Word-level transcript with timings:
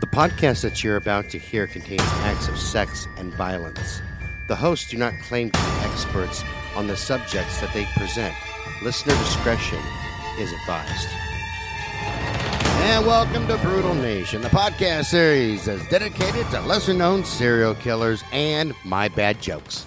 The 0.00 0.06
podcast 0.06 0.62
that 0.62 0.82
you're 0.82 0.96
about 0.96 1.28
to 1.30 1.38
hear 1.38 1.66
contains 1.66 2.00
acts 2.22 2.48
of 2.48 2.58
sex 2.58 3.06
and 3.18 3.32
violence. 3.34 4.00
The 4.48 4.56
hosts 4.56 4.90
do 4.90 4.96
not 4.96 5.12
claim 5.22 5.50
to 5.50 5.58
be 5.58 5.66
experts 5.88 6.42
on 6.74 6.86
the 6.86 6.96
subjects 6.96 7.60
that 7.60 7.72
they 7.74 7.84
present. 7.96 8.34
Listener 8.82 9.14
discretion 9.18 9.78
is 10.38 10.52
advised. 10.52 11.08
And 12.82 13.06
welcome 13.06 13.46
to 13.48 13.58
Brutal 13.58 13.94
Nation, 13.94 14.40
the 14.40 14.48
podcast 14.48 15.06
series 15.06 15.66
that's 15.66 15.86
dedicated 15.90 16.48
to 16.50 16.60
lesser 16.62 16.94
known 16.94 17.24
serial 17.24 17.74
killers 17.74 18.24
and 18.32 18.72
my 18.84 19.08
bad 19.08 19.40
jokes. 19.42 19.84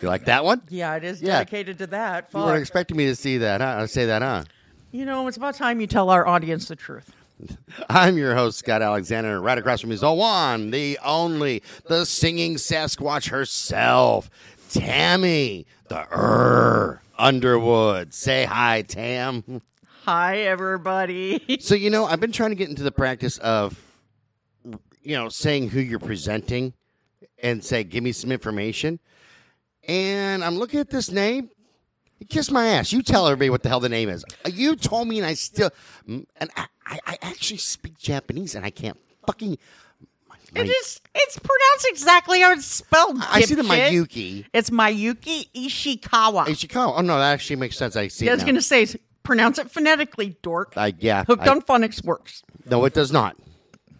You 0.00 0.08
like 0.08 0.24
that 0.24 0.44
one? 0.44 0.62
Yeah, 0.70 0.96
it 0.96 1.04
is 1.04 1.20
Yeah. 1.20 1.38
dedicated 1.38 1.76
to 1.78 1.86
that. 1.88 2.30
You 2.34 2.40
weren't 2.40 2.60
expecting 2.62 2.96
me 2.96 3.06
to 3.06 3.14
see 3.14 3.36
that, 3.38 3.60
huh? 3.60 3.86
Say 3.86 4.06
that, 4.06 4.22
huh? 4.22 4.44
You 4.92 5.04
know, 5.04 5.28
it's 5.28 5.36
about 5.36 5.54
time 5.56 5.80
you 5.80 5.86
tell 5.86 6.08
our 6.08 6.26
audience 6.26 6.68
the 6.68 6.74
truth. 6.76 7.12
I'm 7.88 8.16
your 8.16 8.34
host, 8.34 8.58
Scott 8.58 8.82
Alexander, 8.82 9.36
and 9.36 9.44
right 9.44 9.58
across 9.58 9.80
from 9.80 9.90
me 9.90 9.94
is 9.94 10.00
the 10.00 10.12
one, 10.12 10.70
the 10.70 10.98
only, 11.04 11.62
the 11.86 12.04
singing 12.04 12.56
Sasquatch 12.56 13.30
herself, 13.30 14.30
Tammy, 14.70 15.66
the 15.88 16.06
Ur 16.12 17.00
Underwood. 17.18 18.14
Say 18.14 18.44
hi, 18.44 18.82
Tam. 18.82 19.62
Hi, 20.04 20.38
everybody. 20.38 21.58
So, 21.60 21.74
you 21.74 21.90
know, 21.90 22.06
I've 22.06 22.20
been 22.20 22.32
trying 22.32 22.50
to 22.50 22.56
get 22.56 22.68
into 22.68 22.82
the 22.82 22.92
practice 22.92 23.38
of, 23.38 23.78
you 25.02 25.16
know, 25.16 25.28
saying 25.28 25.70
who 25.70 25.80
you're 25.80 25.98
presenting 25.98 26.74
and 27.42 27.64
say, 27.64 27.84
give 27.84 28.02
me 28.02 28.12
some 28.12 28.32
information. 28.32 28.98
And 29.86 30.44
I'm 30.44 30.56
looking 30.56 30.80
at 30.80 30.90
this 30.90 31.10
name. 31.10 31.50
Kiss 32.28 32.50
my 32.50 32.66
ass. 32.66 32.92
You 32.92 33.02
tell 33.02 33.26
everybody 33.26 33.50
what 33.50 33.62
the 33.62 33.68
hell 33.68 33.80
the 33.80 33.88
name 33.88 34.08
is. 34.08 34.24
Uh, 34.44 34.50
you 34.52 34.76
told 34.76 35.08
me, 35.08 35.18
and 35.18 35.26
I 35.26 35.34
still, 35.34 35.70
and 36.06 36.26
I, 36.56 36.66
I, 36.86 36.98
I 37.06 37.18
actually 37.22 37.56
speak 37.58 37.98
Japanese, 37.98 38.54
and 38.54 38.64
I 38.64 38.70
can't 38.70 38.98
fucking. 39.26 39.56
my- 40.28 40.36
It 40.60 40.68
is. 40.68 41.00
It's 41.14 41.38
pronounced 41.38 41.86
exactly 41.88 42.40
how 42.40 42.52
it's 42.52 42.66
spelled. 42.66 43.16
I 43.20 43.40
see 43.42 43.54
the. 43.54 43.62
Mayuki. 43.62 44.44
It's 44.52 44.70
Mayuki 44.70 45.48
Ishikawa. 45.54 46.46
Ishikawa. 46.46 46.94
Oh 46.98 47.00
no, 47.00 47.18
that 47.18 47.32
actually 47.32 47.56
makes 47.56 47.76
sense. 47.78 47.96
I 47.96 48.08
see. 48.08 48.28
I 48.28 48.32
it 48.32 48.34
was 48.34 48.42
going 48.44 48.54
to 48.56 48.62
say, 48.62 48.86
pronounce 49.22 49.58
it 49.58 49.70
phonetically, 49.70 50.36
dork. 50.42 50.74
I, 50.76 50.92
yeah. 50.98 51.24
Hooked 51.24 51.46
I- 51.46 51.50
on 51.50 51.62
phonics 51.62 52.04
works. 52.04 52.42
No, 52.66 52.84
it 52.84 52.92
does 52.94 53.10
not. 53.12 53.36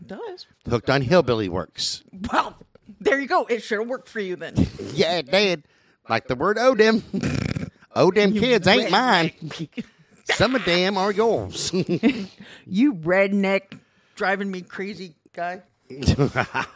It 0.01 0.07
does. 0.09 0.47
Hooked 0.69 0.91
on 0.91 1.03
hillbilly 1.03 1.49
works. 1.49 2.03
Well, 2.31 2.57
there 3.01 3.19
you 3.19 3.27
go. 3.27 3.47
It 3.47 3.63
should 3.63 3.79
have 3.79 3.89
worked 3.89 4.09
for 4.09 4.21
you 4.21 4.37
then. 4.37 4.55
Yeah, 4.93 5.19
it 5.19 5.31
did. 5.31 5.65
Like 6.09 6.27
the 6.27 6.35
word 6.35 6.59
Oh, 7.95 8.11
Odem. 8.11 8.33
Odem 8.33 8.39
kids 8.39 8.67
ain't 8.67 8.91
mine. 8.91 9.33
Some 10.25 10.55
of 10.55 10.65
them 10.65 10.97
are 10.97 11.11
yours. 11.11 11.73
you 12.67 12.95
redneck 12.95 13.79
driving 14.15 14.51
me 14.51 14.63
crazy 14.63 15.15
guy. 15.33 15.63
I 15.91 16.67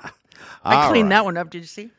All 0.65 0.91
cleaned 0.91 1.11
right. 1.11 1.17
that 1.17 1.25
one 1.25 1.37
up. 1.37 1.51
Did 1.51 1.61
you 1.61 1.67
see? 1.67 1.91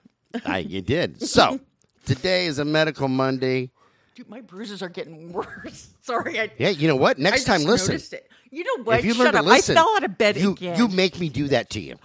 I, 0.45 0.57
you 0.59 0.81
did. 0.81 1.21
So, 1.21 1.61
today 2.05 2.47
is 2.47 2.59
a 2.59 2.65
medical 2.65 3.07
Monday. 3.07 3.71
Dude, 4.15 4.29
my 4.29 4.41
bruises 4.41 4.81
are 4.81 4.89
getting 4.89 5.31
worse. 5.31 5.89
Sorry, 6.01 6.39
I. 6.39 6.51
Yeah, 6.57 6.69
you 6.69 6.87
know 6.89 6.95
what? 6.97 7.17
I 7.19 7.23
Next 7.23 7.45
just 7.45 7.47
time, 7.47 7.63
listen. 7.63 8.19
You 8.51 8.63
know 8.63 8.83
what? 8.83 8.99
If 8.99 9.05
you 9.05 9.13
Shut 9.13 9.25
learn 9.25 9.33
to 9.33 9.39
up. 9.39 9.45
listen, 9.45 9.77
I 9.77 9.81
fell 9.81 9.95
out 9.95 10.03
of 10.03 10.17
bed 10.17 10.37
you, 10.37 10.51
again. 10.51 10.77
you 10.77 10.87
make 10.87 11.19
me 11.19 11.29
do 11.29 11.47
that 11.49 11.69
to 11.71 11.79
you. 11.81 11.95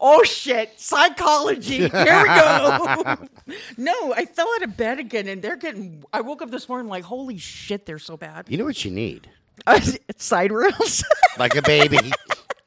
Oh 0.00 0.22
shit! 0.24 0.78
Psychology. 0.80 1.76
Here 1.88 1.88
we 1.88 2.28
go. 2.28 3.16
no, 3.76 4.12
I 4.14 4.24
fell 4.24 4.48
out 4.56 4.62
of 4.62 4.76
bed 4.76 4.98
again, 4.98 5.28
and 5.28 5.42
they're 5.42 5.56
getting. 5.56 6.02
I 6.12 6.20
woke 6.20 6.42
up 6.42 6.50
this 6.50 6.68
morning 6.68 6.88
like, 6.88 7.04
holy 7.04 7.38
shit, 7.38 7.86
they're 7.86 7.98
so 7.98 8.16
bad. 8.16 8.46
You 8.48 8.56
know 8.58 8.64
what 8.64 8.84
you 8.84 8.90
need? 8.90 9.28
Uh, 9.66 9.78
side 10.16 10.52
rails, 10.52 11.04
Like 11.38 11.54
a 11.54 11.60
baby. 11.60 11.98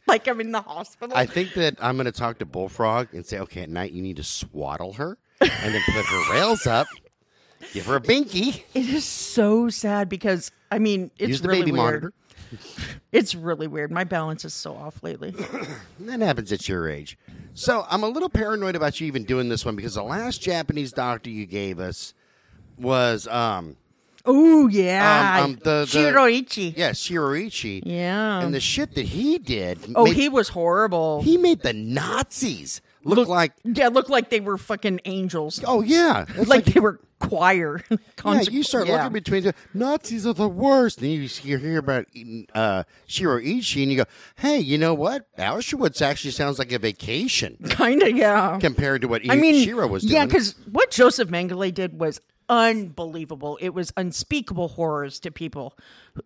like 0.05 0.27
I'm 0.27 0.39
in 0.39 0.51
the 0.51 0.61
hospital. 0.61 1.17
I 1.17 1.25
think 1.25 1.55
that 1.55 1.75
I'm 1.81 1.95
going 1.95 2.05
to 2.05 2.11
talk 2.11 2.37
to 2.37 2.45
Bullfrog 2.45 3.15
and 3.15 3.25
say, 3.25 3.39
okay, 3.39 3.63
at 3.63 3.69
night 3.71 3.93
you 3.93 4.03
need 4.03 4.17
to 4.17 4.23
swaddle 4.23 4.93
her 4.93 5.17
and 5.41 5.73
then 5.73 5.81
put 5.87 6.05
her 6.05 6.33
rails 6.33 6.67
up, 6.67 6.85
give 7.73 7.88
her 7.88 7.95
a 7.95 7.99
binky, 7.99 8.61
it 8.75 8.88
is 8.88 9.05
so 9.05 9.69
sad 9.69 10.07
because 10.07 10.51
I 10.69 10.77
mean, 10.77 11.09
it's 11.17 11.29
use 11.29 11.41
the 11.41 11.47
really 11.47 11.61
baby 11.61 11.72
weird. 11.72 11.83
monitor. 11.83 12.13
It's 13.11 13.35
really 13.35 13.67
weird. 13.67 13.91
My 13.91 14.03
balance 14.03 14.43
is 14.45 14.53
so 14.53 14.75
off 14.75 15.01
lately. 15.03 15.35
That 15.99 16.19
happens 16.21 16.51
at 16.51 16.67
your 16.67 16.89
age. 16.89 17.17
So 17.53 17.85
I'm 17.89 18.03
a 18.03 18.07
little 18.09 18.29
paranoid 18.29 18.75
about 18.75 18.99
you 18.99 19.07
even 19.07 19.23
doing 19.23 19.47
this 19.49 19.63
one 19.65 19.75
because 19.75 19.95
the 19.95 20.03
last 20.03 20.41
Japanese 20.41 20.91
doctor 20.91 21.29
you 21.29 21.45
gave 21.45 21.79
us 21.79 22.13
was, 22.77 23.27
um, 23.27 23.77
Oh 24.25 24.67
yeah, 24.69 25.39
Um, 25.39 25.43
um, 25.43 25.53
the- 25.63 25.85
the- 25.85 25.85
Shiroichi. 25.85 26.73
yeah, 26.77 26.91
Shiroichi. 26.91 27.83
Yeah. 27.85 28.39
And 28.41 28.53
the 28.53 28.59
shit 28.61 28.95
that 28.95 29.05
he 29.05 29.37
did. 29.37 29.79
oh, 29.95 30.05
made- 30.05 30.15
he 30.15 30.29
was 30.29 30.49
horrible. 30.49 31.21
he 31.21 31.37
made 31.37 31.61
the 31.61 31.73
Nazis 31.73 32.81
look, 33.03 33.28
like, 33.28 33.53
yeah, 33.64 33.88
looked 33.90 34.09
like 34.09 34.30
they 34.30 34.40
were 34.40 34.58
fucking 34.58 35.02
angels. 35.06 35.62
oh 35.66 35.81
yeah, 35.81 36.25
It's 36.36 36.50
like, 36.50 36.66
they 36.66 36.80
were 36.80 37.00
choir. 37.19 37.84
Yeah, 38.25 38.41
you 38.50 38.64
start 38.64 38.88
yeah. 38.88 38.96
looking 38.96 39.12
between 39.12 39.44
the 39.44 39.53
Nazis 39.74 40.25
are 40.25 40.34
the 40.34 40.47
worst. 40.47 41.02
And 41.02 41.12
you, 41.12 41.58
hear 41.58 41.78
about 41.78 42.06
uh, 42.53 42.84
Shiroichi, 43.06 43.84
and 43.84 43.91
you 43.91 43.97
go, 43.97 44.06
"Hey, 44.36 44.59
you 44.59 44.78
know 44.78 44.94
what? 44.94 45.28
Auschwitz 45.38 46.02
actually 46.02 46.31
sounds 46.31 46.58
like 46.58 46.72
a 46.72 46.80
vacation 46.80 47.58
kind 47.69 48.02
of 48.02 48.16
yeah. 48.16 48.58
compared 48.62 49.02
to 49.02 49.09
what 49.09 49.30
I 49.30 49.35
mean, 49.35 49.66
Shiro 49.66 49.88
was 49.88 50.03
doing." 50.03 50.14
yeah, 50.14 50.25
because 50.25 50.56
what 50.72 50.90
Joseph 50.90 51.28
Mengele 51.28 51.74
did 51.74 52.00
was 52.00 52.22
unbelievable. 52.47 53.58
It 53.62 53.74
was 53.74 53.91
unspeakable 53.97 54.70
horrors 54.70 55.20
to 55.22 55.31
people, 55.31 55.78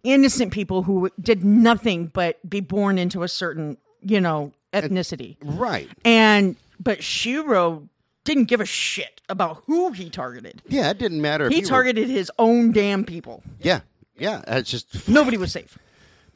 innocent 0.03 0.51
people 0.53 0.83
who 0.83 1.09
did 1.19 1.43
nothing 1.43 2.07
but 2.07 2.47
be 2.47 2.59
born 2.59 2.99
into 2.99 3.23
a 3.23 3.27
certain, 3.27 3.77
you 4.01 4.21
know, 4.21 4.53
ethnicity. 4.73 5.37
right? 5.41 5.89
And 6.05 6.55
but 6.79 7.03
Shiro 7.03 7.87
didn't 8.23 8.45
give 8.45 8.59
a 8.61 8.65
shit 8.65 9.21
about 9.29 9.63
who 9.67 9.91
he 9.91 10.09
targeted. 10.09 10.61
Yeah, 10.67 10.89
it 10.89 10.97
didn't 10.97 11.21
matter. 11.21 11.45
If 11.47 11.51
He 11.51 11.57
you 11.59 11.63
were- 11.63 11.69
targeted 11.69 12.09
his 12.09 12.31
own 12.37 12.71
damn 12.71 13.03
people. 13.05 13.43
yeah, 13.61 13.81
yeah. 14.17 14.41
It's 14.47 14.69
just 14.69 15.07
Nobody 15.07 15.37
was 15.37 15.51
safe. 15.51 15.77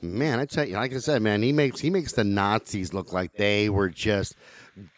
man. 0.02 0.40
I 0.40 0.46
tell 0.46 0.68
you, 0.68 0.75
like 0.75 0.94
I 0.94 0.97
said, 1.00 1.22
man, 1.22 1.41
he 1.44 1.52
makes 1.52 1.79
he 1.81 1.90
makes 1.90 2.13
the 2.13 2.24
Nazis 2.24 2.94
look 2.94 3.12
like 3.13 3.34
they 3.35 3.69
were 3.69 3.90
just 3.90 4.35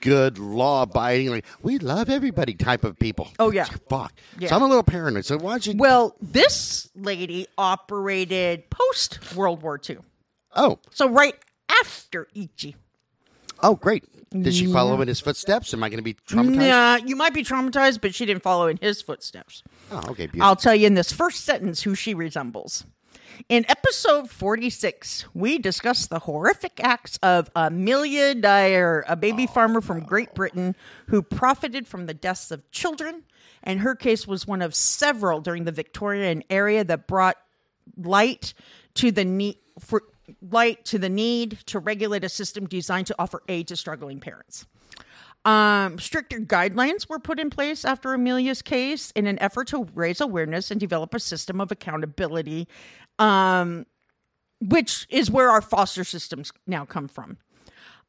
good 0.02 0.38
law 0.38 0.84
abiding, 0.84 1.30
like 1.32 1.46
we 1.64 1.80
love 1.80 2.10
everybody 2.10 2.54
type 2.54 2.84
of 2.84 2.98
people. 3.00 3.28
Oh, 3.40 3.52
yeah. 3.52 3.66
fuck. 3.90 4.14
Yeah. 4.38 4.50
So 4.50 4.56
I'm 4.56 4.62
a 4.62 4.68
little 4.68 4.84
paranoid. 4.84 5.26
So 5.26 5.38
why 5.38 5.52
don't 5.54 5.66
you? 5.66 5.74
Well, 5.76 6.16
this 6.22 6.90
lady 6.96 7.48
operated 7.58 8.70
post 8.70 9.36
World 9.36 9.62
War 9.64 9.80
II. 9.90 9.98
oh, 10.56 10.78
So 10.92 11.10
right 11.10 11.36
after 11.82 12.28
Ichi. 12.36 12.76
Oh, 13.64 13.76
great. 13.76 14.06
Did 14.30 14.54
she 14.54 14.66
follow 14.66 15.00
in 15.02 15.08
his 15.08 15.20
footsteps? 15.20 15.74
Am 15.74 15.84
I 15.84 15.90
going 15.90 16.00
to 16.00 16.04
be 16.04 16.16
traumatized? 16.16 16.56
Nah, 16.56 16.96
you 17.06 17.16
might 17.16 17.34
be 17.34 17.44
traumatized, 17.44 18.02
but 18.02 18.16
she 18.16 18.26
didn't 18.26 18.42
follow 18.42 18.68
in 18.68 18.78
his 18.78 19.02
footsteps. 19.02 19.64
Oh, 19.92 20.00
okay. 20.10 20.26
Beautiful. 20.26 20.44
I'll 20.44 20.56
tell 20.56 20.74
you 20.74 20.88
in 20.88 20.96
this 20.96 21.12
first 21.12 21.46
sentence 21.46 21.84
who 21.84 21.94
she 21.94 22.14
resembles. 22.14 22.86
In 23.50 23.66
episode 23.68 24.30
46, 24.30 25.26
we 25.34 25.58
discuss 25.58 26.08
the 26.08 26.20
horrific 26.20 26.84
acts 26.84 27.18
of 27.22 27.50
Amelia 27.56 28.36
Dyer, 28.36 29.04
a 29.08 29.16
baby 29.16 29.46
oh, 29.50 29.54
farmer 29.54 29.82
from 29.82 30.04
Great 30.04 30.34
Britain 30.34 30.76
who 31.08 31.22
profited 31.22 31.88
from 31.88 32.06
the 32.06 32.14
deaths 32.14 32.52
of 32.52 32.70
children. 32.72 33.24
And 33.64 33.80
her 33.80 33.96
case 33.96 34.28
was 34.28 34.48
one 34.48 34.62
of 34.62 34.76
several 34.76 35.42
during 35.42 35.64
the 35.64 35.72
Victorian 35.72 36.44
era 36.50 36.84
that 36.84 37.08
brought 37.08 37.38
light 37.98 38.54
to 38.96 39.12
the 39.12 39.26
need 39.26 39.58
for 39.80 40.04
light 40.42 40.86
to 40.86 41.00
the 41.00 41.10
need 41.10 41.60
to 41.68 41.80
regulate 41.80 42.24
a 42.24 42.30
system 42.30 42.68
designed 42.68 43.08
to 43.08 43.16
offer 43.20 43.42
aid 43.48 43.68
to 43.68 43.76
struggling 43.76 44.20
parents. 44.20 44.66
Um, 45.46 46.00
stricter 46.00 46.40
guidelines 46.40 47.10
were 47.10 47.20
put 47.20 47.40
in 47.40 47.50
place 47.50 47.84
after 47.84 48.14
Amelia's 48.14 48.62
case 48.62 49.12
in 49.12 49.28
an 49.28 49.38
effort 49.40 49.68
to 49.70 49.88
raise 49.94 50.22
awareness 50.22 50.72
and 50.72 50.80
develop 50.80 51.14
a 51.14 51.20
system 51.20 51.60
of 51.60 51.72
accountability, 51.72 52.68
um, 53.20 53.86
which 54.62 55.06
is 55.10 55.30
where 55.30 55.50
our 55.50 55.62
foster 55.62 56.06
systems 56.06 56.54
now 56.66 56.86
come 56.86 57.10
from. 57.10 57.38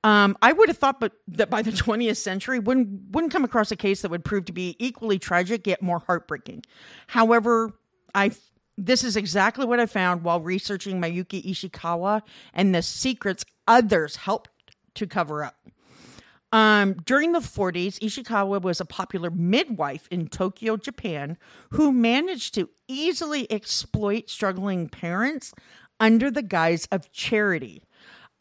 Um, 0.05 0.37
I 0.43 0.53
would 0.53 0.69
have 0.69 0.79
thought, 0.79 1.01
but 1.01 1.13
that 1.29 1.51
by 1.51 1.63
the 1.63 1.71
20th 1.73 2.19
century, 2.19 2.61
wouldn't 2.61 3.11
wouldn't 3.11 3.33
come 3.33 3.45
across 3.45 3.73
a 3.73 3.77
case 3.77 4.03
that 4.03 4.11
would 4.11 4.25
prove 4.25 4.45
to 4.45 4.53
be 4.53 4.77
equally 4.79 5.19
tragic 5.19 5.67
yet 5.67 5.83
more 5.83 6.01
heartbreaking. 6.07 6.63
However, 7.09 7.73
I 8.15 8.31
this 8.77 9.05
is 9.05 9.17
exactly 9.17 9.65
what 9.65 9.81
I 9.81 9.87
found 9.87 10.23
while 10.23 10.41
researching 10.41 11.01
Mayuki 11.01 11.45
Ishikawa 11.45 12.23
and 12.53 12.75
the 12.75 12.83
secrets 12.83 13.45
others 13.69 14.17
helped 14.17 14.51
to 14.95 15.07
cover 15.07 15.45
up. 15.45 15.57
Um, 16.53 16.95
during 17.05 17.33
the 17.33 17.41
40s, 17.41 17.99
Ishikawa 17.99 18.63
was 18.63 18.81
a 18.81 18.85
popular 18.85 19.29
midwife 19.29 20.07
in 20.11 20.29
Tokyo, 20.29 20.77
Japan, 20.77 21.37
who 21.71 21.91
managed 21.91 22.55
to 22.55 22.71
easily 22.87 23.51
exploit 23.51 24.31
struggling 24.31 24.89
parents 24.89 25.53
under 25.99 26.31
the 26.31 26.43
guise 26.43 26.87
of 26.93 27.11
charity. 27.11 27.83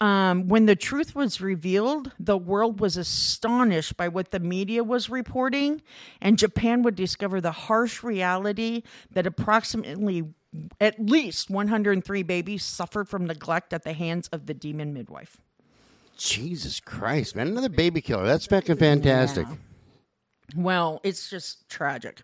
Um, 0.04 0.48
when 0.48 0.66
the 0.66 0.76
truth 0.76 1.14
was 1.14 1.40
revealed, 1.40 2.12
the 2.18 2.36
world 2.36 2.78
was 2.78 2.98
astonished 2.98 3.96
by 3.96 4.08
what 4.08 4.32
the 4.32 4.38
media 4.38 4.84
was 4.84 5.08
reporting, 5.08 5.80
and 6.20 6.36
Japan 6.36 6.82
would 6.82 6.94
discover 6.94 7.40
the 7.40 7.52
harsh 7.52 8.02
reality 8.02 8.82
that 9.12 9.26
approximately 9.26 10.24
at 10.78 11.00
least 11.00 11.48
103 11.48 12.22
babies 12.22 12.62
suffered 12.62 13.08
from 13.08 13.24
neglect 13.24 13.72
at 13.72 13.84
the 13.84 13.94
hands 13.94 14.28
of 14.28 14.44
the 14.44 14.52
demon 14.52 14.92
midwife. 14.92 15.38
Jesus 16.18 16.80
Christ, 16.80 17.34
man! 17.34 17.48
Another 17.48 17.70
baby 17.70 18.02
killer. 18.02 18.26
That's 18.26 18.44
fucking 18.44 18.76
fantastic. 18.76 19.46
Yeah. 19.48 19.56
Well, 20.54 21.00
it's 21.02 21.30
just 21.30 21.66
tragic. 21.70 22.20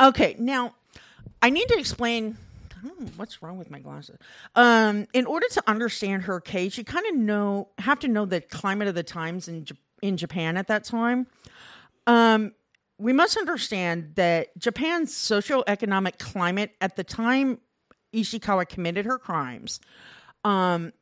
Okay, 0.00 0.34
now 0.40 0.74
I 1.40 1.50
need 1.50 1.68
to 1.68 1.78
explain. 1.78 2.36
I 2.76 2.88
what's 3.16 3.42
wrong 3.42 3.58
with 3.58 3.70
my 3.70 3.80
glasses. 3.80 4.18
Um, 4.54 5.06
in 5.12 5.26
order 5.26 5.46
to 5.52 5.62
understand 5.66 6.22
her 6.24 6.40
case, 6.40 6.76
you 6.76 6.84
kind 6.84 7.06
of 7.06 7.16
know 7.16 7.68
have 7.78 7.98
to 8.00 8.08
know 8.08 8.24
the 8.24 8.40
climate 8.40 8.88
of 8.88 8.94
the 8.94 9.02
times 9.02 9.48
in 9.48 9.64
J- 9.64 9.76
in 10.02 10.16
Japan 10.16 10.56
at 10.56 10.66
that 10.68 10.84
time. 10.84 11.26
Um, 12.06 12.52
we 12.98 13.12
must 13.12 13.36
understand 13.36 14.14
that 14.14 14.56
Japan's 14.58 15.12
socioeconomic 15.12 16.18
climate 16.18 16.72
at 16.80 16.96
the 16.96 17.04
time 17.04 17.58
Ishikawa 18.14 18.68
committed 18.68 19.04
her 19.04 19.18
crimes. 19.18 19.80
Um, 20.44 20.92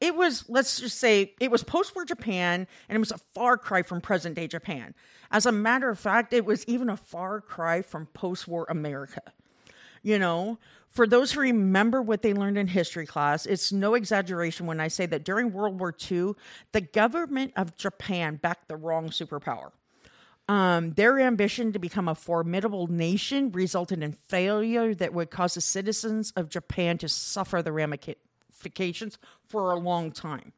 it 0.00 0.14
was 0.14 0.44
let's 0.48 0.80
just 0.80 0.98
say 0.98 1.34
it 1.40 1.50
was 1.50 1.62
post-war 1.62 2.04
Japan, 2.04 2.66
and 2.88 2.96
it 2.96 2.98
was 2.98 3.12
a 3.12 3.18
far 3.34 3.56
cry 3.56 3.82
from 3.82 4.00
present-day 4.00 4.48
Japan. 4.48 4.94
As 5.30 5.46
a 5.46 5.52
matter 5.52 5.88
of 5.88 5.98
fact, 5.98 6.32
it 6.32 6.44
was 6.44 6.64
even 6.66 6.90
a 6.90 6.96
far 6.96 7.40
cry 7.40 7.82
from 7.82 8.06
post-war 8.06 8.66
America. 8.68 9.22
You 10.02 10.18
know, 10.18 10.58
for 10.94 11.08
those 11.08 11.32
who 11.32 11.40
remember 11.40 12.00
what 12.00 12.22
they 12.22 12.32
learned 12.32 12.56
in 12.56 12.68
history 12.68 13.04
class, 13.04 13.46
it's 13.46 13.72
no 13.72 13.94
exaggeration 13.94 14.66
when 14.66 14.80
I 14.80 14.88
say 14.88 15.06
that 15.06 15.24
during 15.24 15.52
World 15.52 15.80
War 15.80 15.94
II, 16.10 16.34
the 16.72 16.80
government 16.80 17.52
of 17.56 17.76
Japan 17.76 18.36
backed 18.36 18.68
the 18.68 18.76
wrong 18.76 19.08
superpower. 19.08 19.72
Um, 20.48 20.92
their 20.92 21.18
ambition 21.18 21.72
to 21.72 21.78
become 21.78 22.06
a 22.06 22.14
formidable 22.14 22.86
nation 22.86 23.50
resulted 23.50 24.02
in 24.02 24.12
failure 24.12 24.94
that 24.94 25.12
would 25.12 25.30
cause 25.30 25.54
the 25.54 25.60
citizens 25.60 26.32
of 26.36 26.48
Japan 26.48 26.98
to 26.98 27.08
suffer 27.08 27.62
the 27.62 27.72
ramifications 27.72 29.18
for 29.48 29.72
a 29.72 29.76
long 29.76 30.12
time. 30.12 30.52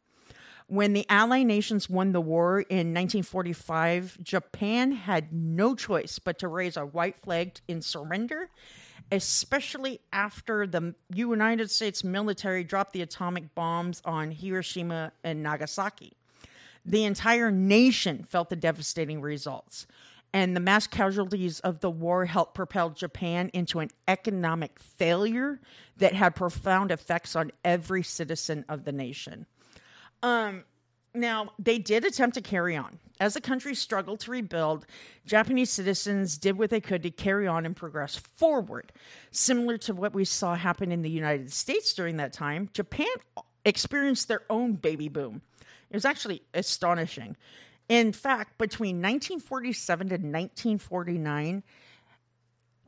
When 0.69 0.93
the 0.93 1.07
Allied 1.09 1.47
nations 1.47 1.89
won 1.89 2.11
the 2.11 2.21
war 2.21 2.61
in 2.61 2.93
1945, 2.93 4.19
Japan 4.23 4.91
had 4.91 5.33
no 5.33 5.77
choice 5.77 6.19
but 6.19 6.41
to 6.41 6.49
raise 6.49 6.77
a 6.77 6.85
white 6.85 7.21
flag 7.21 7.61
in 7.69 7.81
surrender, 7.81 8.51
especially 9.13 10.01
after 10.13 10.67
the 10.67 10.95
United 11.15 11.71
States 11.71 12.03
military 12.03 12.65
dropped 12.65 12.93
the 12.93 13.03
atomic 13.03 13.55
bombs 13.55 14.03
on 14.05 14.31
Hiroshima 14.31 15.13
and 15.23 15.43
Nagasaki. 15.43 16.13
The 16.85 17.05
entire 17.05 17.51
nation 17.51 18.25
felt 18.25 18.49
the 18.51 18.57
devastating 18.57 19.21
results, 19.21 19.87
and 20.33 20.55
the 20.55 20.61
mass 20.61 20.87
casualties 20.87 21.61
of 21.61 21.81
the 21.81 21.91
war 21.91 22.25
helped 22.27 22.55
propel 22.55 22.91
Japan 22.91 23.51
into 23.53 23.81
an 23.81 23.91
economic 24.07 24.79
failure 24.79 25.61
that 25.97 26.15
had 26.15 26.35
profound 26.35 26.91
effects 26.91 27.35
on 27.35 27.51
every 27.65 28.03
citizen 28.03 28.65
of 28.69 28.85
the 28.85 28.93
nation. 28.93 29.47
Um, 30.23 30.65
now, 31.15 31.53
they 31.59 31.79
did 31.79 32.05
attempt 32.05 32.35
to 32.35 32.41
carry 32.41 32.77
on. 32.77 32.99
As 33.19 33.35
the 33.35 33.41
country 33.41 33.75
struggled 33.75 34.21
to 34.21 34.31
rebuild, 34.31 34.87
Japanese 35.25 35.71
citizens 35.71 36.37
did 36.37 36.59
what 36.59 36.71
they 36.71 36.81
could 36.81 37.03
to 37.03 37.11
carry 37.11 37.47
on 37.47 37.65
and 37.65 37.75
progress 37.75 38.17
forward. 38.17 38.93
Similar 39.31 39.79
to 39.79 39.95
what 39.95 40.15
we 40.15 40.25
saw 40.25 40.55
happen 40.55 40.93
in 40.93 41.03
the 41.03 41.11
United 41.11 41.53
States 41.53 41.95
during 41.95 42.19
that 42.19 42.33
time, 42.33 42.69
Japan 42.75 43.07
experienced 43.65 44.29
their 44.29 44.43
own 44.51 44.75
baby 44.75 45.09
boom. 45.09 45.41
It 45.91 45.95
was 45.95 46.05
actually 46.05 46.43
astonishing. 46.53 47.37
In 47.89 48.13
fact, 48.13 48.59
between 48.59 48.97
1947 48.97 50.09
to 50.09 50.15
1949, 50.15 51.63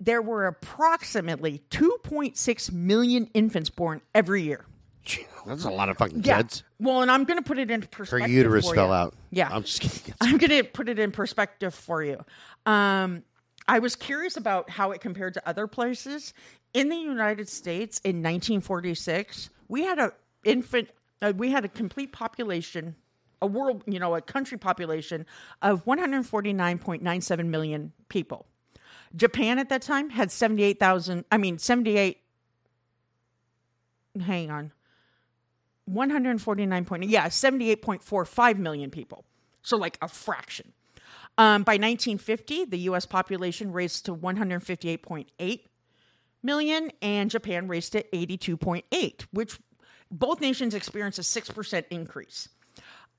there 0.01 0.23
were 0.23 0.47
approximately 0.47 1.63
2.6 1.71 2.73
million 2.73 3.31
infants 3.35 3.71
born 3.71 4.01
every 4.15 4.43
year. 4.43 4.67
Gee, 5.05 5.27
That's 5.47 5.65
a 5.65 5.71
lot 5.71 5.89
of 5.89 5.97
fucking 5.97 6.23
kids. 6.23 6.63
Well, 6.79 7.01
and 7.03 7.11
I'm 7.11 7.25
going 7.25 7.39
to 7.39 7.43
put 7.45 7.59
it 7.59 7.71
into 7.71 7.87
Her 7.87 7.91
perspective. 7.91 8.31
uterus 8.31 8.69
for 8.69 8.75
fell 8.75 8.89
you. 8.89 8.93
out. 8.93 9.15
Yeah. 9.31 9.49
I'm 9.51 9.63
just 9.63 9.81
kidding. 9.81 10.15
I'm 10.21 10.37
going 10.39 10.51
to 10.51 10.65
put 10.65 10.89
it 10.89 10.99
in 10.99 11.13
perspective 11.13 11.75
for 11.75 12.03
you. 12.03 12.23
Um, 12.67 13.23
I 13.67 13.79
was 13.79 13.97
curious 13.97 14.37
about 14.37 14.69
how 14.71 14.91
it 14.93 15.01
compared 15.01 15.35
to 15.35 15.49
other 15.49 15.67
places. 15.67 16.35
In 16.75 16.89
the 16.91 16.97
United 16.97 17.49
States 17.49 17.99
in 18.05 18.17
1946, 18.17 19.49
we 19.69 19.83
had 19.85 19.99
a 19.99 20.13
infant, 20.45 20.91
uh, 21.23 21.33
we 21.37 21.51
had 21.51 21.65
a 21.65 21.69
complete 21.69 22.13
population, 22.13 22.95
a 23.41 23.47
world, 23.47 23.83
you 23.87 23.99
know, 23.99 24.15
a 24.15 24.21
country 24.21 24.59
population 24.59 25.25
of 25.63 25.85
149.97 25.87 27.47
million 27.47 27.93
people. 28.09 28.47
Japan 29.17 29.59
at 29.59 29.71
that 29.71 29.81
time 29.83 30.11
had 30.11 30.31
78,000, 30.31 31.25
I 31.33 31.39
mean, 31.39 31.59
78, 31.59 32.19
hang 34.21 34.51
on, 34.51 34.73
149 35.89 36.85
point 36.85 37.05
yeah 37.05 37.29
78.45 37.29 38.59
million 38.59 38.91
people. 38.91 39.25
So 39.63 39.77
like 39.77 39.99
a 40.03 40.09
fraction. 40.09 40.73
Um, 41.37 41.63
by 41.63 41.75
1950 41.75 42.67
the 42.67 42.79
us 42.79 43.07
population 43.07 43.73
raised 43.73 44.07
to 44.07 44.15
158.8 44.15 45.61
million 46.43 46.93
and 47.03 47.31
japan 47.31 47.69
raised 47.69 47.93
to 47.93 48.03
82.8 48.05 49.27
which 49.33 49.59
both 50.11 50.41
nations 50.41 50.75
experienced 50.75 51.19
a 51.19 51.23
6% 51.23 51.85
increase. 51.91 52.49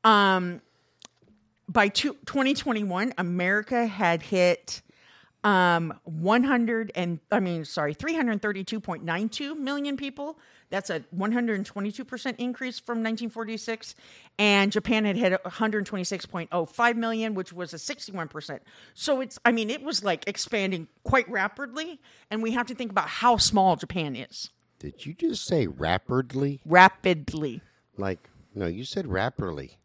Um, 0.03 0.61
by 1.67 1.87
two, 1.87 2.13
2021 2.25 3.13
america 3.17 3.85
had 3.85 4.21
hit 4.21 4.81
um 5.43 5.93
100 6.03 6.91
and 6.95 7.19
i 7.31 7.39
mean 7.39 7.63
sorry 7.63 7.95
332.92 7.95 9.57
million 9.57 9.95
people 9.95 10.37
that's 10.71 10.89
a 10.89 10.99
122% 11.17 12.35
increase 12.37 12.79
from 12.79 12.97
1946 12.99 13.95
and 14.37 14.71
japan 14.71 15.05
had 15.05 15.15
hit 15.15 15.43
126.05 15.43 16.95
million 16.95 17.33
which 17.33 17.51
was 17.53 17.73
a 17.73 17.77
61% 17.77 18.59
so 18.93 19.21
it's 19.21 19.39
i 19.45 19.51
mean 19.51 19.69
it 19.69 19.81
was 19.83 20.03
like 20.03 20.27
expanding 20.27 20.87
quite 21.03 21.29
rapidly 21.29 21.99
and 22.29 22.41
we 22.43 22.51
have 22.51 22.67
to 22.67 22.75
think 22.75 22.91
about 22.91 23.07
how 23.09 23.37
small 23.37 23.75
japan 23.75 24.15
is 24.15 24.49
Did 24.79 25.05
you 25.05 25.13
just 25.13 25.45
say 25.45 25.67
rapidly? 25.67 26.61
rapidly 26.65 27.61
Like, 27.97 28.29
no, 28.55 28.67
you 28.67 28.83
said 28.85 29.07
rapidly. 29.07 29.77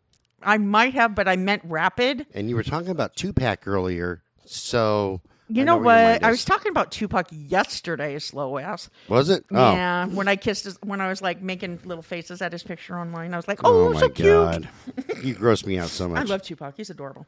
i 0.42 0.58
might 0.58 0.94
have 0.94 1.14
but 1.14 1.28
i 1.28 1.36
meant 1.36 1.62
rapid 1.64 2.26
And 2.34 2.48
you 2.48 2.56
were 2.56 2.62
talking 2.62 2.90
about 2.90 3.16
Tupac 3.16 3.66
earlier. 3.66 4.22
So. 4.46 5.20
You 5.48 5.64
know, 5.64 5.76
where 5.76 6.14
what 6.14 6.24
i 6.24 6.30
was 6.30 6.44
talking 6.44 6.70
about 6.70 6.90
tupac 6.90 7.26
yesterday 7.30 8.18
slow 8.18 8.58
ass 8.58 8.88
Was 9.08 9.28
it? 9.30 9.44
Oh. 9.50 9.72
Yeah, 9.72 10.06
when 10.06 10.26
I 10.28 10.36
kissed 10.36 10.64
his, 10.64 10.78
when 10.82 11.00
I 11.00 11.08
was 11.08 11.20
like 11.20 11.42
making 11.42 11.80
little 11.84 12.02
faces 12.02 12.40
at 12.42 12.52
his 12.52 12.62
picture 12.62 12.98
online, 12.98 13.34
I 13.34 13.36
was 13.36 13.46
like, 13.48 13.60
"Oh, 13.64 13.88
Oh, 13.88 13.92
my 13.92 14.00
so 14.00 14.08
cute!" 14.08 14.26
God. 14.26 14.68
you 15.22 15.34
gross 15.34 15.66
me 15.66 15.78
out 15.78 15.88
so 15.88 16.08
much. 16.10 16.20
I 16.20 16.24
love 16.24 16.42
Tupac; 16.42 16.74
he's 16.76 16.90
adorable. 16.90 17.26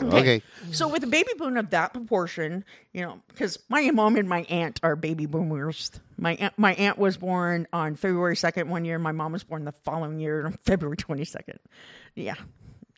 Okay. 0.00 0.40
So 0.70 0.88
with 0.88 1.02
a 1.04 1.06
baby 1.06 1.28
boom 1.36 1.56
of 1.58 1.68
that 1.70 1.92
proportion, 1.92 2.64
you 2.94 3.02
know, 3.02 3.20
because 3.28 3.58
my 3.68 3.90
mom 3.90 4.16
and 4.16 4.26
my 4.26 4.42
aunt 4.48 4.80
are 4.82 4.96
baby 4.96 5.26
boomers. 5.26 5.90
My 6.16 6.34
aunt, 6.36 6.54
my 6.56 6.72
aunt 6.74 6.96
was 6.96 7.18
born 7.18 7.66
on 7.74 7.96
February 7.96 8.36
second 8.36 8.70
one 8.70 8.84
year. 8.86 8.98
My 8.98 9.12
mom 9.12 9.32
was 9.32 9.44
born 9.44 9.64
the 9.66 9.72
following 9.72 10.18
year 10.18 10.46
on 10.46 10.56
February 10.64 10.96
twenty 10.96 11.24
second. 11.24 11.58
Yeah, 12.14 12.36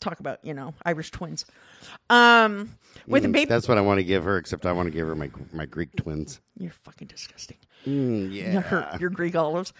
talk 0.00 0.20
about 0.20 0.44
you 0.44 0.54
know 0.54 0.74
Irish 0.84 1.10
twins. 1.10 1.44
Um, 2.10 2.76
with 3.06 3.24
a 3.24 3.28
baby, 3.28 3.48
That's 3.48 3.68
what 3.68 3.78
I 3.78 3.80
want 3.80 3.98
to 3.98 4.04
give 4.04 4.24
her, 4.24 4.36
except 4.36 4.66
I 4.66 4.72
want 4.72 4.86
to 4.86 4.92
give 4.92 5.06
her 5.06 5.14
my 5.14 5.30
my 5.52 5.66
Greek 5.66 5.94
twins. 5.96 6.40
you're 6.58 6.72
fucking 6.72 7.08
disgusting. 7.08 7.56
Mm, 7.86 8.32
yeah. 8.32 8.96
you're 8.98 9.10
Greek 9.10 9.34
olives. 9.36 9.72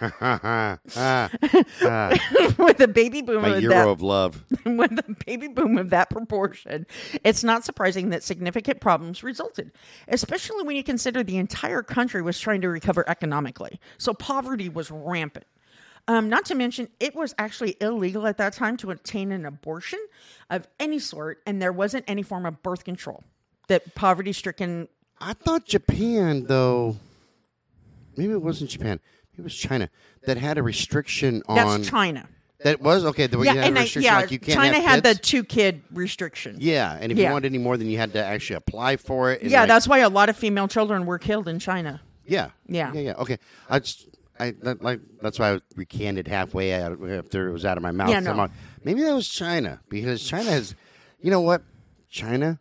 Ah, 0.00 0.78
with 2.58 2.80
a 2.80 2.88
baby 2.92 3.22
boom 3.22 3.42
my 3.42 3.56
of 3.56 3.62
euro 3.62 3.74
that 3.74 3.88
of 3.88 4.02
love. 4.02 4.44
with 4.66 4.92
a 4.92 5.16
baby 5.26 5.48
boom 5.48 5.78
of 5.78 5.90
that 5.90 6.10
proportion, 6.10 6.86
it's 7.24 7.42
not 7.42 7.64
surprising 7.64 8.10
that 8.10 8.22
significant 8.22 8.80
problems 8.80 9.22
resulted, 9.22 9.72
especially 10.08 10.64
when 10.64 10.76
you 10.76 10.84
consider 10.84 11.22
the 11.22 11.38
entire 11.38 11.82
country 11.82 12.20
was 12.20 12.38
trying 12.38 12.60
to 12.60 12.68
recover 12.68 13.08
economically. 13.08 13.80
So 13.98 14.12
poverty 14.12 14.68
was 14.68 14.90
rampant. 14.90 15.46
Um, 16.10 16.28
not 16.28 16.44
to 16.46 16.56
mention, 16.56 16.88
it 16.98 17.14
was 17.14 17.36
actually 17.38 17.76
illegal 17.80 18.26
at 18.26 18.36
that 18.38 18.52
time 18.52 18.76
to 18.78 18.90
obtain 18.90 19.30
an 19.30 19.46
abortion 19.46 20.00
of 20.50 20.66
any 20.80 20.98
sort, 20.98 21.38
and 21.46 21.62
there 21.62 21.72
wasn't 21.72 22.04
any 22.08 22.24
form 22.24 22.46
of 22.46 22.60
birth 22.64 22.82
control 22.82 23.22
that 23.68 23.94
poverty 23.94 24.32
stricken. 24.32 24.88
I 25.20 25.34
thought 25.34 25.66
Japan, 25.66 26.46
though, 26.46 26.96
maybe 28.16 28.32
it 28.32 28.42
wasn't 28.42 28.70
Japan. 28.70 28.98
Maybe 29.32 29.42
it 29.42 29.44
was 29.44 29.54
China 29.54 29.88
that 30.26 30.36
had 30.36 30.58
a 30.58 30.64
restriction 30.64 31.44
on. 31.46 31.54
That's 31.54 31.88
China. 31.88 32.28
That 32.64 32.80
was 32.82 33.04
okay. 33.04 33.28
The 33.28 33.38
way 33.38 33.46
you 33.46 33.50
had 33.52 33.58
a 33.58 33.66
and 33.68 33.78
I, 33.78 33.84
yeah, 33.94 34.16
like 34.16 34.32
you 34.32 34.40
can't 34.40 34.58
China 34.58 34.80
had 34.80 35.04
the 35.04 35.14
two 35.14 35.44
kid 35.44 35.80
restriction. 35.92 36.56
Yeah, 36.58 36.98
and 37.00 37.12
if 37.12 37.18
Yeah. 37.18 37.28
you 37.28 37.32
wanted 37.34 37.46
any 37.52 37.58
more, 37.58 37.76
then 37.76 37.86
you 37.86 37.98
had 37.98 38.14
to 38.14 38.24
actually 38.24 38.56
apply 38.56 38.96
for 38.96 39.30
it. 39.30 39.44
Yeah, 39.44 39.60
like- 39.60 39.68
that's 39.68 39.86
why 39.86 39.98
a 40.00 40.08
lot 40.08 40.28
of 40.28 40.36
female 40.36 40.66
children 40.66 41.06
were 41.06 41.20
killed 41.20 41.46
in 41.46 41.60
China. 41.60 42.00
yeah, 42.26 42.50
Yeah. 42.66 42.92
yeah, 42.94 43.00
yeah. 43.00 43.12
Okay, 43.14 43.38
I 43.68 43.78
just, 43.78 44.08
I 44.40 44.52
that, 44.62 44.82
like 44.82 45.00
that's 45.22 45.38
why 45.38 45.54
I 45.54 45.60
recanted 45.76 46.26
halfway 46.28 46.72
out 46.74 46.92
after 47.02 47.48
it 47.48 47.52
was 47.52 47.64
out 47.64 47.76
of 47.76 47.82
my 47.82 47.90
mouth. 47.90 48.10
Yeah, 48.10 48.20
no. 48.20 48.30
Somehow. 48.30 48.48
Maybe 48.84 49.02
that 49.02 49.14
was 49.14 49.28
China 49.28 49.80
because 49.88 50.22
China 50.26 50.50
has, 50.50 50.74
you 51.20 51.30
know 51.30 51.40
what, 51.42 51.62
China. 52.08 52.58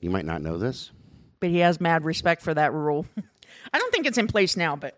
You 0.00 0.10
might 0.10 0.24
not 0.24 0.42
know 0.42 0.58
this. 0.58 0.90
but 1.40 1.48
he 1.50 1.58
has 1.58 1.80
mad 1.80 2.04
respect 2.04 2.42
for 2.42 2.52
that 2.54 2.72
rule. 2.72 3.06
I 3.72 3.78
don't 3.78 3.92
think 3.92 4.06
it's 4.06 4.18
in 4.18 4.26
place 4.26 4.56
now, 4.56 4.76
but 4.76 4.96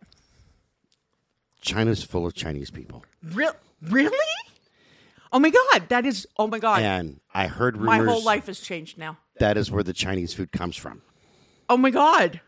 China's 1.61 2.03
full 2.03 2.27
of 2.27 2.35
Chinese 2.35 2.71
people. 2.71 3.05
real, 3.23 3.55
really? 3.83 4.17
Oh 5.33 5.39
my 5.39 5.51
god, 5.51 5.89
that 5.89 6.07
is. 6.07 6.27
Oh 6.39 6.47
my 6.47 6.59
god, 6.59 6.83
And 6.83 7.21
I 7.35 7.47
heard 7.49 7.77
rumors. 7.77 7.99
my 7.99 8.05
whole 8.13 8.23
life 8.25 8.47
has 8.47 8.61
changed 8.61 8.97
now. 8.99 9.19
that 9.39 9.57
is 9.57 9.71
where 9.71 9.83
the 9.83 9.93
Chinese 9.93 10.33
food 10.35 10.53
comes 10.53 10.77
from. 10.77 11.03
Oh 11.69 11.77
my 11.77 11.91
god, 11.91 12.41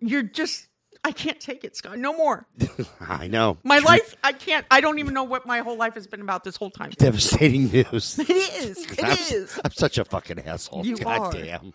you're 0.00 0.22
just. 0.22 0.66
I 1.06 1.12
can't 1.12 1.38
take 1.38 1.62
it, 1.62 1.76
Scott. 1.76 1.98
No 1.98 2.12
more. 2.12 2.48
I 3.00 3.28
know. 3.28 3.58
My 3.62 3.78
life. 3.78 4.16
I 4.24 4.32
can't. 4.32 4.66
I 4.72 4.80
don't 4.80 4.98
even 4.98 5.14
know 5.14 5.22
what 5.22 5.46
my 5.46 5.60
whole 5.60 5.76
life 5.76 5.94
has 5.94 6.08
been 6.08 6.20
about 6.20 6.42
this 6.42 6.56
whole 6.56 6.68
time. 6.68 6.90
Devastating 6.98 7.66
news. 7.70 8.18
It 8.18 8.28
is. 8.28 8.90
It 8.90 9.04
I'm, 9.04 9.12
is. 9.12 9.60
I'm 9.64 9.70
such 9.70 9.98
a 9.98 10.04
fucking 10.04 10.40
asshole. 10.40 10.84
You 10.84 10.96
God 10.96 11.20
are. 11.20 11.32
damn. 11.32 11.72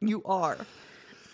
You 0.00 0.24
are. 0.24 0.58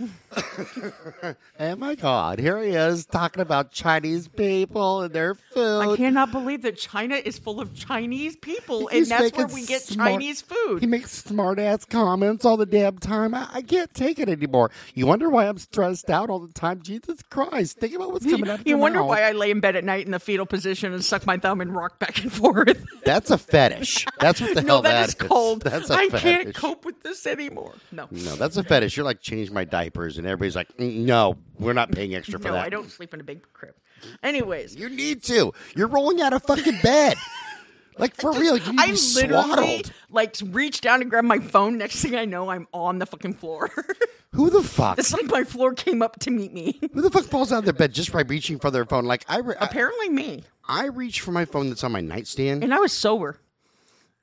Oh 1.59 1.77
my 1.77 1.95
God. 1.95 2.39
Here 2.39 2.59
he 2.63 2.71
is 2.71 3.05
talking 3.05 3.43
about 3.43 3.71
Chinese 3.71 4.29
people 4.29 5.03
and 5.03 5.13
their 5.15 5.35
food. 5.35 5.81
I 5.81 5.97
cannot 5.97 6.33
believe 6.33 6.63
that 6.63 6.79
China 6.79 7.17
is 7.17 7.39
full 7.39 7.61
of 7.61 7.75
Chinese 7.75 8.35
people, 8.37 8.89
and 8.89 8.97
He's 8.99 9.09
that's 9.11 9.37
where 9.37 9.47
we 9.47 9.67
get 9.67 9.83
smart- 9.83 10.11
Chinese 10.13 10.41
food. 10.41 10.81
He 10.81 10.87
makes 10.87 11.13
smart 11.13 11.59
ass 11.59 11.85
comments 11.85 12.45
all 12.47 12.57
the 12.57 12.65
damn 12.65 12.99
time. 12.99 13.35
I, 13.35 13.49
I 13.53 13.63
can't 13.63 13.93
take 13.93 14.19
it 14.19 14.29
anymore. 14.31 14.71
You 14.95 15.07
wonder 15.07 15.29
why 15.29 15.47
I'm 15.47 15.59
stressed 15.59 16.09
out 16.09 16.31
all 16.31 16.39
the 16.39 16.53
time? 16.53 16.81
Jesus 16.81 17.23
Christ. 17.29 17.79
Think 17.79 17.95
about 17.95 18.13
what's 18.13 18.25
coming 18.25 18.49
out 18.49 18.67
You 18.67 18.79
wonder 18.79 19.03
why 19.03 19.23
I 19.23 19.33
lay 19.33 19.51
in 19.51 19.61
bed 19.61 19.77
at 19.77 19.85
night 19.85 20.07
in 20.07 20.13
the 20.13 20.21
fetal 20.21 20.47
position 20.47 20.95
and 20.95 21.05
suck 21.05 21.27
my 21.27 21.37
thumb 21.37 21.61
and 21.61 21.75
rock 21.75 21.99
back 21.99 22.23
and 22.23 22.33
forth. 22.33 22.83
That's 23.05 23.31
a 23.31 23.39
fetish. 23.39 24.07
That's 24.19 24.41
what 24.41 24.55
the 24.55 24.63
no, 24.63 24.75
hell 24.75 24.83
that 24.83 25.09
is 25.09 25.15
cold. 25.15 25.63
That's 25.63 25.91
a 25.91 25.95
I 25.95 26.09
fetish. 26.09 26.23
can't 26.23 26.55
cope 26.55 26.85
with 26.87 27.03
this 27.03 27.27
anymore. 27.27 27.75
No. 27.93 28.09
No, 28.11 28.37
that's 28.37 28.57
a 28.57 28.63
fetish. 28.63 28.97
You're 28.97 29.05
like, 29.05 29.21
change 29.21 29.51
my 29.51 29.65
diapers, 29.91 30.19
and 30.19 30.27
everybody's 30.27 30.57
like, 30.57 30.75
"Mm, 30.77 30.99
no, 31.05 31.37
we're 31.59 31.73
not 31.73 31.91
paying 31.91 32.15
extra 32.15 32.39
for 32.39 32.49
No, 32.49 32.55
that. 32.55 32.65
I 32.65 32.69
don't 32.69 32.91
sleep 32.91 33.13
in 33.15 33.21
a 33.21 33.25
big 33.25 33.43
crib. 33.53 33.75
Anyways, 34.23 34.77
You 34.77 34.89
need 34.89 35.23
to. 35.25 35.53
You're 35.77 35.89
rolling 35.89 36.21
out 36.21 36.33
of 36.33 36.43
fucking 36.45 36.79
bed. 36.83 37.17
like 37.99 38.15
for 38.17 38.33
real, 38.33 38.57
you 38.57 38.75
I 38.79 38.87
literally 38.87 39.29
swaddled. 39.29 39.93
like 40.11 40.37
reached 40.47 40.83
down 40.83 41.03
and 41.03 41.11
grab 41.11 41.25
my 41.25 41.39
phone. 41.39 41.77
Next 41.79 42.01
thing 42.03 42.15
I 42.15 42.25
know, 42.25 42.51
I'm 42.51 42.67
on 42.73 42.99
the 42.99 43.07
fucking 43.07 43.35
floor. 43.35 43.71
Who 44.33 44.49
the 44.49 44.63
fuck? 44.63 44.99
it's 44.99 45.13
like 45.13 45.27
my 45.27 45.43
floor 45.45 45.75
came 45.75 46.03
up 46.03 46.19
to 46.21 46.31
meet 46.31 46.53
me. 46.53 46.79
Who 46.95 47.03
the 47.03 47.11
fuck 47.11 47.25
falls 47.25 47.53
out 47.53 47.59
of 47.59 47.65
their 47.65 47.75
bed 47.75 47.93
just 47.93 48.13
by 48.13 48.23
reaching 48.23 48.59
for 48.59 48.71
their 48.71 48.87
phone? 48.87 49.05
Like 49.05 49.25
I, 49.29 49.39
re- 49.41 49.57
I, 49.61 49.67
Apparently, 49.67 50.09
me. 50.09 50.45
I 50.67 50.87
reach 50.87 51.21
for 51.21 51.33
my 51.33 51.45
phone 51.45 51.69
that's 51.69 51.83
on 51.85 51.93
my 51.93 52.01
nightstand, 52.01 52.63
And 52.63 52.73
I 52.73 52.79
was 52.79 52.93
sober. 52.93 53.39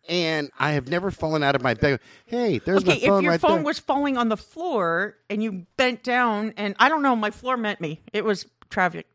And 0.08 0.50
I 0.60 0.72
have 0.72 0.88
never 0.88 1.12
fallen 1.12 1.44
out 1.44 1.56
of 1.56 1.62
my 1.62 1.74
bed. 1.74 2.00
Hey, 2.26 2.60
there's 2.60 2.84
Okay, 2.84 3.00
my 3.02 3.08
phone 3.08 3.18
if 3.20 3.24
your 3.24 3.32
right 3.32 3.42
phone 3.42 3.56
there. 3.58 3.64
was 3.64 3.80
falling 3.80 4.18
on 4.18 4.30
the 4.30 4.38
floor 4.38 5.16
and 5.30 5.42
you 5.44 5.66
bent 5.78 6.04
down, 6.04 6.54
and 6.58 6.76
I 6.80 6.90
don't 6.90 7.02
know, 7.02 7.16
my 7.16 7.32
floor 7.32 7.58
met 7.58 7.80
me. 7.82 8.02
It 8.14 8.24
was 8.26 8.46
traffic. 8.70 9.08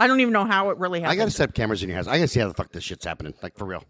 I 0.00 0.06
don't 0.06 0.20
even 0.20 0.32
know 0.32 0.44
how 0.44 0.70
it 0.70 0.78
really 0.78 1.00
happened. 1.00 1.20
I 1.20 1.22
gotta 1.22 1.30
set 1.32 1.48
up 1.48 1.54
cameras 1.54 1.82
in 1.82 1.88
your 1.88 1.96
house. 1.96 2.06
I 2.06 2.16
gotta 2.18 2.28
see 2.28 2.40
how 2.40 2.48
the 2.48 2.54
fuck 2.54 2.70
this 2.72 2.84
shit's 2.84 3.04
happening. 3.04 3.34
Like 3.42 3.56
for 3.56 3.64
real. 3.64 3.84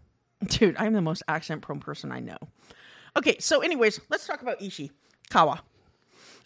Dude, 0.47 0.75
I'm 0.77 0.93
the 0.93 1.01
most 1.01 1.21
accent 1.27 1.61
prone 1.61 1.79
person 1.79 2.11
I 2.11 2.19
know. 2.19 2.37
Okay, 3.17 3.37
so 3.39 3.61
anyways, 3.61 3.99
let's 4.09 4.25
talk 4.25 4.41
about 4.41 4.59
Ishikawa. 4.59 5.59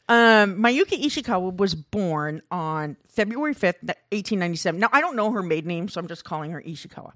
Um, 0.10 0.58
Mayuki 0.62 1.02
Ishikawa 1.02 1.56
was 1.56 1.76
born 1.76 2.42
on 2.52 2.98
February 3.08 3.56
5th, 3.56 3.84
1897. 3.84 4.80
Now, 4.82 4.90
I 4.92 5.00
don't 5.00 5.16
know 5.16 5.32
her 5.32 5.42
maiden 5.42 5.70
name, 5.70 5.88
so 5.88 6.02
I'm 6.02 6.08
just 6.08 6.26
calling 6.26 6.52
her 6.52 6.62
Ishikawa. 6.62 7.12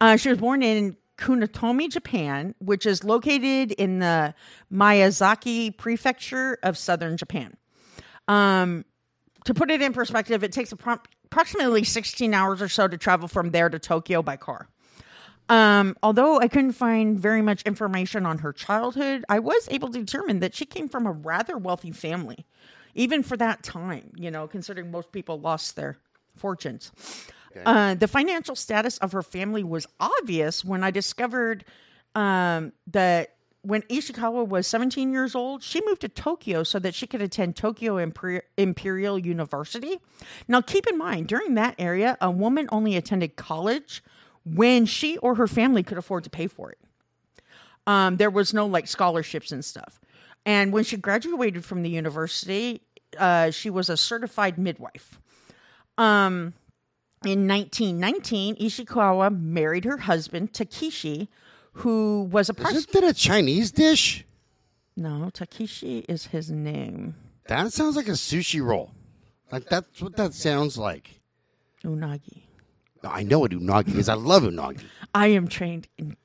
Uh, 0.00 0.16
she 0.16 0.28
was 0.30 0.38
born 0.38 0.62
in 0.62 0.96
Kunitomi, 1.18 1.90
Japan, 1.90 2.54
which 2.58 2.86
is 2.86 3.04
located 3.04 3.72
in 3.72 4.00
the 4.00 4.34
Miyazaki 4.72 5.76
prefecture 5.76 6.58
of 6.62 6.76
southern 6.76 7.16
Japan. 7.16 7.56
Um, 8.28 8.84
to 9.44 9.54
put 9.54 9.70
it 9.70 9.80
in 9.80 9.92
perspective, 9.92 10.42
it 10.42 10.52
takes 10.52 10.72
appro- 10.72 11.00
approximately 11.26 11.84
16 11.84 12.34
hours 12.34 12.60
or 12.60 12.68
so 12.68 12.88
to 12.88 12.98
travel 12.98 13.28
from 13.28 13.50
there 13.50 13.68
to 13.68 13.78
Tokyo 13.78 14.22
by 14.22 14.36
car. 14.36 14.68
Um, 15.48 15.96
although 16.02 16.40
I 16.40 16.48
couldn't 16.48 16.72
find 16.72 17.18
very 17.18 17.40
much 17.40 17.62
information 17.62 18.26
on 18.26 18.38
her 18.38 18.52
childhood, 18.52 19.24
I 19.28 19.38
was 19.38 19.68
able 19.70 19.90
to 19.90 20.00
determine 20.00 20.40
that 20.40 20.54
she 20.54 20.66
came 20.66 20.88
from 20.88 21.06
a 21.06 21.12
rather 21.12 21.56
wealthy 21.56 21.92
family, 21.92 22.46
even 22.94 23.22
for 23.22 23.36
that 23.36 23.62
time, 23.62 24.10
you 24.16 24.30
know, 24.30 24.48
considering 24.48 24.90
most 24.90 25.12
people 25.12 25.38
lost 25.38 25.76
their 25.76 25.98
fortunes. 26.34 26.90
Uh, 27.64 27.94
the 27.94 28.08
financial 28.08 28.54
status 28.54 28.98
of 28.98 29.12
her 29.12 29.22
family 29.22 29.64
was 29.64 29.86
obvious 30.00 30.64
when 30.64 30.82
I 30.84 30.90
discovered 30.90 31.64
um, 32.14 32.72
that 32.88 33.36
when 33.62 33.82
Ishikawa 33.82 34.46
was 34.46 34.66
17 34.66 35.12
years 35.12 35.34
old, 35.34 35.62
she 35.62 35.84
moved 35.84 36.00
to 36.02 36.08
Tokyo 36.08 36.62
so 36.62 36.78
that 36.78 36.94
she 36.94 37.06
could 37.06 37.20
attend 37.20 37.56
Tokyo 37.56 37.96
Imper- 37.96 38.42
Imperial 38.56 39.18
University. 39.18 39.98
Now, 40.46 40.60
keep 40.60 40.86
in 40.86 40.96
mind, 40.96 41.26
during 41.26 41.54
that 41.54 41.74
area, 41.78 42.16
a 42.20 42.30
woman 42.30 42.68
only 42.70 42.96
attended 42.96 43.34
college 43.34 44.04
when 44.44 44.86
she 44.86 45.18
or 45.18 45.34
her 45.34 45.48
family 45.48 45.82
could 45.82 45.98
afford 45.98 46.22
to 46.24 46.30
pay 46.30 46.46
for 46.46 46.70
it. 46.70 46.78
Um, 47.88 48.16
there 48.16 48.30
was 48.30 48.54
no 48.54 48.66
like 48.66 48.86
scholarships 48.86 49.50
and 49.50 49.64
stuff. 49.64 50.00
And 50.44 50.72
when 50.72 50.84
she 50.84 50.96
graduated 50.96 51.64
from 51.64 51.82
the 51.82 51.90
university, 51.90 52.82
uh, 53.18 53.50
she 53.50 53.68
was 53.68 53.88
a 53.88 53.96
certified 53.96 54.58
midwife. 54.58 55.18
Um, 55.98 56.54
in 57.26 57.48
1919, 57.48 58.56
Ishikawa 58.56 59.38
married 59.38 59.84
her 59.84 59.98
husband 59.98 60.52
Takeshi, 60.52 61.28
who 61.72 62.28
was 62.30 62.50
a. 62.50 62.54
Isn't 62.60 62.92
that 62.92 63.04
a 63.04 63.14
Chinese 63.14 63.70
dish? 63.70 64.24
No, 64.96 65.30
Takeshi 65.32 66.04
is 66.08 66.26
his 66.26 66.50
name. 66.50 67.14
That 67.48 67.72
sounds 67.72 67.96
like 67.96 68.08
a 68.08 68.12
sushi 68.12 68.64
roll. 68.64 68.92
Like 69.52 69.68
that's 69.68 70.00
what 70.00 70.16
that 70.16 70.34
sounds 70.34 70.76
like. 70.76 71.20
Unagi. 71.84 72.42
I 73.04 73.22
know 73.22 73.38
what 73.38 73.52
unagi 73.52 73.94
is. 73.94 74.08
I 74.08 74.14
love 74.14 74.42
unagi. 74.42 74.82
I 75.14 75.28
am 75.28 75.46
trained 75.46 75.86
in 75.96 76.16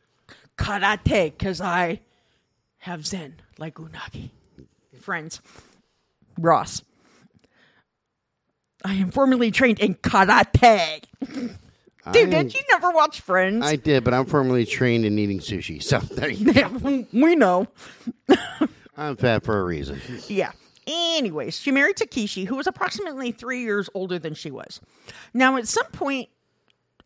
karate 0.58 1.26
because 1.26 1.62
I 1.62 2.00
have 2.80 3.06
Zen 3.06 3.36
like 3.58 3.76
Unagi. 3.76 4.30
Friends, 5.00 5.42
Ross. 6.38 6.84
I 8.84 8.96
am 8.96 9.12
formerly 9.12 9.52
trained 9.52 9.80
in 9.80 9.96
karate. 9.96 11.04
Dude, 12.12 12.34
I, 12.34 12.44
did 12.44 12.54
you 12.56 12.62
never 12.70 12.90
watch 12.92 13.22
Friends? 13.22 13.64
I 13.64 13.76
did, 13.76 14.04
but 14.04 14.14
I'm 14.14 14.26
firmly 14.26 14.66
trained 14.66 15.06
in 15.06 15.20
eating 15.20 15.40
sushi. 15.40 15.82
So 15.82 16.00
there 16.16 16.30
you 16.30 16.52
go. 16.52 17.06
we 17.14 17.36
know. 17.36 17.68
I'm 18.98 19.16
fat 19.18 19.44
for 19.44 19.60
a 19.60 19.64
reason. 19.64 20.02
Yeah. 20.28 20.52
Anyways, 20.88 21.60
she 21.60 21.72
married 21.72 21.98
Takeshi, 21.98 22.46
who 22.46 22.56
was 22.56 22.66
approximately 22.66 23.32
three 23.32 23.62
years 23.62 23.88
older 23.94 24.18
than 24.18 24.34
she 24.34 24.50
was. 24.50 24.82
Now, 25.34 25.58
at 25.58 25.68
some 25.68 25.86
point 25.92 26.30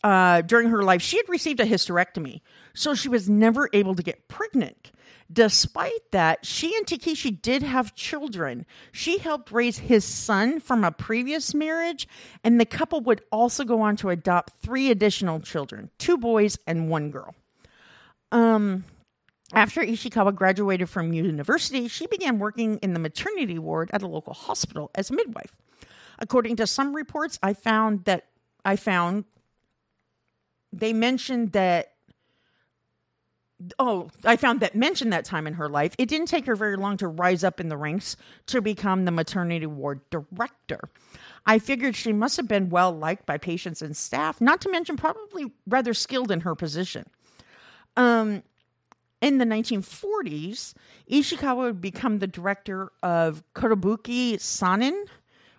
uh, 0.02 0.42
during 0.42 0.70
her 0.70 0.82
life, 0.82 1.02
she 1.02 1.18
had 1.18 1.28
received 1.28 1.60
a 1.60 1.66
hysterectomy, 1.66 2.40
so 2.74 2.96
she 2.96 3.10
was 3.10 3.30
never 3.30 3.70
able 3.74 3.96
to 3.96 4.04
get 4.04 4.30
pregnant. 4.30 4.92
Despite 5.32 6.12
that, 6.12 6.46
she 6.46 6.76
and 6.78 6.86
Takeshi 6.86 7.32
did 7.32 7.64
have 7.64 7.96
children. 7.96 8.66
She 8.92 9.18
helped 9.18 9.52
raise 9.52 9.80
his 9.80 10.06
son 10.06 10.60
from 10.60 10.84
a 10.84 10.92
previous 10.92 11.54
marriage, 11.54 12.08
and 12.44 12.60
the 12.60 12.66
couple 12.66 13.02
would 13.02 13.24
also 13.32 13.64
go 13.64 13.82
on 13.82 13.96
to 13.98 14.10
adopt 14.10 14.62
three 14.62 14.92
additional 14.92 15.40
children 15.40 15.90
two 15.98 16.18
boys 16.18 16.58
and 16.68 16.90
one 16.90 17.10
girl. 17.10 17.34
Um, 18.32 18.86
after 19.54 19.82
Ishikawa 19.82 20.36
graduated 20.36 20.90
from 20.90 21.14
university, 21.14 21.88
she 21.88 22.06
began 22.08 22.38
working 22.38 22.78
in 22.80 22.94
the 22.94 23.00
maternity 23.00 23.58
ward 23.58 23.90
at 23.94 24.04
a 24.04 24.08
local 24.08 24.34
hospital 24.34 24.92
as 24.94 25.10
a 25.10 25.14
midwife. 25.14 25.56
According 26.20 26.58
to 26.58 26.68
some 26.68 26.96
reports, 26.96 27.40
I 27.42 27.54
found 27.54 28.06
that 28.06 28.26
I 28.64 28.76
found 28.76 29.26
they 30.72 30.94
mentioned 30.94 31.54
that 31.54 31.95
oh, 33.80 34.10
I 34.24 34.36
found 34.36 34.60
that 34.60 34.76
mentioned 34.76 35.14
that 35.14 35.26
time 35.26 35.48
in 35.48 35.54
her 35.54 35.70
life. 35.70 35.96
It 35.98 36.10
didn't 36.10 36.28
take 36.28 36.46
her 36.46 36.56
very 36.56 36.76
long 36.76 36.98
to 36.98 37.08
rise 37.08 37.44
up 37.44 37.60
in 37.60 37.70
the 37.70 37.78
ranks 37.78 38.18
to 38.48 38.62
become 38.62 39.06
the 39.06 39.12
maternity 39.12 39.66
ward 39.66 40.02
director. 40.10 40.90
I 41.46 41.60
figured 41.60 41.96
she 41.96 42.12
must 42.12 42.38
have 42.38 42.48
been 42.48 42.70
well 42.70 42.92
liked 42.92 43.26
by 43.26 43.38
patients 43.38 43.82
and 43.82 43.96
staff, 43.96 44.42
not 44.42 44.62
to 44.62 44.72
mention 44.72 44.98
probably 44.98 45.52
rather 45.68 45.94
skilled 45.94 46.32
in 46.32 46.42
her 46.42 46.56
position. 46.56 47.06
Um, 47.96 48.44
in 49.22 49.38
the 49.38 49.46
1940s, 49.46 50.74
Ishikawa 51.10 51.58
would 51.58 51.82
become 51.82 52.20
the 52.20 52.28
director 52.28 52.92
of 53.02 53.44
Kotobuki 53.56 54.40
Sanin, 54.40 55.06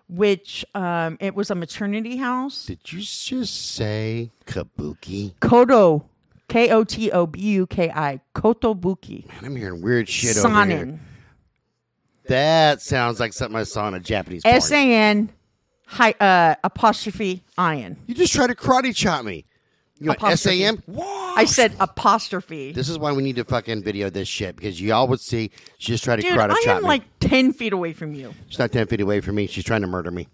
which 0.07 0.65
um, 0.75 1.17
it 1.19 1.35
was 1.35 1.49
a 1.49 1.55
maternity 1.55 2.17
house. 2.17 2.65
Did 2.65 2.91
you 2.91 2.99
just 2.99 3.73
say 3.73 4.31
kabuki? 4.45 5.33
Koto, 5.39 6.05
K 6.49 6.69
O 6.71 6.83
T 6.83 7.11
O 7.11 7.25
B 7.27 7.39
U 7.41 7.67
K 7.67 7.89
I, 7.89 8.19
Kotobuki 8.35 9.27
Man, 9.27 9.37
I'm 9.43 9.55
hearing 9.55 9.81
weird 9.81 10.07
shit 10.07 10.37
over 10.37 10.47
here. 10.47 10.77
Sanin, 10.77 10.99
That 12.27 12.81
sounds 12.81 13.19
like 13.19 13.33
something 13.33 13.57
I 13.57 13.63
saw 13.63 13.87
in 13.87 13.93
a 13.93 13.99
Japanese 13.99 14.43
porn. 14.43 14.55
S 14.55 14.71
A 14.71 14.93
N, 14.93 15.29
hi- 15.87 16.15
uh, 16.19 16.55
apostrophe 16.63 17.43
ion. 17.57 17.97
You 18.07 18.15
just 18.15 18.33
tried 18.33 18.47
to 18.47 18.55
karate 18.55 18.95
chop 18.95 19.25
me. 19.25 19.45
You 19.99 20.09
went 20.09 20.19
Apostrophe. 20.19 20.61
SAM? 20.61 20.83
What? 20.85 21.39
I 21.39 21.45
said 21.45 21.73
apostrophe. 21.79 22.71
This 22.71 22.87
is 22.87 22.99
why 22.99 23.11
we 23.13 23.23
need 23.23 23.35
to 23.37 23.43
fucking 23.43 23.81
video 23.83 24.11
this 24.11 24.27
shit 24.27 24.55
because 24.55 24.79
y'all 24.79 25.07
would 25.07 25.19
see 25.19 25.49
she 25.79 25.91
just 25.91 26.03
tried 26.03 26.17
to 26.17 26.21
Dude, 26.21 26.33
karate 26.37 26.51
I 26.51 26.61
chop 26.63 26.77
am 26.77 26.83
me. 26.83 26.87
like 26.87 27.01
10 27.19 27.51
feet 27.53 27.73
away 27.73 27.93
from 27.93 28.13
you. 28.13 28.31
She's 28.47 28.59
not 28.59 28.71
10 28.71 28.85
feet 28.85 29.01
away 29.01 29.21
from 29.21 29.33
me. 29.33 29.47
She's 29.47 29.63
trying 29.63 29.81
to 29.81 29.87
murder 29.87 30.11
me. 30.11 30.27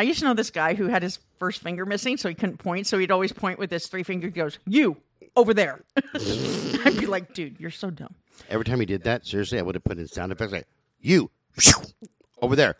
I 0.00 0.02
used 0.02 0.20
to 0.20 0.24
know 0.24 0.32
this 0.32 0.50
guy 0.50 0.72
who 0.72 0.86
had 0.86 1.02
his 1.02 1.18
first 1.38 1.60
finger 1.60 1.84
missing, 1.84 2.16
so 2.16 2.30
he 2.30 2.34
couldn't 2.34 2.56
point. 2.56 2.86
So 2.86 2.96
he'd 2.96 3.10
always 3.10 3.32
point 3.32 3.58
with 3.58 3.70
his 3.70 3.86
three 3.86 4.02
finger. 4.02 4.28
He 4.28 4.32
goes, 4.32 4.58
"You 4.66 4.96
over 5.36 5.52
there. 5.52 5.84
I'd 6.14 6.96
be 6.98 7.04
like, 7.04 7.34
dude, 7.34 7.60
you're 7.60 7.70
so 7.70 7.90
dumb. 7.90 8.14
Every 8.48 8.64
time 8.64 8.80
he 8.80 8.86
did 8.86 9.02
that, 9.02 9.26
seriously, 9.26 9.58
I 9.58 9.62
would 9.62 9.74
have 9.74 9.84
put 9.84 9.98
in 9.98 10.06
sound 10.08 10.32
effects 10.32 10.52
like 10.52 10.66
you 11.00 11.30
over 12.40 12.56
there. 12.56 12.76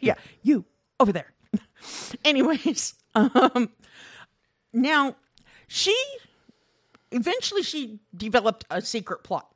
yeah, 0.00 0.14
you 0.42 0.64
over 0.98 1.12
there. 1.12 1.32
Anyways, 2.24 2.94
um, 3.14 3.70
now 4.72 5.14
she 5.68 5.96
eventually 7.12 7.62
she 7.62 8.00
developed 8.16 8.64
a 8.68 8.82
secret 8.82 9.22
plot 9.22 9.46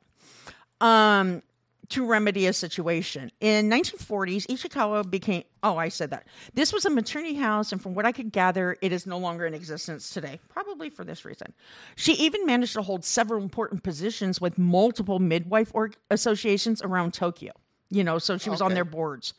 um, 0.79 1.41
to 1.89 2.05
remedy 2.05 2.47
a 2.47 2.53
situation. 2.53 3.31
In 3.39 3.69
1940s, 3.69 4.47
Ishikawa 4.47 5.09
became. 5.09 5.43
Oh, 5.63 5.77
I 5.77 5.89
said 5.89 6.11
that. 6.11 6.27
This 6.53 6.71
was 6.71 6.85
a 6.85 6.89
maternity 6.89 7.35
house, 7.35 7.71
and 7.71 7.81
from 7.81 7.95
what 7.95 8.05
I 8.05 8.11
could 8.11 8.31
gather, 8.31 8.77
it 8.81 8.91
is 8.91 9.05
no 9.05 9.17
longer 9.17 9.45
in 9.45 9.53
existence 9.53 10.09
today. 10.09 10.39
Probably 10.49 10.89
for 10.89 11.03
this 11.03 11.25
reason. 11.25 11.53
She 11.95 12.13
even 12.13 12.45
managed 12.45 12.73
to 12.73 12.81
hold 12.81 13.03
several 13.03 13.41
important 13.41 13.83
positions 13.83 14.39
with 14.39 14.57
multiple 14.57 15.19
midwife 15.19 15.71
org- 15.73 15.97
associations 16.11 16.81
around 16.81 17.13
Tokyo. 17.13 17.51
You 17.89 18.03
know, 18.03 18.17
so 18.19 18.37
she 18.37 18.49
was 18.49 18.61
on 18.61 18.73
their 18.73 18.85
boards. 18.85 19.33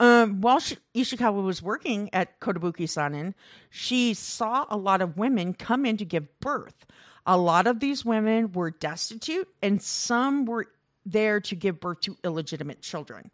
Um, 0.00 0.40
while 0.40 0.58
she, 0.58 0.78
Ishikawa 0.94 1.44
was 1.44 1.62
working 1.62 2.10
at 2.12 2.40
Kotobuki 2.40 2.88
Sanin, 2.88 3.34
she 3.70 4.14
saw 4.14 4.66
a 4.68 4.76
lot 4.76 5.00
of 5.00 5.16
women 5.16 5.54
come 5.54 5.86
in 5.86 5.96
to 5.98 6.04
give 6.04 6.40
birth. 6.40 6.86
A 7.24 7.36
lot 7.36 7.66
of 7.68 7.78
these 7.78 8.04
women 8.04 8.50
were 8.50 8.70
destitute, 8.70 9.46
and 9.62 9.80
some 9.80 10.44
were 10.44 10.66
there 11.04 11.40
to 11.40 11.54
give 11.54 11.80
birth 11.80 12.00
to 12.02 12.16
illegitimate 12.24 12.82
children. 12.82 13.30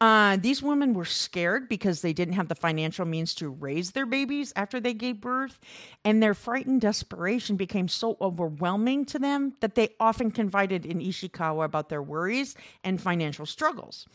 Uh, 0.00 0.36
these 0.36 0.62
women 0.62 0.92
were 0.92 1.04
scared 1.04 1.68
because 1.68 2.02
they 2.02 2.12
didn't 2.12 2.34
have 2.34 2.48
the 2.48 2.54
financial 2.54 3.06
means 3.06 3.32
to 3.34 3.48
raise 3.48 3.92
their 3.92 4.04
babies 4.04 4.52
after 4.56 4.80
they 4.80 4.92
gave 4.92 5.20
birth, 5.20 5.60
and 6.04 6.22
their 6.22 6.34
frightened 6.34 6.80
desperation 6.80 7.56
became 7.56 7.86
so 7.86 8.16
overwhelming 8.20 9.04
to 9.04 9.18
them 9.18 9.54
that 9.60 9.76
they 9.76 9.88
often 10.00 10.30
confided 10.30 10.84
in 10.84 10.98
Ishikawa 10.98 11.64
about 11.64 11.88
their 11.88 12.02
worries 12.02 12.56
and 12.82 13.00
financial 13.00 13.46
struggles. 13.46 14.06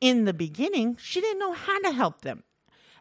In 0.00 0.24
the 0.24 0.34
beginning, 0.34 0.96
she 1.00 1.20
didn't 1.20 1.38
know 1.38 1.52
how 1.52 1.80
to 1.82 1.92
help 1.92 2.22
them, 2.22 2.42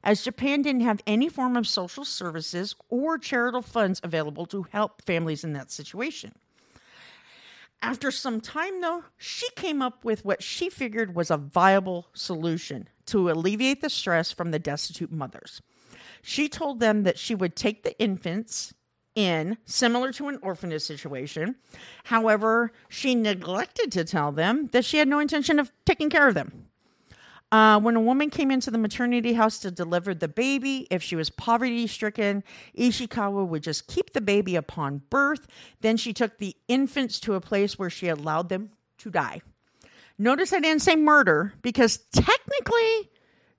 as 0.04 0.24
Japan 0.24 0.62
didn't 0.62 0.82
have 0.82 1.02
any 1.08 1.28
form 1.28 1.58
of 1.58 1.68
social 1.68 2.06
services 2.06 2.76
or 2.88 3.18
charitable 3.18 3.64
funds 3.64 4.00
available 4.04 4.46
to 4.46 4.68
help 4.72 5.02
families 5.02 5.44
in 5.44 5.54
that 5.54 5.72
situation. 5.72 6.34
After 7.82 8.12
some 8.12 8.42
time, 8.42 8.82
though, 8.82 9.06
she 9.18 9.50
came 9.56 9.82
up 9.82 10.06
with 10.06 10.24
what 10.24 10.44
she 10.44 10.70
figured 10.70 11.16
was 11.16 11.32
a 11.32 11.38
viable 11.38 12.08
solution 12.14 12.88
to 13.08 13.32
alleviate 13.32 13.82
the 13.82 13.90
stress 13.90 14.32
from 14.32 14.52
the 14.52 14.60
destitute 14.60 15.12
mothers. 15.12 15.62
She 16.22 16.48
told 16.48 16.80
them 16.80 17.04
that 17.04 17.18
she 17.18 17.34
would 17.34 17.56
take 17.56 17.84
the 17.84 18.00
infants 18.00 18.74
in, 19.16 19.58
similar 19.66 20.12
to 20.14 20.28
an 20.28 20.40
orphanage 20.42 20.84
situation. 20.84 21.56
However, 22.06 22.72
she 22.88 23.16
neglected 23.16 23.92
to 23.94 24.06
tell 24.06 24.32
them 24.32 24.68
that 24.68 24.86
she 24.86 24.98
had 24.98 25.08
no 25.08 25.20
intention 25.20 25.60
of 25.60 25.72
taking 25.86 26.10
care 26.10 26.28
of 26.28 26.36
them. 26.36 26.68
Uh, 27.52 27.80
when 27.80 27.98
a 27.98 28.02
woman 28.02 28.30
came 28.30 28.50
into 28.50 28.72
the 28.72 28.78
maternity 28.78 29.34
house 29.34 29.60
to 29.60 29.70
deliver 29.72 30.14
the 30.14 30.28
baby, 30.28 30.88
if 30.90 31.04
she 31.04 31.18
was 31.18 31.30
poverty 31.30 31.86
stricken, 31.86 32.44
Ishikawa 32.78 33.46
would 33.46 33.62
just 33.62 33.88
keep 33.88 34.14
the 34.14 34.22
baby 34.22 34.56
upon 34.56 35.02
birth. 35.10 35.48
Then 35.82 35.98
she 35.98 36.14
took 36.14 36.38
the 36.38 36.56
infants 36.70 37.20
to 37.22 37.34
a 37.34 37.42
place 37.42 37.78
where 37.78 37.90
she 37.90 38.08
allowed 38.08 38.48
them 38.48 38.70
to 39.00 39.10
die. 39.10 39.42
Notice 40.18 40.54
I 40.54 40.60
didn't 40.60 40.82
say 40.82 40.96
murder 40.96 41.54
because 41.62 41.98
technically 42.14 43.10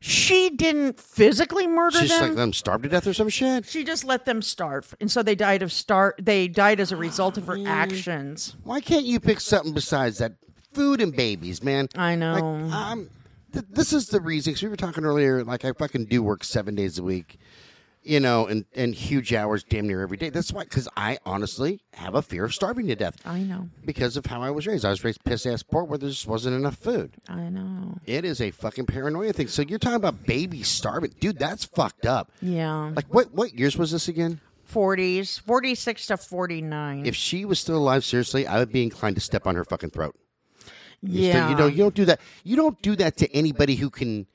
she 0.01 0.51
didn't 0.51 0.99
physically 0.99 1.67
murder 1.67 1.99
She's 1.99 2.11
them. 2.11 2.29
let 2.31 2.37
them 2.37 2.53
starve 2.53 2.83
to 2.83 2.89
death 2.89 3.07
or 3.07 3.13
some 3.15 3.29
shit. 3.29 3.67
she 3.67 3.85
just 3.85 4.05
let 4.05 4.25
them 4.25 4.41
starve, 4.43 4.95
and 5.01 5.11
so 5.11 5.23
they 5.23 5.35
died 5.35 5.63
of 5.63 5.71
star. 5.71 6.15
They 6.21 6.49
died 6.49 6.81
as 6.81 6.93
a 6.93 6.97
result 6.97 7.37
of 7.37 7.47
her 7.47 7.59
actions. 7.67 8.57
Why 8.65 8.81
can't 8.81 9.05
you 9.05 9.21
pick 9.21 9.39
something 9.41 9.75
besides 9.75 10.19
that? 10.19 10.33
Food 10.73 11.01
and 11.03 11.15
babies, 11.15 11.63
man. 11.63 11.89
I 11.95 12.15
know. 12.15 12.33
Like, 12.33 12.73
um, 12.73 13.11
th- 13.53 13.67
this 13.71 13.93
is 13.93 14.09
the 14.09 14.21
reason. 14.21 14.55
Cause 14.55 14.63
we 14.63 14.69
were 14.69 14.77
talking 14.77 15.05
earlier. 15.05 15.45
Like 15.45 15.65
I 15.65 15.73
fucking 15.73 16.07
do 16.07 16.23
work 16.23 16.45
seven 16.45 16.75
days 16.75 16.99
a 16.99 17.03
week, 17.03 17.39
you 18.03 18.19
know, 18.21 18.47
and 18.47 18.65
and 18.75 18.95
huge 18.95 19.33
hours, 19.33 19.63
damn 19.65 19.87
near 19.87 20.03
every 20.03 20.17
day. 20.17 20.31
That's 20.31 20.53
why. 20.53 20.65
Because 20.65 20.89
I 20.97 21.19
honestly 21.25 21.81
have 21.95 22.15
a 22.15 22.23
fear 22.23 22.45
of 22.45 22.55
starving 22.55 22.87
to 22.89 22.95
death 22.97 23.17
I 23.25 23.41
know. 23.41 23.69
because 23.85 24.17
of 24.17 24.27
how 24.27 24.43
I 24.43 24.51
was 24.51 24.67
raised. 24.67 24.85
I 24.85 24.91
was 24.91 25.05
raised 25.05 25.23
piss 25.25 25.47
ass 25.47 25.63
poor 25.63 25.85
where 25.85 25.99
there 25.99 26.09
just 26.09 26.27
wasn't 26.27 26.57
enough 26.57 26.77
food. 26.77 27.13
I 27.29 27.49
know. 27.49 27.99
It 28.07 28.25
is 28.25 28.41
a 28.41 28.51
fucking 28.51 28.87
paranoia 28.87 29.33
thing. 29.33 29.49
So 29.49 29.63
you're 29.63 29.79
talking 29.79 29.97
about 29.97 30.25
babies 30.27 30.69
starving, 30.69 31.15
dude. 31.21 31.39
That's 31.39 31.65
fucked 31.65 32.07
up. 32.07 32.31
Yeah. 32.41 32.93
Like 32.97 33.07
what? 33.13 33.33
What 33.33 33.55
years 33.59 33.77
was 33.77 33.93
this 33.93 34.09
again? 34.09 34.41
40s, 34.73 35.39
46 35.39 36.07
to 36.07 36.17
49. 36.17 37.05
If 37.05 37.15
she 37.15 37.45
was 37.45 37.61
still 37.61 37.77
alive, 37.77 38.05
seriously, 38.07 38.47
I 38.47 38.59
would 38.59 38.73
be 38.73 38.83
inclined 38.83 39.17
to 39.17 39.21
step 39.21 39.47
on 39.47 39.55
her 39.55 39.65
fucking 39.67 39.91
throat. 39.91 40.17
You 41.03 41.21
yeah. 41.27 41.33
still- 41.33 41.51
you 41.51 41.57
know, 41.57 41.67
you 41.67 41.77
don't 41.79 41.95
do 41.95 42.05
that. 42.07 42.21
You 42.45 42.57
don't 42.57 42.81
do 42.83 42.97
that 42.97 43.17
to 43.19 43.33
anybody 43.35 43.75
who 43.77 43.91
can. 43.91 44.27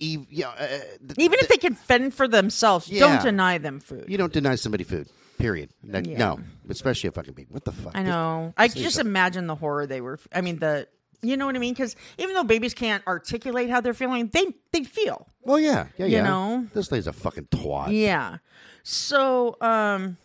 ev- 0.00 0.26
You 0.30 0.42
know, 0.44 0.50
uh, 0.50 0.66
th- 0.68 1.18
Even 1.18 1.38
if 1.40 1.48
they 1.48 1.56
can 1.56 1.74
fend 1.74 2.14
for 2.14 2.28
themselves, 2.28 2.88
Yeah. 2.88 3.00
don't 3.00 3.22
deny 3.22 3.58
them 3.58 3.80
food. 3.80 4.04
you 4.08 4.16
don't 4.16 4.32
deny 4.32 4.54
somebody 4.54 4.84
food. 4.84 5.08
Period. 5.38 5.70
Like, 5.84 6.06
Yeah. 6.06 6.18
No, 6.18 6.40
especially 6.68 7.08
a 7.08 7.12
fucking 7.12 7.34
baby. 7.34 7.48
What 7.50 7.64
the 7.64 7.72
fuck? 7.72 7.92
I 7.96 8.02
know. 8.02 8.52
I 8.56 8.68
just 8.68 8.98
imagine 8.98 9.46
the 9.46 9.54
horror 9.54 9.86
they 9.86 10.00
were. 10.00 10.18
I 10.32 10.40
mean, 10.40 10.58
the. 10.58 10.88
You 11.20 11.36
know 11.36 11.46
what 11.46 11.56
I 11.56 11.58
mean? 11.58 11.74
Because 11.74 11.96
even 12.16 12.34
though 12.36 12.44
babies 12.44 12.74
can't 12.74 13.04
articulate 13.08 13.70
how 13.70 13.80
they're 13.80 13.92
feeling, 13.92 14.28
they 14.32 14.46
they 14.72 14.84
feel. 14.84 15.26
Well, 15.42 15.58
yeah, 15.58 15.88
yeah, 15.96 16.06
yeah. 16.06 16.18
You 16.18 16.22
know? 16.22 16.66
this 16.74 16.92
lady's 16.92 17.08
a 17.08 17.12
fucking 17.12 17.46
twat. 17.50 17.88
Yeah. 17.92 18.38
So, 18.84 19.56
um, 19.60 20.16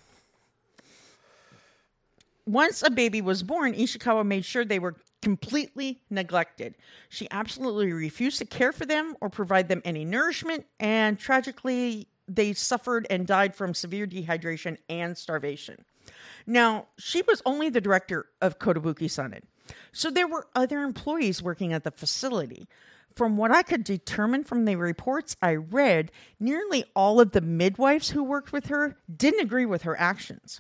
once 2.46 2.84
a 2.84 2.90
baby 2.90 3.22
was 3.22 3.42
born, 3.44 3.74
Ishikawa 3.74 4.26
made 4.26 4.46
sure 4.46 4.66
they 4.66 4.80
were 4.80 4.96
completely 5.24 6.02
neglected. 6.10 6.76
She 7.08 7.30
absolutely 7.32 7.94
refused 7.94 8.40
to 8.40 8.46
care 8.46 8.74
for 8.74 8.86
them 8.86 9.16
or 9.22 9.30
provide 9.30 9.70
them 9.70 9.82
any 9.86 10.04
nourishment, 10.04 10.66
and 10.82 11.18
tragically, 11.18 12.10
they 12.28 12.52
suffered 12.52 13.08
and 13.10 13.26
died 13.26 13.56
from 13.56 13.74
severe 13.74 14.06
dehydration 14.06 14.78
and 14.90 15.18
starvation. 15.18 15.86
Now, 16.46 16.88
she 17.00 17.22
was 17.22 17.42
only 17.46 17.70
the 17.70 17.80
director 17.80 18.26
of 18.42 18.60
Kotobuki 18.60 19.10
Sanin, 19.10 19.44
so 19.94 20.12
there 20.12 20.28
were 20.28 20.48
other 20.56 20.84
employees 20.84 21.42
working 21.42 21.72
at 21.72 21.86
the 21.86 21.92
facility. 21.92 22.68
From 23.16 23.38
what 23.38 23.52
I 23.52 23.64
could 23.64 23.86
determine 23.86 24.44
from 24.44 24.66
the 24.66 24.76
reports 24.76 25.38
I 25.42 25.56
read, 25.56 26.12
nearly 26.38 26.84
all 26.96 27.22
of 27.22 27.32
the 27.32 27.42
midwives 27.42 28.10
who 28.10 28.24
worked 28.24 28.52
with 28.52 28.66
her 28.66 28.98
didn't 29.16 29.46
agree 29.46 29.66
with 29.66 29.84
her 29.84 29.98
actions. 29.98 30.60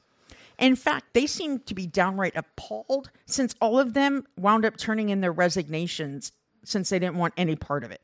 In 0.59 0.75
fact, 0.75 1.13
they 1.13 1.25
seemed 1.27 1.65
to 1.67 1.73
be 1.73 1.87
downright 1.87 2.33
appalled 2.35 3.09
since 3.25 3.55
all 3.59 3.79
of 3.79 3.93
them 3.93 4.25
wound 4.37 4.65
up 4.65 4.77
turning 4.77 5.09
in 5.09 5.21
their 5.21 5.31
resignations 5.31 6.31
since 6.63 6.89
they 6.89 6.99
didn't 6.99 7.15
want 7.17 7.33
any 7.37 7.55
part 7.55 7.83
of 7.83 7.91
it. 7.91 8.01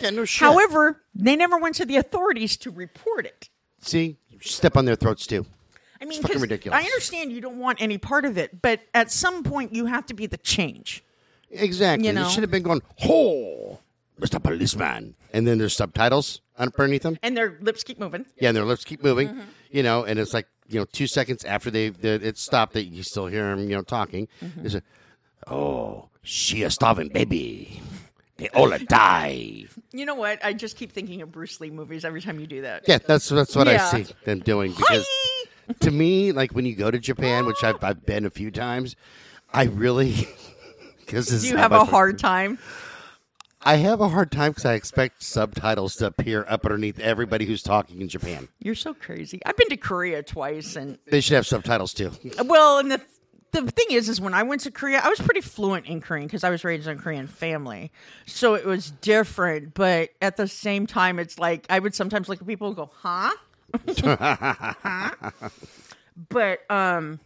Yeah, 0.00 0.10
no 0.10 0.24
shit. 0.24 0.40
However, 0.40 1.02
they 1.14 1.36
never 1.36 1.56
went 1.58 1.76
to 1.76 1.84
the 1.84 1.96
authorities 1.96 2.56
to 2.58 2.70
report 2.70 3.26
it. 3.26 3.48
see, 3.80 4.16
step 4.40 4.76
on 4.76 4.84
their 4.86 4.96
throats 4.96 5.26
too. 5.26 5.44
I 6.00 6.04
mean, 6.06 6.12
It's 6.12 6.22
fucking 6.22 6.34
'cause 6.34 6.42
ridiculous. 6.42 6.78
I 6.80 6.84
understand 6.84 7.32
you 7.32 7.40
don't 7.40 7.58
want 7.58 7.80
any 7.80 7.98
part 7.98 8.24
of 8.24 8.36
it, 8.38 8.60
but 8.62 8.80
at 8.94 9.12
some 9.12 9.42
point 9.44 9.74
you 9.74 9.86
have 9.86 10.06
to 10.06 10.14
be 10.14 10.26
the 10.26 10.38
change. 10.38 11.04
Exactly. 11.50 12.06
You 12.06 12.10
It 12.10 12.14
know? 12.14 12.28
should 12.28 12.42
have 12.42 12.50
been 12.50 12.62
going, 12.62 12.80
"Ho, 13.00 13.78
Mr. 14.20 14.42
Policeman," 14.42 15.14
and 15.32 15.46
then 15.46 15.58
there's 15.58 15.74
subtitles 15.76 16.40
underneath 16.58 17.02
them. 17.02 17.18
And 17.22 17.36
their 17.36 17.58
lips 17.60 17.82
keep 17.82 17.98
moving. 17.98 18.26
Yeah, 18.40 18.48
and 18.48 18.56
their 18.56 18.64
lips 18.64 18.84
keep 18.84 19.02
moving, 19.02 19.28
Mm-hmm. 19.28 19.40
you 19.70 19.82
know, 19.82 20.04
and 20.04 20.18
it's 20.18 20.32
like 20.34 20.46
you 20.68 20.78
know, 20.80 20.86
two 20.92 21.06
seconds 21.06 21.44
after 21.44 21.70
they, 21.70 21.90
they 21.90 22.14
it 22.14 22.38
stopped, 22.38 22.72
that 22.72 22.84
you 22.84 23.02
still 23.02 23.26
hear 23.26 23.44
them, 23.54 23.68
you 23.68 23.76
know, 23.76 23.82
talking. 23.82 24.28
Mm-hmm. 24.42 24.64
It's 24.66 24.74
a, 24.74 24.82
oh, 25.46 26.08
she 26.22 26.62
a 26.62 26.70
starving 26.70 27.08
baby. 27.08 27.82
They 28.36 28.48
all 28.48 28.70
die. 28.88 29.66
You 29.92 30.06
know 30.06 30.16
what? 30.16 30.44
I 30.44 30.54
just 30.54 30.76
keep 30.76 30.90
thinking 30.90 31.22
of 31.22 31.30
Bruce 31.30 31.60
Lee 31.60 31.70
movies 31.70 32.04
every 32.04 32.20
time 32.20 32.40
you 32.40 32.48
do 32.48 32.62
that. 32.62 32.82
Yeah, 32.88 32.98
that's 32.98 33.28
that's 33.28 33.54
what 33.54 33.68
Yeah. 33.68 33.88
I 33.92 34.02
see 34.02 34.12
them 34.24 34.40
doing 34.40 34.72
because 34.72 35.06
to 35.80 35.90
me, 35.92 36.32
like 36.32 36.50
when 36.52 36.66
you 36.66 36.74
go 36.74 36.90
to 36.90 36.98
Japan, 36.98 37.46
which 37.46 37.62
I've 37.62 37.82
I've 37.84 38.04
been 38.04 38.24
a 38.26 38.30
few 38.30 38.50
times, 38.50 38.96
I 39.52 39.64
really 39.66 40.26
because 40.98 41.28
Do 41.42 41.46
you 41.46 41.56
have 41.56 41.70
a 41.70 41.84
hard 41.84 42.18
time? 42.18 42.58
I 43.64 43.76
have 43.76 44.00
a 44.00 44.08
hard 44.08 44.30
time 44.30 44.52
because 44.52 44.64
I 44.64 44.74
expect 44.74 45.22
subtitles 45.22 45.96
to 45.96 46.06
appear 46.06 46.44
up 46.48 46.64
underneath 46.64 46.98
everybody 47.00 47.46
who's 47.46 47.62
talking 47.62 48.00
in 48.00 48.08
Japan. 48.08 48.48
You're 48.60 48.74
so 48.74 48.92
crazy. 48.94 49.40
I've 49.46 49.56
been 49.56 49.68
to 49.70 49.76
Korea 49.76 50.22
twice, 50.22 50.76
and 50.76 50.98
They 51.10 51.20
should 51.20 51.34
have 51.34 51.46
subtitles 51.46 51.94
too. 51.94 52.12
well, 52.44 52.78
and 52.78 52.90
the 52.92 53.00
the 53.52 53.70
thing 53.70 53.86
is, 53.90 54.08
is 54.08 54.20
when 54.20 54.34
I 54.34 54.42
went 54.42 54.62
to 54.62 54.70
Korea, 54.72 55.00
I 55.02 55.08
was 55.08 55.20
pretty 55.20 55.40
fluent 55.40 55.86
in 55.86 56.00
Korean 56.00 56.26
because 56.26 56.42
I 56.42 56.50
was 56.50 56.64
raised 56.64 56.88
in 56.88 56.98
a 56.98 57.00
Korean 57.00 57.28
family, 57.28 57.92
so 58.26 58.54
it 58.54 58.64
was 58.64 58.90
different. 58.90 59.74
But 59.74 60.10
at 60.20 60.36
the 60.36 60.48
same 60.48 60.86
time, 60.88 61.20
it's 61.20 61.38
like 61.38 61.64
I 61.70 61.78
would 61.78 61.94
sometimes 61.94 62.28
look 62.28 62.40
at 62.40 62.46
people 62.48 62.66
and 62.68 62.76
go, 62.76 62.90
"Huh." 62.92 63.30
Huh? 64.02 65.10
But 66.28 66.60
um, 66.70 67.18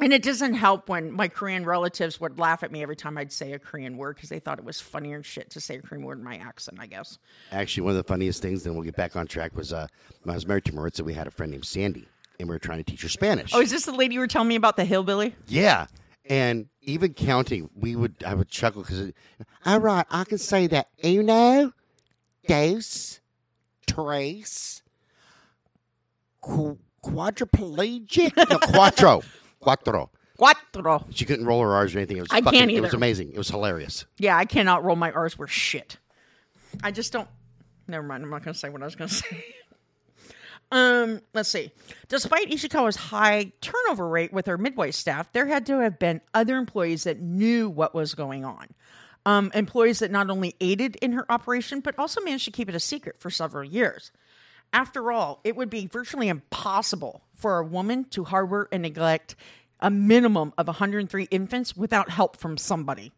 and 0.00 0.12
it 0.12 0.22
doesn't 0.22 0.54
help 0.54 0.88
when 0.88 1.12
my 1.12 1.28
Korean 1.28 1.64
relatives 1.64 2.20
would 2.20 2.38
laugh 2.38 2.62
at 2.62 2.72
me 2.72 2.82
every 2.82 2.96
time 2.96 3.18
I'd 3.18 3.30
say 3.32 3.52
a 3.52 3.58
Korean 3.58 3.96
word 3.96 4.16
because 4.16 4.30
they 4.30 4.38
thought 4.38 4.58
it 4.58 4.64
was 4.64 4.80
funnier 4.80 5.16
and 5.16 5.24
shit 5.26 5.50
to 5.50 5.60
say 5.60 5.76
a 5.76 5.82
Korean 5.82 6.04
word 6.04 6.18
in 6.18 6.24
my 6.24 6.36
accent. 6.36 6.78
I 6.80 6.86
guess. 6.86 7.18
Actually, 7.50 7.82
one 7.84 7.90
of 7.92 7.96
the 7.98 8.04
funniest 8.08 8.40
things, 8.42 8.62
then 8.62 8.74
we'll 8.74 8.84
get 8.84 8.96
back 8.96 9.16
on 9.16 9.26
track, 9.26 9.54
was 9.56 9.72
uh, 9.72 9.86
when 10.22 10.32
I 10.32 10.36
was 10.36 10.46
married 10.46 10.64
to 10.66 10.74
Maritza, 10.74 11.04
we 11.04 11.14
had 11.14 11.26
a 11.26 11.30
friend 11.30 11.52
named 11.52 11.66
Sandy. 11.66 12.08
and 12.40 12.48
we 12.48 12.54
were 12.54 12.58
trying 12.58 12.78
to 12.78 12.84
teach 12.84 13.02
her 13.02 13.08
Spanish. 13.08 13.52
Oh, 13.54 13.60
is 13.60 13.70
this 13.70 13.84
the 13.84 13.92
lady 13.92 14.14
you 14.14 14.20
were 14.20 14.26
telling 14.26 14.48
me 14.48 14.56
about 14.56 14.76
the 14.76 14.84
hillbilly? 14.84 15.34
Yeah, 15.46 15.86
and 16.28 16.68
even 16.80 17.12
counting, 17.14 17.68
we 17.76 17.94
would 17.94 18.14
I 18.26 18.34
would 18.34 18.48
chuckle 18.48 18.82
because, 18.82 19.12
all 19.66 19.78
right, 19.80 20.06
I 20.10 20.24
can 20.24 20.38
say 20.38 20.66
that 20.68 20.88
uno, 21.04 21.72
dos, 22.48 23.20
tres, 23.86 24.82
qu- 26.40 26.78
quadriplegic, 27.04 28.36
no, 28.50 28.58
quattro, 28.58 29.22
quattro. 29.62 30.10
Cuatro. 30.38 31.06
She 31.10 31.24
couldn't 31.24 31.46
roll 31.46 31.62
her 31.62 31.72
R's 31.72 31.94
or 31.94 31.98
anything. 31.98 32.16
It 32.16 32.22
was 32.22 32.30
I 32.30 32.40
fucking, 32.40 32.58
can't 32.58 32.70
either. 32.70 32.78
It 32.78 32.82
was 32.82 32.94
amazing. 32.94 33.32
It 33.32 33.38
was 33.38 33.48
hilarious. 33.48 34.06
Yeah, 34.18 34.36
I 34.36 34.44
cannot 34.44 34.84
roll 34.84 34.96
my 34.96 35.12
R's. 35.12 35.38
We're 35.38 35.46
shit. 35.46 35.98
I 36.82 36.90
just 36.90 37.12
don't. 37.12 37.28
Never 37.86 38.06
mind. 38.06 38.24
I'm 38.24 38.30
not 38.30 38.44
going 38.44 38.52
to 38.54 38.58
say 38.58 38.68
what 38.68 38.82
I 38.82 38.86
was 38.86 38.96
going 38.96 39.08
to 39.10 39.14
say. 39.14 39.44
Um, 40.72 41.20
let's 41.34 41.50
see. 41.50 41.70
Despite 42.08 42.48
Ishikawa's 42.50 42.96
high 42.96 43.52
turnover 43.60 44.08
rate 44.08 44.32
with 44.32 44.46
her 44.46 44.56
midwife 44.56 44.94
staff, 44.94 45.30
there 45.32 45.46
had 45.46 45.66
to 45.66 45.80
have 45.80 45.98
been 45.98 46.22
other 46.32 46.56
employees 46.56 47.04
that 47.04 47.20
knew 47.20 47.68
what 47.68 47.94
was 47.94 48.14
going 48.14 48.44
on. 48.44 48.68
Um, 49.26 49.52
employees 49.54 49.98
that 50.00 50.10
not 50.10 50.30
only 50.30 50.56
aided 50.60 50.96
in 50.96 51.12
her 51.12 51.30
operation, 51.30 51.80
but 51.80 51.96
also 51.98 52.22
managed 52.22 52.46
to 52.46 52.50
keep 52.50 52.68
it 52.70 52.74
a 52.74 52.80
secret 52.80 53.20
for 53.20 53.30
several 53.30 53.64
years. 53.64 54.10
After 54.72 55.12
all, 55.12 55.40
it 55.44 55.56
would 55.56 55.70
be 55.70 55.86
virtually 55.86 56.28
impossible 56.28 57.22
for 57.34 57.58
a 57.58 57.64
woman 57.64 58.04
to 58.10 58.24
harbor 58.24 58.68
and 58.72 58.82
neglect 58.82 59.36
a 59.80 59.90
minimum 59.90 60.52
of 60.56 60.66
103 60.66 61.24
infants 61.24 61.76
without 61.76 62.08
help 62.08 62.36
from 62.36 62.56
somebody. 62.56 63.12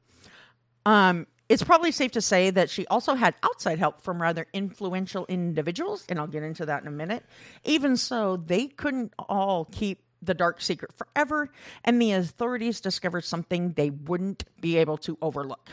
Um, 0.86 1.26
it's 1.48 1.62
probably 1.62 1.92
safe 1.92 2.12
to 2.12 2.22
say 2.22 2.50
that 2.50 2.70
she 2.70 2.86
also 2.86 3.14
had 3.14 3.34
outside 3.42 3.78
help 3.78 4.00
from 4.00 4.20
rather 4.20 4.46
influential 4.52 5.26
individuals, 5.26 6.04
and 6.08 6.18
I'll 6.18 6.26
get 6.26 6.42
into 6.42 6.66
that 6.66 6.82
in 6.82 6.88
a 6.88 6.92
minute. 6.92 7.24
Even 7.64 7.96
so, 7.96 8.38
they 8.38 8.66
couldn't 8.66 9.12
all 9.18 9.66
keep 9.66 10.02
the 10.22 10.34
dark 10.34 10.62
secret 10.62 10.92
forever, 10.94 11.50
and 11.84 12.00
the 12.00 12.12
authorities 12.12 12.80
discovered 12.80 13.24
something 13.24 13.72
they 13.72 13.90
wouldn't 13.90 14.44
be 14.60 14.78
able 14.78 14.96
to 14.98 15.18
overlook. 15.20 15.68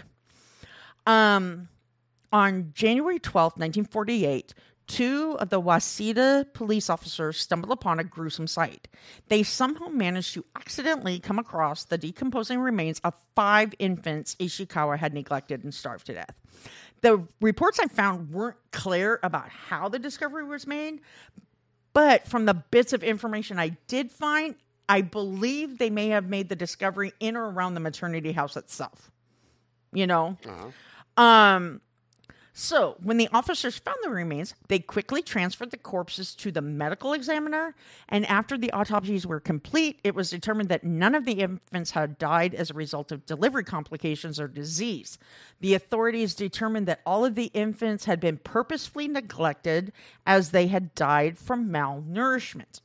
Um, 1.08 1.70
on 2.34 2.72
January 2.76 3.20
twelfth, 3.20 3.58
1948, 3.58 4.54
two 4.92 5.38
of 5.40 5.50
the 5.50 5.62
Waseda 5.62 6.54
police 6.54 6.90
officers 6.90 7.38
stumbled 7.38 7.72
upon 7.72 8.00
a 8.00 8.04
gruesome 8.04 8.48
sight. 8.48 8.88
They 9.30 9.42
somehow 9.42 9.88
managed 9.88 10.34
to 10.34 10.46
accidentally 10.56 11.20
come 11.20 11.40
across 11.40 11.86
the 11.86 11.98
decomposing 11.98 12.60
remains 12.60 13.00
of 13.04 13.14
five 13.36 13.74
infants 13.80 14.36
Ishikawa 14.36 14.98
had 14.98 15.14
neglected 15.14 15.64
and 15.64 15.74
starved 15.74 16.08
to 16.08 16.14
death. 16.14 16.36
The 17.02 17.26
reports 17.40 17.80
I 17.80 17.88
found 17.88 18.32
weren't 18.32 18.58
clear 18.72 19.20
about 19.24 19.50
how 19.50 19.88
the 19.88 19.98
discovery 19.98 20.44
was 20.44 20.68
made, 20.68 21.00
but 21.94 22.28
from 22.28 22.46
the 22.46 22.54
bits 22.54 22.92
of 22.92 23.02
information 23.02 23.60
I 23.60 23.70
did 23.88 24.12
find, 24.12 24.56
I 24.90 25.02
believe 25.02 25.78
they 25.78 25.90
may 25.90 26.10
have 26.10 26.28
made 26.28 26.50
the 26.50 26.56
discovery 26.56 27.14
in 27.22 27.38
or 27.38 27.50
around 27.50 27.76
the 27.76 27.80
maternity 27.80 28.34
house 28.34 28.58
itself. 28.58 29.10
You 29.94 30.06
know? 30.06 30.38
Um 31.18 31.82
so, 32.54 32.98
when 33.02 33.16
the 33.16 33.30
officers 33.32 33.78
found 33.78 33.98
the 34.04 34.10
remains, 34.10 34.56
they 34.68 34.80
quickly 34.80 35.22
transferred 35.22 35.72
the 35.72 35.78
corpses 35.78 36.36
to 36.36 36.52
the 36.52 36.62
medical 36.62 37.14
examiner, 37.14 37.76
and 38.10 38.26
after 38.26 38.58
the 38.58 38.72
autopsies 38.74 39.26
were 39.26 39.40
complete, 39.40 40.02
it 40.04 40.16
was 40.16 40.30
determined 40.30 40.68
that 40.68 40.84
none 40.84 41.16
of 41.16 41.24
the 41.24 41.40
infants 41.40 41.92
had 41.92 42.18
died 42.18 42.54
as 42.54 42.70
a 42.70 42.74
result 42.74 43.14
of 43.14 43.26
delivery 43.26 43.64
complications 43.64 44.38
or 44.38 44.50
disease. 44.50 45.18
The 45.62 45.76
authorities 45.76 46.36
determined 46.36 46.90
that 46.90 47.00
all 47.06 47.24
of 47.24 47.36
the 47.36 47.52
infants 47.54 48.04
had 48.04 48.20
been 48.20 48.38
purposefully 48.38 49.08
neglected 49.08 49.94
as 50.26 50.52
they 50.52 50.68
had 50.68 50.94
died 50.94 51.38
from 51.38 51.70
malnourishment. 51.70 52.82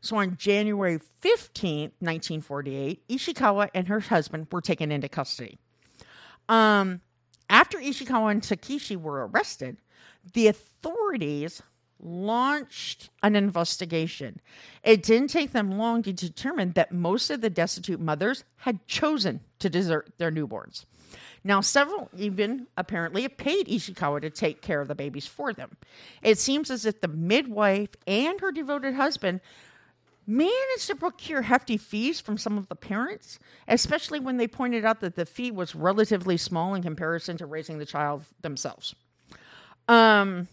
So 0.00 0.16
on 0.16 0.36
January 0.36 1.00
15th, 1.20 1.92
1948, 1.98 3.08
Ishikawa 3.08 3.70
and 3.74 3.88
her 3.88 4.00
husband 4.00 4.46
were 4.52 4.60
taken 4.60 4.92
into 4.92 5.08
custody. 5.08 5.58
Um, 6.48 7.00
after 7.50 7.78
Ishikawa 7.78 8.30
and 8.30 8.42
Takeshi 8.42 8.96
were 8.96 9.26
arrested, 9.26 9.76
the 10.32 10.46
authorities 10.46 11.62
launched 12.02 13.10
an 13.22 13.36
investigation. 13.36 14.40
It 14.82 15.02
didn't 15.02 15.28
take 15.28 15.52
them 15.52 15.76
long 15.76 16.02
to 16.04 16.12
determine 16.12 16.72
that 16.72 16.92
most 16.92 17.28
of 17.28 17.42
the 17.42 17.50
destitute 17.50 18.00
mothers 18.00 18.44
had 18.58 18.86
chosen 18.86 19.40
to 19.58 19.68
desert 19.68 20.12
their 20.16 20.30
newborns. 20.30 20.86
Now, 21.42 21.60
several 21.60 22.08
even 22.16 22.66
apparently 22.76 23.26
paid 23.28 23.66
Ishikawa 23.66 24.20
to 24.22 24.30
take 24.30 24.62
care 24.62 24.80
of 24.80 24.88
the 24.88 24.94
babies 24.94 25.26
for 25.26 25.52
them. 25.52 25.76
It 26.22 26.38
seems 26.38 26.70
as 26.70 26.86
if 26.86 27.00
the 27.00 27.08
midwife 27.08 27.90
and 28.06 28.40
her 28.40 28.52
devoted 28.52 28.94
husband 28.94 29.40
managed 30.30 30.86
to 30.86 30.94
procure 30.94 31.42
hefty 31.42 31.76
fees 31.76 32.20
from 32.20 32.38
some 32.38 32.56
of 32.56 32.68
the 32.68 32.76
parents, 32.76 33.38
especially 33.66 34.20
when 34.20 34.36
they 34.36 34.46
pointed 34.46 34.84
out 34.84 35.00
that 35.00 35.16
the 35.16 35.26
fee 35.26 35.50
was 35.50 35.74
relatively 35.74 36.36
small 36.36 36.74
in 36.74 36.82
comparison 36.82 37.36
to 37.36 37.46
raising 37.46 37.78
the 37.78 37.86
child 37.86 38.24
themselves. 38.40 38.94
Um, 39.88 40.46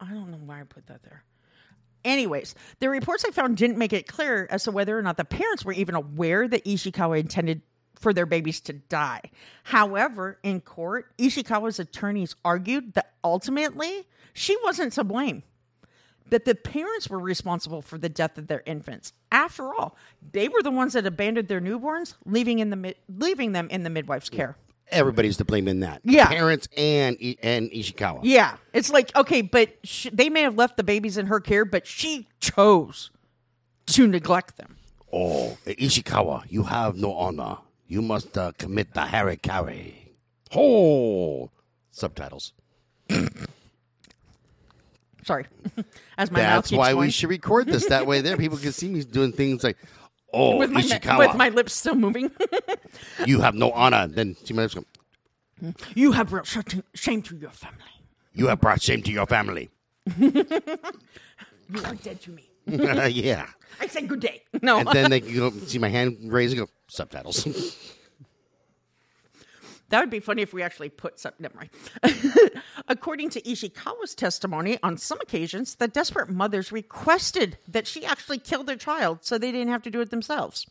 I 0.00 0.08
don't 0.10 0.30
know 0.30 0.40
why 0.44 0.60
I 0.60 0.64
put 0.64 0.86
that 0.86 1.02
there. 1.02 1.22
Anyways, 2.04 2.54
the 2.80 2.88
reports 2.88 3.24
I 3.26 3.30
found 3.30 3.56
didn't 3.56 3.78
make 3.78 3.92
it 3.92 4.06
clear 4.06 4.46
as 4.50 4.64
to 4.64 4.70
whether 4.70 4.98
or 4.98 5.02
not 5.02 5.16
the 5.16 5.24
parents 5.24 5.64
were 5.64 5.72
even 5.72 5.94
aware 5.94 6.48
that 6.48 6.64
Ishikawa 6.64 7.20
intended 7.20 7.62
for 7.94 8.12
their 8.12 8.26
babies 8.26 8.60
to 8.62 8.72
die. 8.72 9.22
However, 9.62 10.38
in 10.42 10.60
court, 10.60 11.12
Ishikawa's 11.18 11.78
attorneys 11.78 12.34
argued 12.44 12.94
that 12.94 13.12
ultimately 13.22 14.06
she 14.34 14.56
wasn't 14.64 14.92
to 14.94 15.04
blame 15.04 15.42
that 16.30 16.44
the 16.44 16.54
parents 16.54 17.08
were 17.08 17.18
responsible 17.18 17.82
for 17.82 17.98
the 17.98 18.08
death 18.08 18.38
of 18.38 18.46
their 18.46 18.62
infants. 18.66 19.12
After 19.30 19.74
all, 19.74 19.96
they 20.32 20.48
were 20.48 20.62
the 20.62 20.70
ones 20.70 20.94
that 20.94 21.06
abandoned 21.06 21.48
their 21.48 21.60
newborns, 21.60 22.14
leaving 22.24 22.58
in 22.58 22.70
the 22.70 22.76
mid- 22.76 22.96
leaving 23.08 23.52
them 23.52 23.68
in 23.70 23.82
the 23.82 23.90
midwife's 23.90 24.28
care. 24.28 24.56
Everybody's 24.90 25.38
to 25.38 25.44
blame 25.44 25.66
in 25.66 25.80
that. 25.80 26.00
Yeah. 26.04 26.26
parents 26.28 26.68
and 26.76 27.16
and 27.42 27.70
Ishikawa. 27.70 28.20
Yeah, 28.22 28.56
it's 28.72 28.90
like 28.90 29.14
okay, 29.16 29.42
but 29.42 29.70
sh- 29.82 30.08
they 30.12 30.28
may 30.28 30.42
have 30.42 30.56
left 30.56 30.76
the 30.76 30.84
babies 30.84 31.16
in 31.16 31.26
her 31.26 31.40
care, 31.40 31.64
but 31.64 31.86
she 31.86 32.28
chose 32.40 33.10
to 33.86 34.06
neglect 34.06 34.56
them. 34.56 34.76
Oh, 35.12 35.56
Ishikawa, 35.66 36.44
you 36.48 36.64
have 36.64 36.96
no 36.96 37.12
honor. 37.14 37.58
You 37.86 38.02
must 38.02 38.36
uh, 38.36 38.52
commit 38.58 38.94
the 38.94 39.02
harikari. 39.02 39.94
Oh, 40.54 41.50
subtitles. 41.90 42.52
Sorry, 45.24 45.46
as 46.18 46.30
my 46.30 46.40
That's 46.40 46.70
why 46.70 46.94
we 46.94 47.10
should 47.10 47.30
record 47.30 47.66
this. 47.66 47.86
That 47.86 48.06
way, 48.06 48.20
there 48.20 48.36
people 48.36 48.58
can 48.58 48.72
see 48.72 48.88
me 48.88 49.02
doing 49.04 49.32
things 49.32 49.64
like, 49.64 49.76
"Oh, 50.32 50.56
with 50.56 50.70
my 50.70 50.82
Ishikawa, 50.82 51.18
with 51.18 51.34
my 51.34 51.48
lips 51.48 51.74
still 51.74 51.94
moving. 51.94 52.30
you 53.26 53.40
have 53.40 53.54
no 53.54 53.70
honor." 53.72 54.06
Then 54.06 54.36
she 54.44 54.52
might 54.52 54.74
go, 54.74 54.84
you 55.94 56.12
have 56.12 56.28
brought 56.28 56.46
shame 56.94 57.22
to 57.22 57.36
your 57.36 57.50
family. 57.50 57.78
"You 58.34 58.48
have 58.48 58.60
brought 58.60 58.82
shame 58.82 59.02
to 59.02 59.12
your 59.12 59.26
family." 59.26 59.70
You 60.16 61.82
are 61.82 61.94
dead 61.94 62.20
to 62.22 62.30
me. 62.30 62.50
yeah, 62.66 63.46
I 63.80 63.86
said 63.86 64.06
good 64.06 64.20
day. 64.20 64.42
No, 64.60 64.78
and 64.78 64.88
then 64.88 65.10
they 65.10 65.20
can 65.20 65.34
go 65.34 65.50
see 65.50 65.78
my 65.78 65.88
hand 65.88 66.18
raised 66.22 66.56
and 66.56 66.66
go 66.66 66.72
subtitles. 66.88 67.46
That 69.94 70.00
would 70.00 70.10
be 70.10 70.18
funny 70.18 70.42
if 70.42 70.52
we 70.52 70.60
actually 70.60 70.88
put 70.88 71.20
some. 71.20 71.34
According 72.88 73.30
to 73.30 73.40
Ishikawa's 73.42 74.16
testimony, 74.16 74.76
on 74.82 74.98
some 74.98 75.20
occasions, 75.20 75.76
the 75.76 75.86
desperate 75.86 76.28
mothers 76.28 76.72
requested 76.72 77.58
that 77.68 77.86
she 77.86 78.04
actually 78.04 78.38
kill 78.38 78.64
their 78.64 78.74
child 78.74 79.20
so 79.20 79.38
they 79.38 79.52
didn't 79.52 79.68
have 79.68 79.82
to 79.82 79.92
do 79.92 80.00
it 80.00 80.10
themselves. 80.10 80.66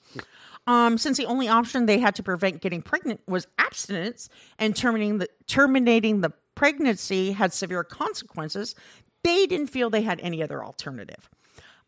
Um, 0.67 0.97
since 0.97 1.15
the 1.15 1.25
only 1.25 1.47
option 1.47 1.85
they 1.85 1.99
had 1.99 2.15
to 2.15 2.23
prevent 2.23 2.59
getting 2.59 2.81
pregnant 2.81 3.21
was 3.25 3.47
abstinence, 3.57 4.27
and 4.59 4.75
terminating 4.75 5.19
the 5.19 5.29
terminating 5.47 6.19
the 6.19 6.33
pregnancy 6.53 7.31
had 7.31 7.53
severe 7.53 7.85
consequences, 7.85 8.75
they 9.23 9.45
didn't 9.45 9.67
feel 9.67 9.89
they 9.89 10.01
had 10.01 10.19
any 10.19 10.43
other 10.43 10.61
alternative. 10.61 11.29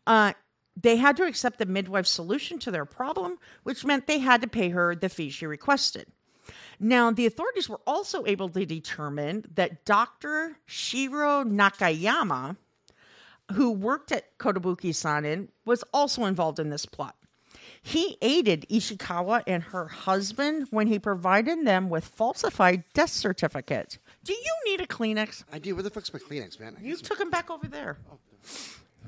Uh, 0.06 0.32
they 0.74 0.96
had 0.96 1.18
to 1.18 1.24
accept 1.24 1.58
the 1.58 1.66
midwife's 1.66 2.08
solution 2.08 2.58
to 2.60 2.70
their 2.70 2.86
problem, 2.86 3.36
which 3.62 3.84
meant 3.84 4.06
they 4.06 4.20
had 4.20 4.40
to 4.40 4.48
pay 4.48 4.70
her 4.70 4.96
the 4.96 5.10
fee 5.10 5.28
she 5.28 5.44
requested. 5.44 6.06
Now, 6.78 7.10
the 7.10 7.26
authorities 7.26 7.68
were 7.68 7.80
also 7.86 8.24
able 8.26 8.48
to 8.50 8.66
determine 8.66 9.44
that 9.54 9.84
Dr. 9.84 10.56
Shiro 10.66 11.44
Nakayama, 11.44 12.56
who 13.52 13.70
worked 13.72 14.12
at 14.12 14.36
Kotobuki 14.38 14.94
Sanin, 14.94 15.48
was 15.64 15.82
also 15.92 16.24
involved 16.24 16.58
in 16.58 16.70
this 16.70 16.86
plot. 16.86 17.16
He 17.82 18.18
aided 18.20 18.66
Ishikawa 18.68 19.44
and 19.46 19.62
her 19.62 19.86
husband 19.86 20.66
when 20.70 20.88
he 20.88 20.98
provided 20.98 21.64
them 21.64 21.88
with 21.88 22.04
falsified 22.04 22.82
death 22.94 23.10
certificates. 23.10 23.98
Do 24.24 24.32
you 24.32 24.54
need 24.64 24.80
a 24.80 24.86
Kleenex? 24.86 25.44
I 25.52 25.60
do. 25.60 25.74
Where 25.74 25.84
the 25.84 25.90
fuck's 25.90 26.12
my 26.12 26.18
Kleenex, 26.18 26.58
man? 26.58 26.76
I 26.78 26.82
You 26.82 26.96
took 26.96 27.18
them 27.18 27.30
back 27.30 27.48
over 27.48 27.68
there. 27.68 27.98
Oh. 28.10 28.18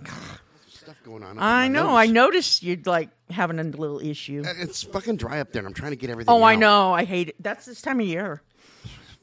some 0.06 0.47
stuff 0.88 1.04
going 1.04 1.22
on. 1.22 1.38
I 1.38 1.68
know. 1.68 1.94
I 1.96 2.06
noticed 2.06 2.62
you'd 2.62 2.86
like 2.86 3.10
having 3.30 3.58
a 3.58 3.64
little 3.64 4.00
issue. 4.00 4.42
Uh, 4.46 4.52
It's 4.58 4.82
fucking 4.82 5.16
dry 5.16 5.40
up 5.40 5.52
there, 5.52 5.60
and 5.60 5.66
I'm 5.66 5.74
trying 5.74 5.92
to 5.92 5.96
get 5.96 6.08
everything. 6.10 6.32
Oh, 6.32 6.42
I 6.42 6.54
out. 6.54 6.58
know. 6.60 6.92
I 6.94 7.04
hate 7.04 7.28
it. 7.30 7.36
That's 7.42 7.66
this 7.66 7.82
time 7.82 8.00
of 8.00 8.06
year. 8.06 8.42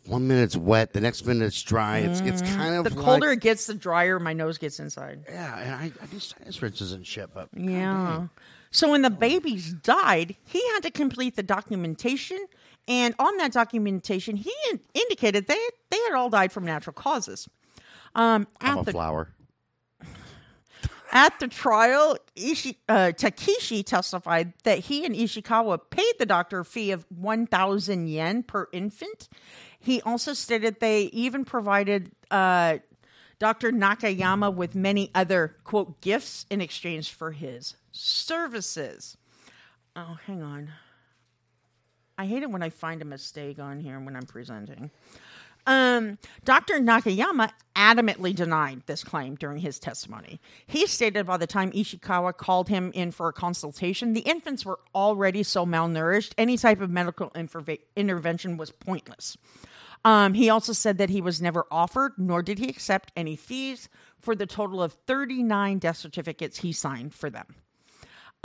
one 0.08 0.28
minute 0.28 0.43
it's 0.43 0.56
wet, 0.56 0.93
the 0.93 1.01
next 1.01 1.25
minute 1.25 1.45
it's 1.45 1.63
dry. 1.63 1.97
It's 1.99 2.19
it's 2.21 2.41
kind 2.43 2.75
of 2.75 2.86
Mm. 2.86 2.89
The 2.89 2.95
like- 2.95 3.06
colder 3.06 3.32
it 3.32 3.39
gets, 3.39 3.65
the 3.65 3.73
drier 3.73 4.19
my 4.19 4.34
nose 4.34 4.60
gets 4.60 4.80
inside. 4.80 5.25
yeah, 5.28 5.58
and 5.58 5.71
I, 5.73 5.91
I 6.01 6.06
do 6.06 6.19
sinus 6.19 6.62
rinses 6.62 6.91
and 6.91 7.06
shit, 7.06 7.34
but 7.34 7.49
Yeah. 7.56 8.28
So 8.69 8.91
when 8.91 9.01
the 9.01 9.10
babies 9.10 9.73
died, 9.73 10.36
he 10.45 10.62
had 10.73 10.82
to 10.84 10.91
complete 10.91 11.36
the 11.36 11.41
documentation, 11.43 12.45
and 12.88 13.15
on 13.17 13.38
that 13.38 13.51
documentation, 13.54 14.36
he 14.36 14.54
in- 14.69 14.80
indicated 14.93 15.47
they 15.47 15.58
they 15.89 15.97
had 16.08 16.13
all 16.13 16.30
died 16.30 16.51
from 16.51 16.65
natural 16.65 16.93
causes. 16.93 17.49
Um, 18.13 18.47
I'm 18.62 18.78
at 18.78 18.82
a 18.84 18.86
the 18.86 18.91
flower. 18.91 19.30
At 21.15 21.39
the 21.39 21.47
trial, 21.47 22.17
Ishi, 22.36 22.78
uh, 22.89 23.13
testified 23.13 24.51
that 24.65 24.80
he 24.80 25.06
and 25.06 25.15
Ishikawa 25.15 25.80
paid 25.89 26.13
the 26.19 26.25
doctor 26.25 26.60
a 26.60 26.65
fee 26.65 26.91
of 26.91 27.06
1,000 27.10 28.08
yen 28.08 28.43
per 28.43 28.67
infant. 28.73 29.30
He 29.80 30.01
also 30.01 30.34
stated 30.34 30.82
they 30.82 31.04
even 31.04 31.45
provided 31.45 32.12
uh, 32.30 32.80
Dr. 33.39 33.71
Nakayama 33.71 34.54
with 34.54 34.75
many 34.75 35.10
other, 35.15 35.56
quote, 35.63 36.01
gifts 36.01 36.45
in 36.49 36.60
exchange 36.60 37.13
for 37.13 37.32
his 37.32 37.75
services. 37.93 39.15
Oh, 39.95 40.17
hang 40.28 40.43
on. 40.43 40.69
I 42.17 42.25
hate 42.25 42.43
it 42.43 42.49
when 42.49 42.62
I 42.62 42.69
find 42.69 43.01
a 43.01 43.06
mistake 43.06 43.58
on 43.58 43.80
here 43.80 43.97
when 44.01 44.17
I'm 44.17 44.25
presenting. 44.25 44.91
Um, 45.67 46.19
Dr. 46.43 46.75
Nakayama 46.75 47.51
adamantly 47.75 48.36
denied 48.36 48.84
this 48.86 49.04
claim 49.04 49.36
during 49.36 49.60
his 49.60 49.80
testimony. 49.80 50.39
He 50.67 50.86
stated 50.86 51.25
by 51.25 51.38
the 51.38 51.47
time 51.47 51.71
Ishikawa 51.71 52.38
called 52.38 52.69
him 52.69 52.91
in 52.93 53.12
for 53.12 53.28
a 53.28 53.34
consultation, 53.34 54.13
the 54.13 54.21
infants 54.21 54.65
were 54.65 54.80
already 54.93 55.43
so 55.43 55.65
malnourished, 55.65 56.34
any 56.38 56.58
type 56.58 56.82
of 56.82 56.89
medical 56.89 57.32
intervention 57.95 58.58
was 58.58 58.71
pointless. 58.71 59.38
Um, 60.06 60.36
he 60.36 60.49
also 60.49 60.71
said 60.71 60.99
that 60.99 61.10
he 61.10 61.19
was 61.19 61.41
never 61.41 61.65
offered, 61.71 62.13
nor 62.17 62.43
did 62.43 62.60
he 62.60 62.69
accept 62.69 63.12
any 63.15 63.36
fees 63.36 63.89
for 64.19 64.36
the 64.36 64.45
total 64.45 64.84
of 64.84 64.93
39 65.08 65.80
death 65.80 65.97
certificates 65.97 66.60
he 66.60 66.71
signed 66.71 67.13
for 67.13 67.32
them. 67.32 67.56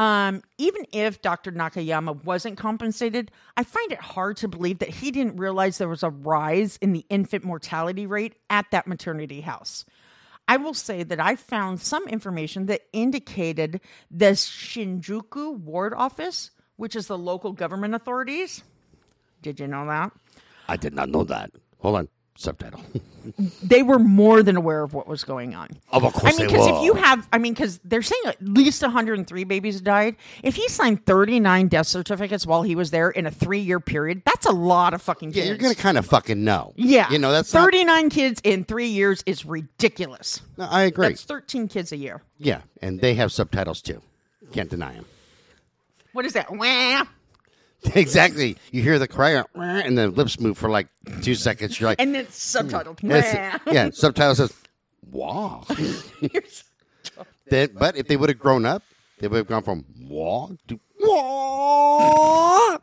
Um, 0.01 0.41
even 0.57 0.87
if 0.93 1.21
Dr. 1.21 1.53
Nakayama 1.53 2.25
wasn't 2.25 2.57
compensated, 2.57 3.31
I 3.59 3.65
find 3.65 3.93
it 3.93 4.01
hard 4.01 4.39
to 4.39 4.49
believe 4.49 4.79
that 4.79 4.89
he 4.89 5.11
didn't 5.11 5.37
realize 5.37 5.77
there 5.77 5.91
was 5.91 6.03
a 6.03 6.09
rise 6.09 6.79
in 6.81 6.95
the 6.95 7.05
infant 7.11 7.45
mortality 7.45 8.07
rate 8.07 8.37
at 8.49 8.65
that 8.71 8.87
maternity 8.87 9.43
house. 9.43 9.85
I 10.49 10.57
will 10.57 10.73
say 10.73 11.03
that 11.03 11.21
I 11.21 11.37
found 11.37 11.83
some 11.83 12.09
information 12.09 12.65
that 12.65 12.81
indicated 12.95 13.83
the 14.11 14.31
Shinjuku 14.33 15.59
ward 15.59 15.93
office, 15.93 16.51
which 16.77 16.97
is 16.97 17.07
the 17.07 17.19
local 17.19 17.53
government 17.53 17.95
authorities. 17.95 18.63
Did 19.43 19.61
you 19.61 19.67
know 19.67 19.87
that? 19.87 20.13
I 20.67 20.79
did 20.79 20.95
not 20.95 21.11
know 21.11 21.25
that. 21.25 21.51
Hold 21.81 21.97
on, 21.97 22.09
subtitle. 22.41 22.81
They 23.63 23.83
were 23.83 23.99
more 23.99 24.43
than 24.43 24.57
aware 24.57 24.83
of 24.83 24.95
what 24.95 25.07
was 25.07 25.25
going 25.25 25.55
on. 25.55 25.69
Of 25.93 26.03
course 26.03 26.25
I 26.25 26.37
mean, 26.39 26.47
because 26.49 26.67
if 26.67 26.83
you 26.83 26.95
have, 26.95 27.29
I 27.33 27.39
mean, 27.39 27.53
because 27.53 27.79
they're 27.85 28.01
saying 28.03 28.23
at 28.25 28.43
least 28.43 28.81
103 28.83 29.45
babies 29.45 29.81
died. 29.83 30.17
If 30.43 30.57
he 30.57 30.67
signed 30.69 31.05
39 31.05 31.69
death 31.69 31.87
certificates 31.87 32.47
while 32.47 32.63
he 32.63 32.75
was 32.75 32.91
there 32.91 33.11
in 33.11 33.27
a 33.27 33.31
three 33.31 33.61
year 33.61 33.79
period, 33.79 34.23
that's 34.25 34.47
a 34.47 34.53
lot 34.53 34.95
of 34.95 35.03
fucking 35.03 35.33
kids. 35.33 35.45
yeah, 35.47 35.53
you're 35.53 35.59
gonna 35.59 35.75
kind 35.75 35.99
of 35.99 36.07
fucking 36.07 36.43
know. 36.43 36.73
Yeah. 36.77 37.11
you 37.11 37.19
know 37.19 37.31
that's 37.31 37.53
not- 37.53 37.65
39 37.65 38.09
kids 38.11 38.41
in 38.43 38.65
three 38.65 38.89
years 38.89 39.23
is 39.27 39.45
ridiculous. 39.45 40.41
No, 40.57 40.67
I 40.71 40.83
agree. 40.85 41.09
That's 41.09 41.25
13 41.25 41.69
kids 41.69 41.93
a 41.93 41.97
year. 41.97 42.23
yeah, 42.39 42.63
and 42.81 43.01
they 43.01 43.15
have 43.15 43.33
subtitles 43.33 43.83
too. 43.83 44.01
Can't 44.53 44.71
deny 44.71 44.95
them. 44.95 45.05
What 46.13 46.25
is 46.25 46.33
that? 46.33 46.51
Wah. 46.51 47.05
exactly. 47.95 48.57
You 48.73 48.83
hear 48.83 48.99
the 48.99 49.09
cry, 49.09 49.43
and 49.55 49.97
the 49.97 50.09
lips 50.09 50.39
move 50.41 50.59
for 50.59 50.69
like 50.71 50.89
two 51.23 51.35
seconds. 51.35 51.79
You're 51.81 51.91
like, 51.91 52.01
And 52.01 52.15
then 52.15 52.23
it's 52.27 52.39
subtitled. 52.39 53.03
And 53.03 53.13
it's- 53.13 53.61
yeah, 53.73 53.91
subtitle 53.91 54.35
says, 54.35 54.53
"Wow." 55.11 55.65
Then, 57.47 57.71
but 57.75 57.97
if 57.97 58.07
they 58.07 58.17
would 58.17 58.29
have 58.29 58.39
grown 58.39 58.65
up, 58.65 58.85
they 59.19 59.27
would 59.27 59.39
have 59.39 59.47
gone 59.49 59.65
from 59.65 59.85
"wah" 60.09 60.51
to 60.69 60.79
"wah." 61.01 62.79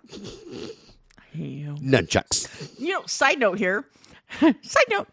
Nunchucks. 1.36 2.78
You 2.80 2.90
know, 2.94 3.04
side 3.06 3.40
note 3.40 3.58
here. 3.60 3.86
side 4.42 4.84
note. 4.90 5.08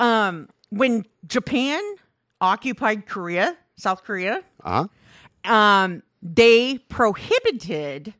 Um, 0.00 0.48
when 0.70 1.04
Japan 1.26 1.82
occupied 2.40 3.06
Korea, 3.06 3.56
South 3.76 4.02
Korea, 4.04 4.42
Uh 4.64 4.86
huh. 5.44 5.52
um, 5.52 6.02
they 6.22 6.78
prohibited 6.88 8.14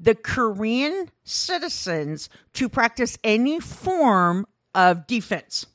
the 0.00 0.14
Korean 0.14 1.10
citizens 1.24 2.28
to 2.54 2.68
practice 2.68 3.18
any 3.24 3.60
form 3.60 4.46
of 4.74 5.06
defense. 5.06 5.66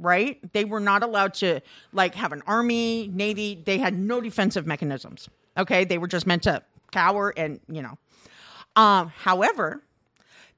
Right? 0.00 0.40
They 0.52 0.64
were 0.64 0.78
not 0.78 1.02
allowed 1.02 1.34
to 1.34 1.60
like 1.92 2.14
have 2.14 2.32
an 2.32 2.42
army, 2.46 3.10
navy. 3.12 3.60
They 3.66 3.78
had 3.78 3.98
no 3.98 4.20
defensive 4.20 4.64
mechanisms. 4.64 5.28
Okay, 5.56 5.84
they 5.84 5.98
were 5.98 6.06
just 6.06 6.24
meant 6.24 6.44
to 6.44 6.62
cower 6.92 7.34
and 7.36 7.58
you 7.68 7.82
know. 7.82 7.98
Um, 8.76 9.08
however, 9.08 9.82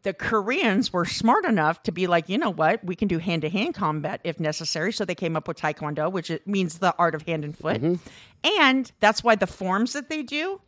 the 0.03 0.13
Koreans 0.13 0.93
were 0.93 1.05
smart 1.05 1.45
enough 1.45 1.83
to 1.85 1.93
be 1.93 2.07
like, 2.07 2.29
you 2.29 2.39
know 2.39 2.51
what, 2.51 2.85
we 2.85 2.95
can 2.95 3.09
do 3.09 3.19
hand 3.19 3.43
to 3.43 3.51
hand 3.51 3.75
combat 3.75 4.21
if 4.25 4.41
necessary. 4.41 4.93
So 4.93 5.05
they 5.05 5.15
came 5.15 5.37
up 5.37 5.49
with 5.49 5.59
Taekwondo, 5.59 6.11
which 6.11 6.31
means 6.47 6.79
the 6.79 6.95
art 6.99 7.15
of 7.15 7.23
hand 7.23 7.45
and 7.45 7.57
foot. 7.57 7.81
And 8.45 8.93
that's 9.01 9.23
why 9.23 9.35
the 9.35 9.47
forms 9.47 9.93
that 9.93 10.09
they 10.09 10.23
do 10.23 10.61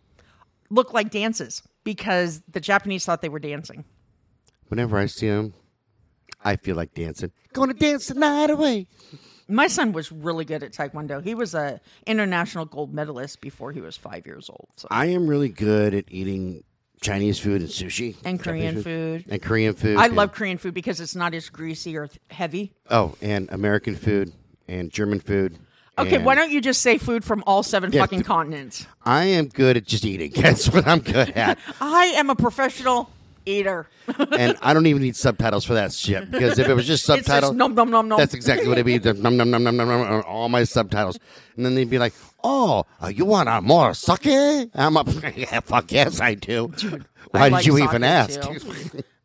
look 0.72 0.92
like 0.92 1.10
dances 1.10 1.62
because 1.84 2.42
the 2.50 2.60
Japanese 2.60 3.04
thought 3.04 3.22
they 3.22 3.28
were 3.28 3.38
dancing. 3.38 3.84
Whenever 4.68 4.96
I 4.96 5.06
see 5.06 5.28
them, 5.28 5.54
I 6.44 6.56
feel 6.56 6.76
like 6.76 6.94
dancing. 6.94 7.30
Gonna 7.52 7.74
dance 7.74 8.06
the 8.08 8.14
night 8.14 8.50
away. 8.50 8.86
My 9.48 9.66
son 9.66 9.92
was 9.92 10.10
really 10.10 10.44
good 10.46 10.62
at 10.62 10.72
Taekwondo. 10.72 11.22
He 11.22 11.34
was 11.34 11.54
a 11.54 11.80
international 12.06 12.64
gold 12.64 12.94
medalist 12.94 13.40
before 13.40 13.70
he 13.72 13.80
was 13.80 13.96
five 13.96 14.26
years 14.26 14.48
old. 14.48 14.68
So. 14.76 14.88
I 14.90 15.06
am 15.06 15.26
really 15.26 15.50
good 15.50 15.92
at 15.94 16.04
eating 16.08 16.64
Chinese 17.02 17.38
food 17.38 17.60
and 17.60 17.68
sushi 17.70 18.16
And 18.24 18.40
Korean 18.42 18.82
food. 18.82 19.26
and 19.28 19.42
Korean 19.42 19.74
food. 19.74 19.98
I 19.98 20.06
and- 20.06 20.16
love 20.16 20.32
Korean 20.32 20.56
food 20.56 20.72
because 20.72 21.00
it's 21.00 21.14
not 21.14 21.34
as 21.34 21.50
greasy 21.50 21.96
or 21.96 22.06
th- 22.06 22.18
heavy. 22.30 22.72
oh, 22.90 23.14
and 23.20 23.50
American 23.52 23.94
food 23.94 24.32
and 24.68 24.90
German 24.90 25.20
food. 25.20 25.58
Okay, 25.98 26.16
and 26.16 26.24
why 26.24 26.34
don't 26.34 26.50
you 26.50 26.60
just 26.60 26.80
say 26.80 26.96
food 26.96 27.22
from 27.22 27.44
all 27.46 27.62
seven 27.62 27.92
Yeah, 27.92 28.00
fucking 28.00 28.20
th- 28.20 28.26
continents? 28.26 28.86
I 29.04 29.24
am 29.24 29.48
good 29.48 29.76
at 29.76 29.84
just 29.84 30.04
eating. 30.04 30.32
That's 30.36 30.68
what 30.72 30.86
I'm 30.86 31.00
good 31.00 31.30
at. 31.30 31.58
I 31.80 32.06
am 32.16 32.30
a 32.30 32.34
professional 32.34 33.10
eater. 33.44 33.86
and 34.38 34.56
I 34.62 34.72
don't 34.72 34.86
even 34.86 35.02
need 35.02 35.16
subtitles 35.16 35.64
for 35.64 35.74
that 35.74 35.92
shit 35.92 36.30
because 36.30 36.58
if 36.58 36.68
it 36.68 36.74
was 36.74 36.86
just 36.86 37.04
subtitles, 37.04 37.54
nom 37.54 37.74
nom 37.74 37.90
nom 37.90 38.08
nom. 38.08 38.18
that's 38.18 38.34
exactly 38.34 38.68
what 38.68 38.78
it'd 38.78 38.86
be. 38.86 38.98
The 38.98 39.14
num 39.14 39.36
num 39.36 39.50
num 39.50 39.62
num 39.62 39.76
num 39.76 39.88
on 39.88 40.22
all 40.22 40.48
my 40.48 40.64
subtitles, 40.64 41.18
and 41.56 41.64
then 41.64 41.74
they'd 41.74 41.88
be 41.88 41.98
like, 41.98 42.12
"Oh, 42.42 42.84
uh, 43.02 43.08
you 43.08 43.24
want 43.24 43.48
a 43.48 43.60
more 43.60 43.94
sake?" 43.94 44.70
I'm 44.74 44.96
up. 44.96 45.08
yeah, 45.36 45.60
fuck 45.60 45.92
yes, 45.92 46.20
I 46.20 46.34
do. 46.34 46.72
Why 47.30 47.40
I 47.40 47.44
did 47.44 47.52
like 47.52 47.66
you 47.66 47.78
even 47.78 48.02
ask? 48.02 48.40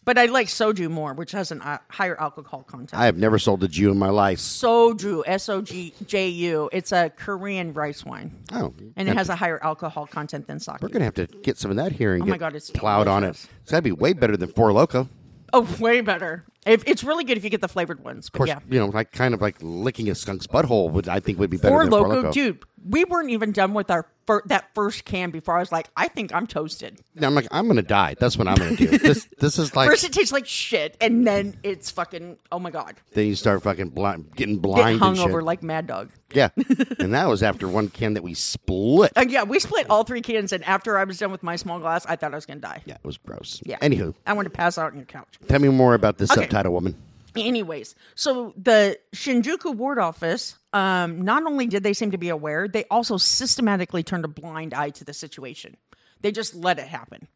But 0.08 0.17
I 0.17 0.28
like 0.28 0.48
soju 0.48 0.89
more, 0.89 1.13
which 1.13 1.34
has 1.34 1.52
a 1.52 1.58
uh, 1.58 1.80
higher 1.89 2.17
alcohol 2.17 2.63
content. 2.63 2.98
I 2.98 3.08
have 3.08 3.17
never 3.17 3.38
sold 3.38 3.62
a 3.65 3.67
Jew 3.67 3.91
in 3.91 4.00
my 4.00 4.08
life. 4.08 4.39
soju, 4.39 5.24
S 5.26 5.50
O 5.50 5.62
G 5.62 5.93
J 6.06 6.30
U. 6.30 6.70
It's 6.72 6.93
a 6.93 7.10
Korean 7.10 7.74
rice 7.74 8.06
wine, 8.06 8.34
Oh, 8.54 8.74
and 8.96 9.10
it 9.10 9.17
has 9.17 9.28
a 9.28 9.36
higher 9.36 9.62
alcohol 9.62 10.08
content 10.08 10.48
than 10.48 10.62
sake. 10.62 10.78
We're 10.82 10.88
gonna 10.88 11.04
have 11.04 11.15
to 11.15 11.28
get 11.28 11.58
some 11.58 11.72
of 11.72 11.76
that 11.76 11.91
here 11.91 12.13
and 12.13 12.24
Oh 12.24 12.26
get 12.26 12.32
my 12.32 12.38
God, 12.38 12.56
it's 12.56 12.72
plowed 12.72 13.10
on 13.10 13.26
it. 13.26 13.34
delicious. 13.34 13.50
It's 13.63 13.72
gotta 13.72 13.82
be 13.82 13.91
way 13.91 14.13
better 14.13 14.38
than 14.38 14.48
Four 14.48 14.72
Loco. 14.72 15.10
Oh, 15.52 15.67
way 15.82 16.00
better. 16.00 16.46
If, 16.65 16.88
it's 16.88 17.04
really 17.04 17.26
good 17.26 17.38
if 17.38 17.43
you 17.43 17.50
get 17.50 17.60
the 17.60 17.67
flavored 17.67 18.02
ones. 18.04 18.28
Of 18.28 18.32
course, 18.32 18.48
yeah. 18.48 18.60
you 18.70 18.80
know, 18.80 18.88
like 18.88 19.12
kind 19.12 19.34
of 19.34 19.41
like 19.41 19.58
licking 19.60 20.10
a 20.10 20.15
skunk's 20.15 20.48
butthole 20.48 20.89
would 20.91 21.10
I 21.10 21.20
think 21.20 21.38
would 21.39 21.50
be 21.50 21.58
better 21.58 21.70
Four 21.70 21.84
than 21.84 21.91
Four 21.91 22.08
Loco, 22.08 22.15
Loco. 22.15 22.32
dude. 22.32 22.63
We 22.85 23.03
weren't 23.05 23.29
even 23.31 23.51
done 23.51 23.73
with 23.73 23.89
our 23.91 24.05
fir- 24.25 24.43
that 24.45 24.73
first 24.75 25.03
can 25.05 25.31
before 25.31 25.55
I 25.57 25.59
was 25.59 25.71
like, 25.71 25.89
I 25.95 26.07
think 26.07 26.33
I'm 26.33 26.47
toasted. 26.47 26.99
I'm 27.21 27.33
like, 27.35 27.47
I'm 27.51 27.67
gonna 27.67 27.81
die. 27.81 28.15
That's 28.19 28.37
what 28.37 28.47
I'm 28.47 28.55
gonna 28.55 28.75
do. 28.75 28.87
this 28.97 29.27
this 29.39 29.57
is 29.57 29.75
like 29.75 29.89
First, 29.89 30.03
it 30.03 30.13
tastes 30.13 30.31
like 30.31 30.45
shit, 30.45 30.95
and 31.01 31.25
then 31.25 31.57
it's 31.63 31.89
fucking. 31.91 32.37
Oh 32.51 32.59
my 32.59 32.69
god, 32.71 32.95
then 33.13 33.27
you 33.27 33.35
start 33.35 33.63
fucking 33.63 33.89
blind, 33.89 34.35
getting 34.35 34.55
get 34.55 34.61
blind 34.61 35.01
and 35.01 35.17
shit. 35.17 35.25
hungover 35.27 35.41
like 35.43 35.63
Mad 35.63 35.87
Dog. 35.87 36.09
Yeah, 36.33 36.49
and 36.99 37.13
that 37.13 37.27
was 37.27 37.41
after 37.43 37.67
one 37.67 37.89
can 37.89 38.13
that 38.13 38.23
we 38.23 38.33
split. 38.33 39.11
Uh, 39.15 39.25
yeah, 39.27 39.43
we 39.43 39.59
split 39.59 39.89
all 39.89 40.03
three 40.03 40.21
cans, 40.21 40.53
and 40.53 40.63
after 40.65 40.97
I 40.97 41.03
was 41.05 41.17
done 41.17 41.31
with 41.31 41.43
my 41.43 41.55
small 41.55 41.79
glass, 41.79 42.05
I 42.05 42.15
thought 42.15 42.31
I 42.33 42.35
was 42.35 42.45
gonna 42.45 42.59
die. 42.59 42.83
Yeah, 42.85 42.95
it 42.95 43.05
was 43.05 43.17
gross. 43.17 43.61
Yeah. 43.65 43.79
Anywho, 43.79 44.13
I 44.25 44.33
wanted 44.33 44.49
to 44.49 44.55
pass 44.55 44.77
out 44.77 44.91
on 44.91 44.97
your 44.97 45.05
couch. 45.05 45.39
tell 45.47 45.59
me 45.59 45.69
more 45.69 45.93
about 45.93 46.17
this 46.19 46.31
Okay. 46.31 46.41
subtitle 46.41 46.73
woman. 46.73 46.95
Anyways, 47.35 47.93
so 48.15 48.53
the 48.57 48.97
Shinjuku 49.15 49.75
ward 49.75 49.99
office, 49.99 50.57
um, 50.73 51.21
not 51.21 51.43
only 51.45 51.67
did 51.67 51.84
they 51.84 51.93
seem 51.93 52.12
to 52.12 52.17
be 52.17 52.30
aware, 52.30 52.67
they 52.67 52.86
also 52.86 53.17
systematically 53.17 54.03
turned 54.03 54.25
a 54.25 54.30
blind 54.30 54.73
eye 54.73 54.89
to 54.91 55.03
the 55.03 55.13
situation. 55.13 55.77
They 56.21 56.32
just 56.32 56.56
let 56.56 56.80
it 56.80 56.88
happen. 56.88 57.27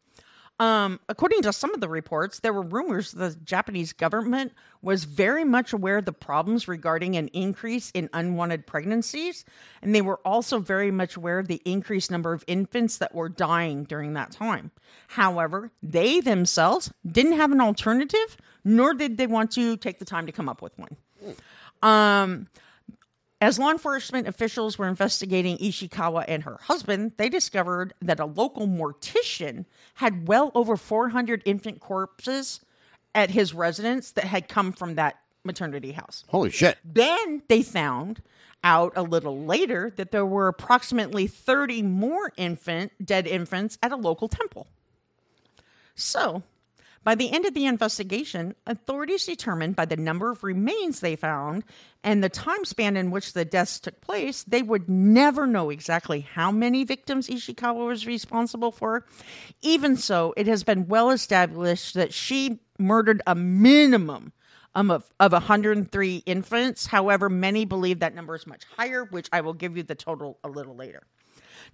Um, 0.60 1.00
according 1.08 1.42
to 1.42 1.52
some 1.52 1.74
of 1.74 1.80
the 1.80 1.88
reports, 1.88 2.40
there 2.40 2.52
were 2.52 2.62
rumors 2.62 3.10
the 3.10 3.34
Japanese 3.42 3.92
government 3.92 4.52
was 4.80 5.04
very 5.04 5.44
much 5.44 5.72
aware 5.72 5.96
of 5.96 6.04
the 6.04 6.12
problems 6.12 6.68
regarding 6.68 7.16
an 7.16 7.28
increase 7.28 7.90
in 7.92 8.08
unwanted 8.12 8.66
pregnancies, 8.66 9.44
and 9.80 9.94
they 9.94 10.02
were 10.02 10.20
also 10.24 10.58
very 10.58 10.90
much 10.90 11.16
aware 11.16 11.38
of 11.38 11.48
the 11.48 11.60
increased 11.64 12.10
number 12.10 12.32
of 12.32 12.44
infants 12.46 12.98
that 12.98 13.14
were 13.14 13.28
dying 13.28 13.84
during 13.84 14.12
that 14.12 14.30
time. 14.30 14.70
However, 15.08 15.72
they 15.82 16.20
themselves 16.20 16.92
didn't 17.10 17.32
have 17.32 17.50
an 17.50 17.60
alternative, 17.60 18.36
nor 18.62 18.94
did 18.94 19.16
they 19.16 19.26
want 19.26 19.50
to 19.52 19.76
take 19.76 19.98
the 19.98 20.04
time 20.04 20.26
to 20.26 20.32
come 20.32 20.48
up 20.48 20.62
with 20.62 20.78
one. 20.78 20.96
Um, 21.82 22.46
as 23.42 23.58
law 23.58 23.70
enforcement 23.70 24.28
officials 24.28 24.78
were 24.78 24.86
investigating 24.86 25.58
Ishikawa 25.58 26.26
and 26.28 26.44
her 26.44 26.58
husband, 26.62 27.12
they 27.16 27.28
discovered 27.28 27.92
that 28.00 28.20
a 28.20 28.24
local 28.24 28.68
mortician 28.68 29.64
had 29.94 30.28
well 30.28 30.52
over 30.54 30.76
400 30.76 31.42
infant 31.44 31.80
corpses 31.80 32.60
at 33.16 33.30
his 33.30 33.52
residence 33.52 34.12
that 34.12 34.24
had 34.24 34.48
come 34.48 34.72
from 34.72 34.94
that 34.94 35.18
maternity 35.42 35.90
house. 35.90 36.24
Holy 36.28 36.50
shit. 36.50 36.78
Then 36.84 37.42
they 37.48 37.62
found 37.62 38.22
out 38.62 38.92
a 38.94 39.02
little 39.02 39.44
later 39.44 39.92
that 39.96 40.12
there 40.12 40.24
were 40.24 40.46
approximately 40.46 41.26
30 41.26 41.82
more 41.82 42.32
infant 42.36 42.92
dead 43.04 43.26
infants 43.26 43.76
at 43.82 43.90
a 43.90 43.96
local 43.96 44.28
temple. 44.28 44.68
So, 45.96 46.44
by 47.04 47.14
the 47.14 47.32
end 47.32 47.46
of 47.46 47.54
the 47.54 47.66
investigation, 47.66 48.54
authorities 48.66 49.26
determined 49.26 49.76
by 49.76 49.84
the 49.84 49.96
number 49.96 50.30
of 50.30 50.44
remains 50.44 51.00
they 51.00 51.16
found 51.16 51.64
and 52.04 52.22
the 52.22 52.28
time 52.28 52.64
span 52.64 52.96
in 52.96 53.10
which 53.10 53.32
the 53.32 53.44
deaths 53.44 53.80
took 53.80 54.00
place, 54.00 54.44
they 54.44 54.62
would 54.62 54.88
never 54.88 55.46
know 55.46 55.70
exactly 55.70 56.20
how 56.20 56.50
many 56.50 56.84
victims 56.84 57.28
Ishikawa 57.28 57.86
was 57.86 58.06
responsible 58.06 58.72
for. 58.72 59.04
Even 59.62 59.96
so, 59.96 60.34
it 60.36 60.46
has 60.46 60.64
been 60.64 60.88
well 60.88 61.10
established 61.10 61.94
that 61.94 62.12
she 62.12 62.60
murdered 62.78 63.22
a 63.26 63.34
minimum 63.34 64.32
um, 64.74 64.90
of, 64.90 65.12
of 65.20 65.32
103 65.32 66.16
infants. 66.26 66.86
However, 66.86 67.28
many 67.28 67.64
believe 67.64 68.00
that 68.00 68.14
number 68.14 68.34
is 68.34 68.46
much 68.46 68.64
higher, 68.76 69.04
which 69.04 69.28
I 69.32 69.40
will 69.40 69.54
give 69.54 69.76
you 69.76 69.82
the 69.82 69.94
total 69.94 70.38
a 70.42 70.48
little 70.48 70.74
later. 70.74 71.02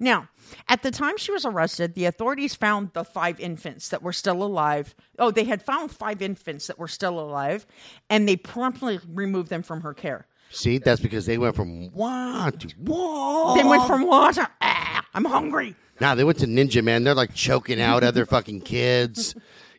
Now, 0.00 0.28
at 0.68 0.82
the 0.82 0.90
time 0.90 1.16
she 1.16 1.32
was 1.32 1.44
arrested, 1.44 1.94
the 1.94 2.04
authorities 2.04 2.54
found 2.54 2.92
the 2.92 3.04
five 3.04 3.40
infants 3.40 3.88
that 3.88 4.02
were 4.02 4.12
still 4.12 4.42
alive. 4.42 4.94
Oh, 5.18 5.30
they 5.30 5.44
had 5.44 5.62
found 5.62 5.90
five 5.90 6.22
infants 6.22 6.68
that 6.68 6.78
were 6.78 6.88
still 6.88 7.18
alive, 7.18 7.66
and 8.08 8.28
they 8.28 8.36
promptly 8.36 9.00
removed 9.12 9.50
them 9.50 9.62
from 9.62 9.80
her 9.80 9.94
care. 9.94 10.26
See, 10.50 10.78
that's 10.78 11.00
because 11.00 11.26
they 11.26 11.36
went 11.36 11.56
from 11.56 11.90
what 11.92 12.60
to 12.60 12.68
what. 12.78 13.56
They 13.56 13.68
went 13.68 13.86
from 13.86 14.06
water. 14.06 14.46
Ah, 14.62 15.04
I'm 15.14 15.24
hungry. 15.24 15.74
Now 16.00 16.14
they 16.14 16.24
went 16.24 16.38
to 16.38 16.46
Ninja 16.46 16.82
Man. 16.82 17.04
They're 17.04 17.14
like 17.14 17.34
choking 17.34 17.80
out 17.80 18.04
other 18.04 18.24
fucking 18.24 18.62
kids. 18.62 19.34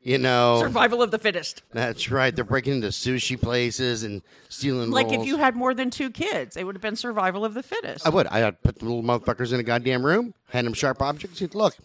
You 0.09 0.17
know, 0.17 0.59
Survival 0.59 1.03
of 1.03 1.11
the 1.11 1.19
fittest. 1.19 1.61
that's 1.71 2.09
right. 2.09 2.35
They're 2.35 2.43
breaking 2.43 2.73
into 2.73 2.87
sushi 2.87 3.39
places 3.39 4.01
and 4.01 4.23
stealing. 4.47 4.89
Like 4.89 5.11
if 5.11 5.23
you 5.23 5.37
had 5.37 5.55
more 5.55 5.75
than 5.75 5.91
two 5.91 6.09
kids, 6.09 6.57
it 6.57 6.63
would 6.63 6.73
have 6.73 6.81
been 6.81 6.95
survival 6.95 7.45
of 7.45 7.53
the 7.53 7.61
fittest. 7.61 8.07
I 8.07 8.09
would. 8.09 8.25
I'd 8.25 8.59
put 8.63 8.79
the 8.79 8.85
little 8.85 9.03
motherfuckers 9.03 9.53
in 9.53 9.59
a 9.59 9.63
goddamn 9.63 10.03
room, 10.03 10.33
hand 10.47 10.65
them 10.65 10.73
sharp 10.73 11.03
objects. 11.03 11.37
Say, 11.37 11.49
Look, 11.53 11.77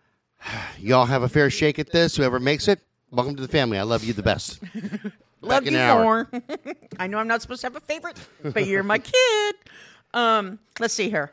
y'all 0.78 1.06
have 1.06 1.24
a 1.24 1.28
fair 1.28 1.50
shake 1.50 1.80
at 1.80 1.90
this. 1.90 2.14
Whoever 2.14 2.38
makes 2.38 2.68
it, 2.68 2.78
welcome 3.10 3.34
to 3.34 3.42
the 3.42 3.48
family. 3.48 3.78
I 3.78 3.82
love 3.82 4.04
you 4.04 4.12
the 4.12 4.22
best. 4.22 4.60
Love 5.42 5.64
you 5.66 5.72
more. 5.72 6.30
I 7.00 7.08
know 7.08 7.18
I'm 7.18 7.26
not 7.26 7.42
supposed 7.42 7.62
to 7.62 7.66
have 7.66 7.74
a 7.74 7.80
favorite, 7.80 8.18
but 8.44 8.66
you're 8.66 8.84
my 8.84 8.98
kid. 8.98 9.54
Um, 10.14 10.60
let's 10.78 10.94
see 10.94 11.10
here. 11.10 11.32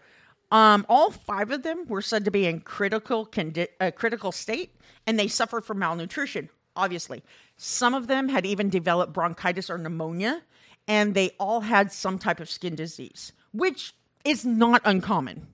Um, 0.51 0.86
all 0.88 1.12
five 1.12 1.51
of 1.51 1.63
them 1.63 1.86
were 1.88 2.01
said 2.01 2.25
to 2.25 2.31
be 2.31 2.45
in 2.45 2.62
critical 2.62 3.25
condi- 3.25 3.67
uh, 3.79 3.91
critical 3.91 4.31
state, 4.31 4.73
and 5.05 5.19
they 5.19 5.27
suffered 5.27 5.65
from 5.65 5.79
malnutrition. 5.79 6.49
Obviously, 6.75 7.23
some 7.57 7.93
of 7.93 8.07
them 8.07 8.29
had 8.29 8.45
even 8.45 8.69
developed 8.69 9.13
bronchitis 9.13 9.69
or 9.69 9.77
pneumonia, 9.77 10.43
and 10.88 11.13
they 11.13 11.31
all 11.39 11.62
had 11.62 11.91
some 11.91 12.17
type 12.17 12.39
of 12.39 12.49
skin 12.49 12.75
disease, 12.75 13.33
which 13.51 13.93
is 14.23 14.45
not 14.45 14.81
uncommon. 14.86 15.47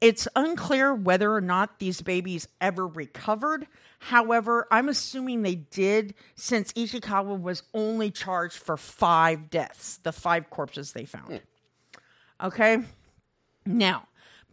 It's 0.00 0.28
unclear 0.36 0.94
whether 0.94 1.32
or 1.32 1.40
not 1.40 1.78
these 1.78 2.02
babies 2.02 2.48
ever 2.60 2.86
recovered. 2.86 3.66
However, 3.98 4.66
I'm 4.70 4.90
assuming 4.90 5.40
they 5.40 5.54
did 5.54 6.14
since 6.34 6.72
Ishikawa 6.74 7.40
was 7.40 7.62
only 7.72 8.10
charged 8.10 8.58
for 8.58 8.76
five 8.76 9.48
deaths, 9.48 9.98
the 10.02 10.12
five 10.12 10.50
corpses 10.50 10.92
they 10.92 11.06
found. 11.06 11.40
Okay? 12.42 12.82
Now, 13.64 14.06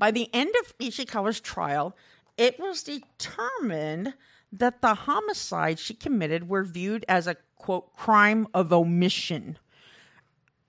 by 0.03 0.11
the 0.11 0.27
end 0.33 0.51
of 0.59 0.77
Ishikawa's 0.79 1.39
trial, 1.39 1.95
it 2.35 2.59
was 2.59 2.83
determined 2.83 4.13
that 4.51 4.81
the 4.81 4.93
homicides 4.95 5.79
she 5.79 5.93
committed 5.93 6.49
were 6.49 6.65
viewed 6.65 7.05
as 7.07 7.25
a 7.25 7.37
quote 7.55 7.95
crime 7.95 8.45
of 8.53 8.73
omission. 8.73 9.57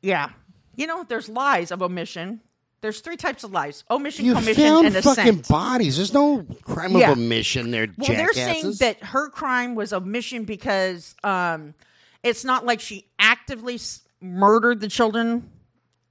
Yeah. 0.03 0.29
You 0.77 0.87
know, 0.87 1.03
there's 1.03 1.29
lies 1.29 1.73
of 1.73 1.83
omission. 1.83 2.43
There's 2.81 3.01
three 3.01 3.17
types 3.17 3.43
of 3.43 3.51
lies 3.51 3.83
omission, 3.91 4.25
You 4.25 4.35
commission, 4.35 4.63
found 4.63 4.87
and 4.87 4.95
fucking 5.03 5.23
assent. 5.41 5.49
bodies. 5.49 5.97
There's 5.97 6.15
no 6.15 6.47
crime 6.63 6.93
Yeah. 6.97 7.11
of 7.11 7.19
omission 7.19 7.73
there, 7.73 7.89
Well, 7.99 8.07
they're 8.17 8.33
saying 8.35 8.75
that 8.79 9.03
her 9.03 9.31
crime 9.31 9.75
was 9.75 9.93
omission 9.93 10.45
because 10.45 11.17
um, 11.25 11.75
it's 12.23 12.45
not 12.45 12.65
like 12.65 12.79
she 12.79 13.09
actively 13.19 13.75
s- 13.75 14.03
murdered 14.21 14.79
the 14.81 14.87
children 14.89 15.51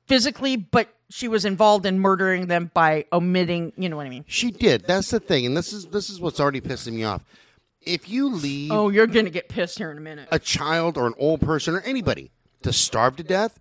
physically, 0.07 0.57
but 0.57 0.89
she 1.13 1.28
was 1.28 1.45
involved 1.45 1.86
in 1.86 1.99
murdering 1.99 2.47
them 2.47 2.71
by 2.73 3.06
omitting. 3.13 3.71
You 3.78 3.88
know 3.88 3.97
what 3.97 4.08
I 4.08 4.10
mean? 4.10 4.26
she 4.28 4.49
did. 4.49 4.86
That's 4.88 5.12
the 5.12 5.19
thing, 5.19 5.45
and 5.45 5.56
this 5.56 5.71
is 5.71 5.86
this 5.88 6.10
is 6.10 6.19
what's 6.19 6.39
already 6.39 6.60
pissing 6.60 6.93
me 6.93 7.04
off. 7.04 7.23
If 7.82 8.10
you 8.10 8.30
leave 8.30 8.71
Oh, 8.71 8.89
you're 8.89 9.08
gonna 9.08 9.30
get 9.30 9.47
pissed 9.49 9.78
here 9.78 9.91
in 9.91 9.97
a 9.97 10.02
minute. 10.02 10.28
a 10.32 10.39
child 10.39 10.97
or 10.97 11.06
an 11.06 11.13
old 11.17 11.41
person 11.41 11.76
or 11.76 11.82
anybody 11.82 12.32
to 12.63 12.73
starve 12.73 13.15
to 13.17 13.23
death, 13.23 13.60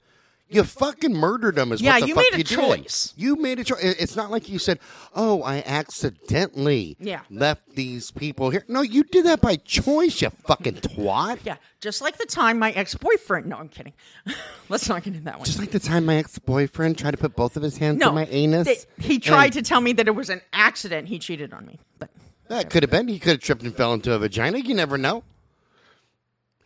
you 0.52 0.64
fucking 0.64 1.14
murdered 1.14 1.54
them. 1.56 1.72
Is 1.72 1.80
Yeah, 1.80 1.94
what 1.94 2.00
the 2.02 2.06
you 2.08 2.14
fuck 2.14 2.24
made 2.30 2.34
a 2.34 2.38
you 2.38 2.44
did. 2.44 2.58
choice. 2.58 3.14
You 3.16 3.36
made 3.36 3.58
a 3.58 3.64
choice. 3.64 3.78
It's 3.82 4.16
not 4.16 4.30
like 4.30 4.48
you 4.48 4.58
said, 4.58 4.78
"Oh, 5.14 5.42
I 5.42 5.62
accidentally 5.66 6.96
Yeah. 7.00 7.20
left 7.30 7.74
these 7.74 8.10
people 8.10 8.50
here." 8.50 8.64
No, 8.68 8.82
you 8.82 9.04
did 9.04 9.24
that 9.26 9.40
by 9.40 9.56
choice. 9.56 10.20
You 10.22 10.30
fucking 10.30 10.74
twat. 10.76 11.38
yeah, 11.44 11.56
just 11.80 12.00
like 12.00 12.18
the 12.18 12.26
time 12.26 12.58
my 12.58 12.70
ex 12.72 12.94
boyfriend. 12.94 13.46
No, 13.46 13.56
I'm 13.56 13.68
kidding. 13.68 13.92
Let's 14.68 14.88
not 14.88 15.02
get 15.02 15.14
into 15.14 15.24
that 15.24 15.38
one. 15.38 15.44
Just 15.46 15.58
like 15.58 15.70
the 15.70 15.80
time 15.80 16.06
my 16.06 16.16
ex 16.16 16.38
boyfriend 16.38 16.98
tried 16.98 17.12
to 17.12 17.16
put 17.16 17.34
both 17.36 17.56
of 17.56 17.62
his 17.62 17.78
hands 17.78 17.98
no, 17.98 18.08
in 18.10 18.14
my 18.14 18.26
anus. 18.26 18.66
they- 18.66 19.02
he 19.04 19.18
tried 19.18 19.52
to 19.54 19.62
tell 19.62 19.80
me 19.80 19.92
that 19.94 20.06
it 20.08 20.14
was 20.14 20.30
an 20.30 20.40
accident. 20.52 21.08
He 21.08 21.18
cheated 21.18 21.52
on 21.52 21.66
me, 21.66 21.78
but 21.98 22.10
That 22.48 22.68
could 22.70 22.82
have 22.82 22.90
been. 22.90 23.08
He 23.08 23.18
could 23.18 23.32
have 23.32 23.40
tripped 23.40 23.62
and 23.62 23.74
fell 23.74 23.94
into 23.94 24.12
a 24.12 24.18
vagina. 24.18 24.58
You 24.58 24.74
never 24.74 24.98
know. 24.98 25.24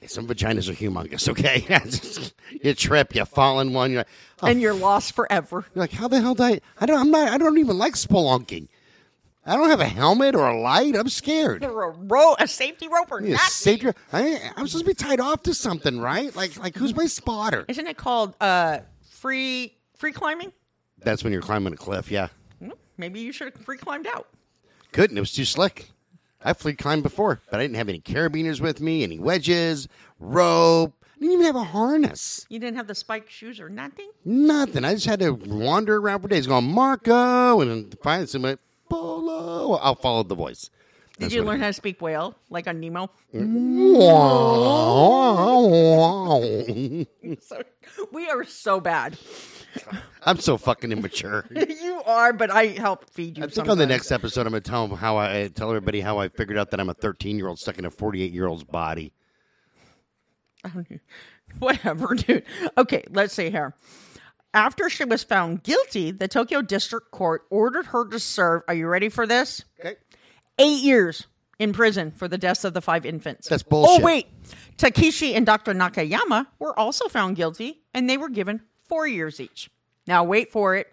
Some 0.09 0.27
vaginas 0.27 0.69
are 0.69 0.75
humongous. 0.75 1.29
Okay, 1.29 1.65
you 2.63 2.75
trip, 2.75 3.15
you 3.15 3.25
fall 3.25 3.61
in 3.61 3.73
one. 3.73 3.91
You're 3.91 4.01
like, 4.01 4.09
oh, 4.43 4.47
and 4.47 4.61
you're 4.61 4.75
lost 4.75 5.15
forever. 5.15 5.65
You're 5.75 5.83
like, 5.83 5.93
how 5.93 6.09
the 6.09 6.21
hell 6.21 6.35
did 6.35 6.45
I? 6.45 6.61
I 6.81 6.87
don't. 6.87 6.99
I'm 7.01 7.11
not. 7.11 7.29
I 7.29 7.39
don't 7.39 7.59
even 7.59 7.79
like 7.79 7.95
spelunking. 7.95 8.69
I 9.49 9.55
don't 9.57 9.71
have 9.71 9.79
a 9.81 9.85
helmet 9.87 10.35
or 10.35 10.49
a 10.49 10.59
light. 10.61 10.97
I'm 10.97 11.09
scared. 11.09 11.65
Or 11.65 11.85
a 11.85 11.91
ro- 11.91 12.35
a 12.39 12.49
safety 12.49 12.89
rope 12.89 13.13
or 13.13 13.23
Yeah, 13.23 13.35
not. 13.35 13.41
save 13.43 13.87
I, 14.13 14.41
I'm 14.57 14.67
supposed 14.67 14.85
to 14.85 14.85
be 14.85 14.95
tied 14.95 15.21
off 15.21 15.45
to 15.45 15.55
something, 15.55 16.01
right? 16.01 16.35
Like, 16.35 16.57
like 16.59 16.75
who's 16.77 16.93
my 16.97 17.07
spotter? 17.07 17.65
Isn't 17.69 17.87
it 17.87 17.97
called 17.97 18.35
uh, 18.41 18.79
free 19.09 19.77
free 19.97 20.11
climbing? 20.11 20.53
That's 20.99 21.23
when 21.23 21.33
you're 21.33 21.43
climbing 21.43 21.75
a 21.75 21.77
cliff. 21.77 22.11
Yeah, 22.11 22.29
Hmm, 22.59 22.71
Maybe 22.99 23.21
you 23.21 23.31
should 23.31 23.53
have 23.55 23.65
free 23.65 23.77
climbed 23.79 24.09
out. 24.09 24.27
couldn't. 24.91 25.17
It 25.17 25.21
was 25.21 25.33
too 25.33 25.45
slick. 25.45 25.91
I 26.47 26.53
free 26.53 26.75
climbed 26.75 27.03
before, 27.03 27.43
but 27.51 27.59
I 27.59 27.65
didn't 27.65 27.77
have 27.77 27.89
any 27.89 27.99
carabiners 27.99 28.61
with 28.61 28.81
me, 28.81 29.03
any 29.03 29.19
wedges, 29.19 29.89
rope. 30.21 30.95
I 31.03 31.19
didn't 31.19 31.33
even 31.33 31.47
have 31.47 31.57
a 31.57 31.65
harness. 31.65 32.47
You 32.49 32.61
didn't 32.61 32.77
have 32.77 32.87
the 32.87 32.95
spiked 32.95 33.33
shoes 33.33 33.59
or 33.59 33.69
nothing. 33.69 34.09
Nothing. 34.25 34.85
I 34.85 34.95
just 34.95 35.07
had 35.07 35.19
to 35.21 35.33
wander 35.33 35.97
around 35.97 36.21
for 36.21 36.29
days, 36.29 36.47
going 36.47 36.71
Marco, 36.71 37.61
and 37.61 37.71
then 37.71 37.93
finally 38.01 38.29
somebody 38.29 38.59
Polo. 38.89 39.75
I'll 39.79 39.97
follow 39.97 40.23
the 40.23 40.37
voice. 40.37 40.71
Did 41.19 41.33
you 41.33 41.43
learn 41.43 41.61
how 41.61 41.69
to 41.69 41.73
speak 41.73 42.03
whale 42.03 42.37
like 42.51 42.67
on 42.67 42.81
Nemo? 42.81 43.11
So, 47.41 47.63
we 48.13 48.29
are 48.29 48.45
so 48.45 48.81
bad. 48.81 49.19
I'm 50.23 50.39
so 50.39 50.57
fucking 50.57 50.93
immature. 50.93 51.47
you 51.51 52.03
are, 52.07 52.33
but 52.33 52.51
I 52.51 52.69
help 52.69 53.11
feed 53.11 53.39
you. 53.39 53.45
I 53.45 53.49
think 53.49 53.69
on 53.69 53.79
the 53.79 53.87
next 53.87 54.13
episode, 54.13 54.47
I'm 54.47 54.53
gonna 54.53 54.61
tell 54.61 54.85
'em 54.85 54.91
how 54.91 55.17
I 55.17 55.49
tell 55.49 55.69
everybody 55.71 56.01
how 56.01 56.19
I 56.19 56.29
figured 56.29 56.59
out 56.59 56.71
that 56.71 56.81
I'm 56.81 56.89
a 56.89 56.95
13 56.95 57.39
year 57.39 57.49
old 57.49 57.59
stuck 57.59 57.79
in 57.79 57.85
a 57.85 57.91
48 57.91 58.33
year 58.33 58.47
old's 58.47 58.65
body. 58.65 59.13
Whatever, 61.59 62.15
dude. 62.15 62.45
Okay, 62.77 63.05
let's 63.11 63.35
see 63.35 63.51
here. 63.51 63.75
After 64.55 64.89
she 64.89 65.05
was 65.05 65.23
found 65.23 65.63
guilty, 65.63 66.11
the 66.11 66.29
Tokyo 66.29 66.63
District 66.63 67.11
Court 67.11 67.43
ordered 67.51 67.87
her 67.87 68.09
to 68.09 68.19
serve. 68.19 68.63
Are 68.69 68.75
you 68.75 68.87
ready 68.87 69.11
for 69.11 69.27
this? 69.27 69.65
Okay. 69.81 69.97
Eight 70.59 70.83
years 70.83 71.27
in 71.59 71.73
prison 71.73 72.11
for 72.11 72.29
the 72.29 72.39
deaths 72.39 72.65
of 72.65 72.75
the 72.75 72.81
five 72.81 73.07
infants. 73.07 73.49
That's 73.49 73.63
bullshit. 73.63 74.01
Oh 74.01 74.05
wait, 74.05 74.27
Takeshi 74.77 75.35
and 75.35 75.47
Dr. 75.47 75.73
Nakayama 75.75 76.47
were 76.59 76.79
also 76.79 77.09
found 77.09 77.37
guilty, 77.37 77.83
and 77.95 78.09
they 78.09 78.17
were 78.17 78.29
given 78.29 78.63
four 78.89 79.07
years 79.07 79.41
each. 79.41 79.71
Now 80.07 80.25
wait 80.25 80.51
for 80.51 80.77
it. 80.77 80.93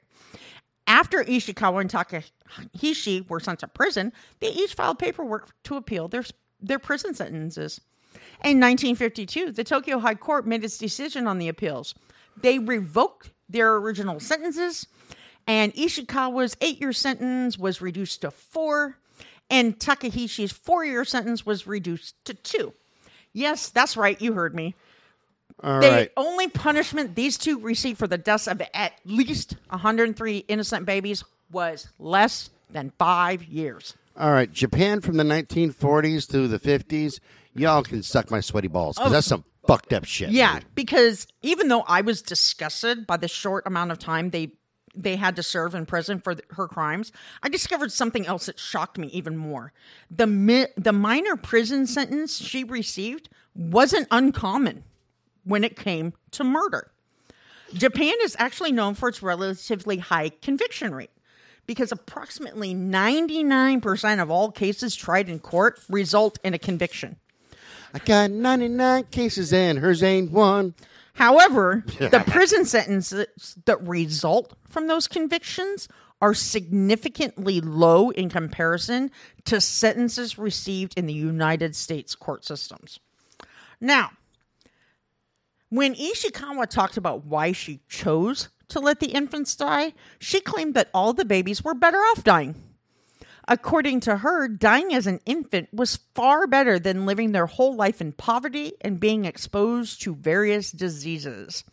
After 0.87 1.23
Ishikawa 1.23 1.81
and 1.81 1.89
Takahishi 1.89 3.27
were 3.29 3.39
sent 3.39 3.59
to 3.59 3.67
prison, 3.67 4.11
they 4.39 4.49
each 4.49 4.73
filed 4.73 4.99
paperwork 4.99 5.49
to 5.63 5.75
appeal 5.75 6.07
their 6.07 6.23
their 6.61 6.79
prison 6.79 7.13
sentences. 7.13 7.79
In 8.43 8.59
1952, 8.59 9.51
the 9.51 9.63
Tokyo 9.63 9.99
High 9.99 10.15
Court 10.15 10.45
made 10.45 10.63
its 10.63 10.77
decision 10.77 11.27
on 11.27 11.39
the 11.39 11.47
appeals. 11.47 11.95
They 12.41 12.59
revoked 12.59 13.31
their 13.49 13.75
original 13.75 14.19
sentences, 14.19 14.87
and 15.47 15.73
Ishikawa's 15.73 16.55
eight 16.61 16.79
year 16.81 16.93
sentence 16.93 17.57
was 17.57 17.81
reduced 17.81 18.21
to 18.21 18.31
four, 18.31 18.97
and 19.49 19.77
Takahishi's 19.77 20.51
four 20.51 20.85
year 20.85 21.05
sentence 21.05 21.45
was 21.45 21.67
reduced 21.67 22.15
to 22.25 22.33
two. 22.33 22.73
Yes, 23.33 23.69
that's 23.69 23.97
right, 23.97 24.19
you 24.21 24.33
heard 24.33 24.53
me. 24.55 24.75
All 25.61 25.79
The 25.79 25.89
right. 25.89 26.11
only 26.17 26.47
punishment 26.47 27.15
these 27.15 27.37
two 27.37 27.59
received 27.59 27.97
for 27.97 28.07
the 28.07 28.17
deaths 28.17 28.47
of 28.47 28.61
at 28.73 28.93
least 29.05 29.55
103 29.69 30.37
innocent 30.47 30.85
babies 30.85 31.23
was 31.51 31.87
less 31.99 32.49
than 32.71 32.91
five 32.97 33.43
years. 33.43 33.95
All 34.17 34.31
right. 34.31 34.51
Japan 34.51 35.01
from 35.01 35.17
the 35.17 35.23
1940s 35.23 36.29
through 36.29 36.47
the 36.49 36.59
50s. 36.59 37.19
Y'all 37.55 37.83
can 37.83 38.03
suck 38.03 38.29
my 38.31 38.39
sweaty 38.39 38.67
balls 38.67 38.97
because 38.97 39.11
oh. 39.11 39.13
that's 39.13 39.27
some 39.27 39.43
fucked 39.67 39.93
up 39.93 40.05
shit. 40.05 40.29
Oh. 40.29 40.31
Yeah, 40.31 40.59
dude. 40.59 40.75
because 40.75 41.27
even 41.41 41.67
though 41.67 41.83
I 41.87 42.01
was 42.01 42.21
disgusted 42.21 43.07
by 43.07 43.17
the 43.17 43.27
short 43.27 43.65
amount 43.65 43.91
of 43.91 43.99
time 43.99 44.31
they 44.31 44.51
they 44.95 45.15
had 45.15 45.35
to 45.35 45.43
serve 45.43 45.75
in 45.75 45.85
prison 45.85 46.19
for 46.19 46.35
her 46.51 46.67
crimes, 46.67 47.11
I 47.41 47.49
discovered 47.49 47.91
something 47.91 48.25
else 48.25 48.45
that 48.45 48.59
shocked 48.59 48.97
me 48.97 49.07
even 49.07 49.37
more. 49.37 49.73
The 50.09 50.27
mi- 50.27 50.67
the 50.77 50.93
minor 50.93 51.35
prison 51.35 51.87
sentence 51.87 52.37
she 52.37 52.63
received 52.63 53.29
wasn't 53.55 54.07
uncommon 54.11 54.83
when 55.43 55.63
it 55.63 55.75
came 55.75 56.13
to 56.31 56.43
murder. 56.43 56.91
Japan 57.73 58.13
is 58.21 58.35
actually 58.39 58.71
known 58.71 58.93
for 58.93 59.09
its 59.09 59.23
relatively 59.23 59.97
high 59.97 60.29
conviction 60.29 60.93
rate 60.93 61.09
because 61.65 61.91
approximately 61.91 62.75
99% 62.75 64.21
of 64.21 64.29
all 64.29 64.51
cases 64.51 64.95
tried 64.95 65.29
in 65.29 65.39
court 65.39 65.79
result 65.89 66.37
in 66.43 66.53
a 66.53 66.59
conviction. 66.59 67.17
I 67.93 67.99
got 67.99 68.31
99 68.31 69.05
cases 69.11 69.53
and 69.53 69.79
hers 69.79 70.03
ain't 70.03 70.31
one. 70.31 70.73
However, 71.15 71.83
the 71.99 72.23
prison 72.25 72.65
sentences 72.65 73.55
that 73.65 73.87
result 73.87 74.55
from 74.67 74.87
those 74.87 75.07
convictions 75.07 75.87
are 76.21 76.33
significantly 76.33 77.61
low 77.61 78.09
in 78.09 78.29
comparison 78.29 79.11
to 79.45 79.61
sentences 79.61 80.37
received 80.37 80.93
in 80.97 81.05
the 81.05 81.13
United 81.13 81.75
States 81.75 82.15
court 82.15 82.45
systems. 82.45 82.99
Now, 83.79 84.11
when 85.69 85.95
Ishikawa 85.95 86.69
talked 86.69 86.97
about 86.97 87.25
why 87.25 87.51
she 87.51 87.81
chose 87.89 88.49
to 88.69 88.79
let 88.79 88.99
the 88.99 89.07
infants 89.07 89.55
die, 89.55 89.93
she 90.19 90.39
claimed 90.39 90.73
that 90.75 90.89
all 90.93 91.13
the 91.13 91.25
babies 91.25 91.63
were 91.63 91.73
better 91.73 91.97
off 91.97 92.23
dying. 92.23 92.55
According 93.47 94.01
to 94.01 94.17
her, 94.17 94.47
dying 94.47 94.93
as 94.93 95.05
an 95.05 95.19
infant 95.25 95.69
was 95.73 95.99
far 96.15 96.47
better 96.47 96.79
than 96.79 97.05
living 97.05 97.31
their 97.31 97.45
whole 97.45 97.75
life 97.75 97.99
in 97.99 98.13
poverty 98.13 98.73
and 98.81 98.99
being 98.99 99.25
exposed 99.25 100.01
to 100.03 100.15
various 100.15 100.71
diseases. 100.71 101.63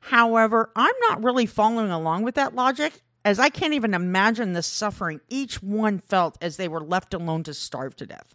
However, 0.00 0.70
I'm 0.74 0.94
not 1.08 1.22
really 1.22 1.46
following 1.46 1.90
along 1.90 2.22
with 2.22 2.34
that 2.36 2.54
logic, 2.54 2.94
as 3.24 3.38
I 3.38 3.50
can't 3.50 3.74
even 3.74 3.94
imagine 3.94 4.52
the 4.52 4.62
suffering 4.62 5.20
each 5.28 5.62
one 5.62 5.98
felt 5.98 6.38
as 6.40 6.56
they 6.56 6.66
were 6.66 6.80
left 6.80 7.14
alone 7.14 7.42
to 7.44 7.54
starve 7.54 7.94
to 7.96 8.06
death. 8.06 8.34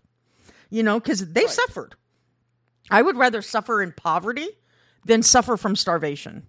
You 0.69 0.83
know, 0.83 0.99
because 0.99 1.33
they 1.33 1.47
suffered. 1.47 1.95
I 2.89 3.01
would 3.01 3.17
rather 3.17 3.41
suffer 3.41 3.81
in 3.81 3.91
poverty 3.91 4.47
than 5.05 5.23
suffer 5.23 5.57
from 5.57 5.75
starvation. 5.75 6.47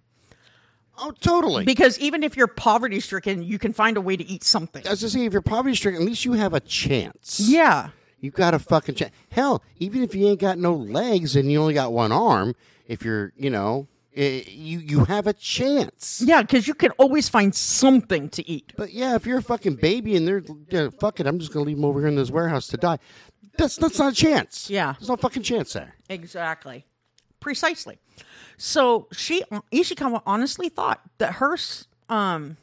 Oh, 1.01 1.11
totally. 1.11 1.65
Because 1.65 1.97
even 1.99 2.23
if 2.23 2.35
you're 2.35 2.47
poverty 2.47 2.99
stricken, 2.99 3.43
you 3.43 3.57
can 3.57 3.73
find 3.73 3.97
a 3.97 4.01
way 4.01 4.17
to 4.17 4.25
eat 4.25 4.43
something. 4.43 4.85
As 4.85 5.03
I 5.03 5.07
say, 5.07 5.25
if 5.25 5.33
you're 5.33 5.41
poverty 5.41 5.75
stricken, 5.75 6.01
at 6.01 6.07
least 6.07 6.25
you 6.25 6.33
have 6.33 6.53
a 6.53 6.59
chance. 6.59 7.39
Yeah. 7.39 7.89
You 8.19 8.31
got 8.31 8.53
a 8.53 8.59
fucking 8.59 8.95
chance. 8.95 9.13
Hell, 9.31 9.63
even 9.77 10.03
if 10.03 10.13
you 10.13 10.27
ain't 10.27 10.41
got 10.41 10.57
no 10.57 10.73
legs 10.73 11.35
and 11.35 11.51
you 11.51 11.61
only 11.61 11.73
got 11.73 11.93
one 11.93 12.11
arm, 12.11 12.53
if 12.85 13.03
you're, 13.03 13.31
you 13.37 13.49
know, 13.49 13.87
eh, 14.15 14.41
you 14.47 14.79
you 14.79 15.05
have 15.05 15.25
a 15.25 15.33
chance. 15.33 16.21
Yeah, 16.25 16.41
because 16.41 16.67
you 16.67 16.73
can 16.73 16.91
always 16.91 17.29
find 17.29 17.55
something 17.55 18.27
to 18.29 18.47
eat. 18.49 18.73
But 18.75 18.91
yeah, 18.91 19.15
if 19.15 19.25
you're 19.25 19.37
a 19.37 19.43
fucking 19.43 19.75
baby 19.75 20.17
and 20.17 20.27
they're 20.27 20.43
yeah, 20.69 20.89
fuck 20.99 21.21
it, 21.21 21.27
I'm 21.27 21.39
just 21.39 21.53
gonna 21.53 21.65
leave 21.65 21.77
them 21.77 21.85
over 21.85 21.99
here 21.99 22.09
in 22.09 22.15
this 22.15 22.31
warehouse 22.31 22.67
to 22.67 22.77
die. 22.77 22.99
That's 23.57 23.77
that's 23.77 23.99
not 23.99 24.11
a 24.11 24.15
chance. 24.15 24.69
Yeah. 24.69 24.93
there's 24.99 25.09
no 25.09 25.15
fucking 25.15 25.43
chance 25.43 25.73
there. 25.73 25.95
Exactly. 26.09 26.85
Precisely. 27.39 27.99
So 28.59 29.07
she 29.13 29.41
Ishikawa 29.71 30.21
honestly 30.25 30.67
thought 30.67 30.99
that 31.17 31.35
her 31.35 31.57
um 32.09 32.57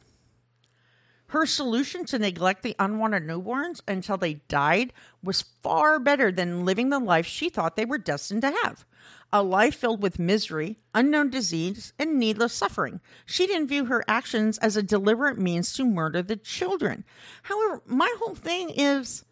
her 1.29 1.45
solution 1.47 2.05
to 2.05 2.19
neglect 2.19 2.61
the 2.61 2.75
unwanted 2.77 3.23
newborns 3.23 3.81
until 3.87 4.15
they 4.15 4.35
died 4.47 4.93
was 5.23 5.41
far 5.63 5.99
better 5.99 6.31
than 6.31 6.65
living 6.65 6.89
the 6.89 6.99
life 6.99 7.25
she 7.25 7.49
thought 7.49 7.75
they 7.75 7.83
were 7.83 7.97
destined 7.97 8.43
to 8.43 8.51
have. 8.63 8.85
A 9.33 9.41
life 9.41 9.75
filled 9.75 10.03
with 10.03 10.19
misery, 10.19 10.77
unknown 10.93 11.31
disease, 11.31 11.93
and 11.97 12.19
needless 12.19 12.53
suffering. 12.53 13.01
She 13.25 13.47
didn't 13.47 13.67
view 13.67 13.85
her 13.85 14.05
actions 14.07 14.59
as 14.59 14.77
a 14.77 14.83
deliberate 14.83 15.39
means 15.39 15.73
to 15.73 15.83
murder 15.83 16.21
the 16.21 16.37
children. 16.37 17.05
However, 17.41 17.81
my 17.87 18.13
whole 18.19 18.35
thing 18.35 18.69
is 18.69 19.25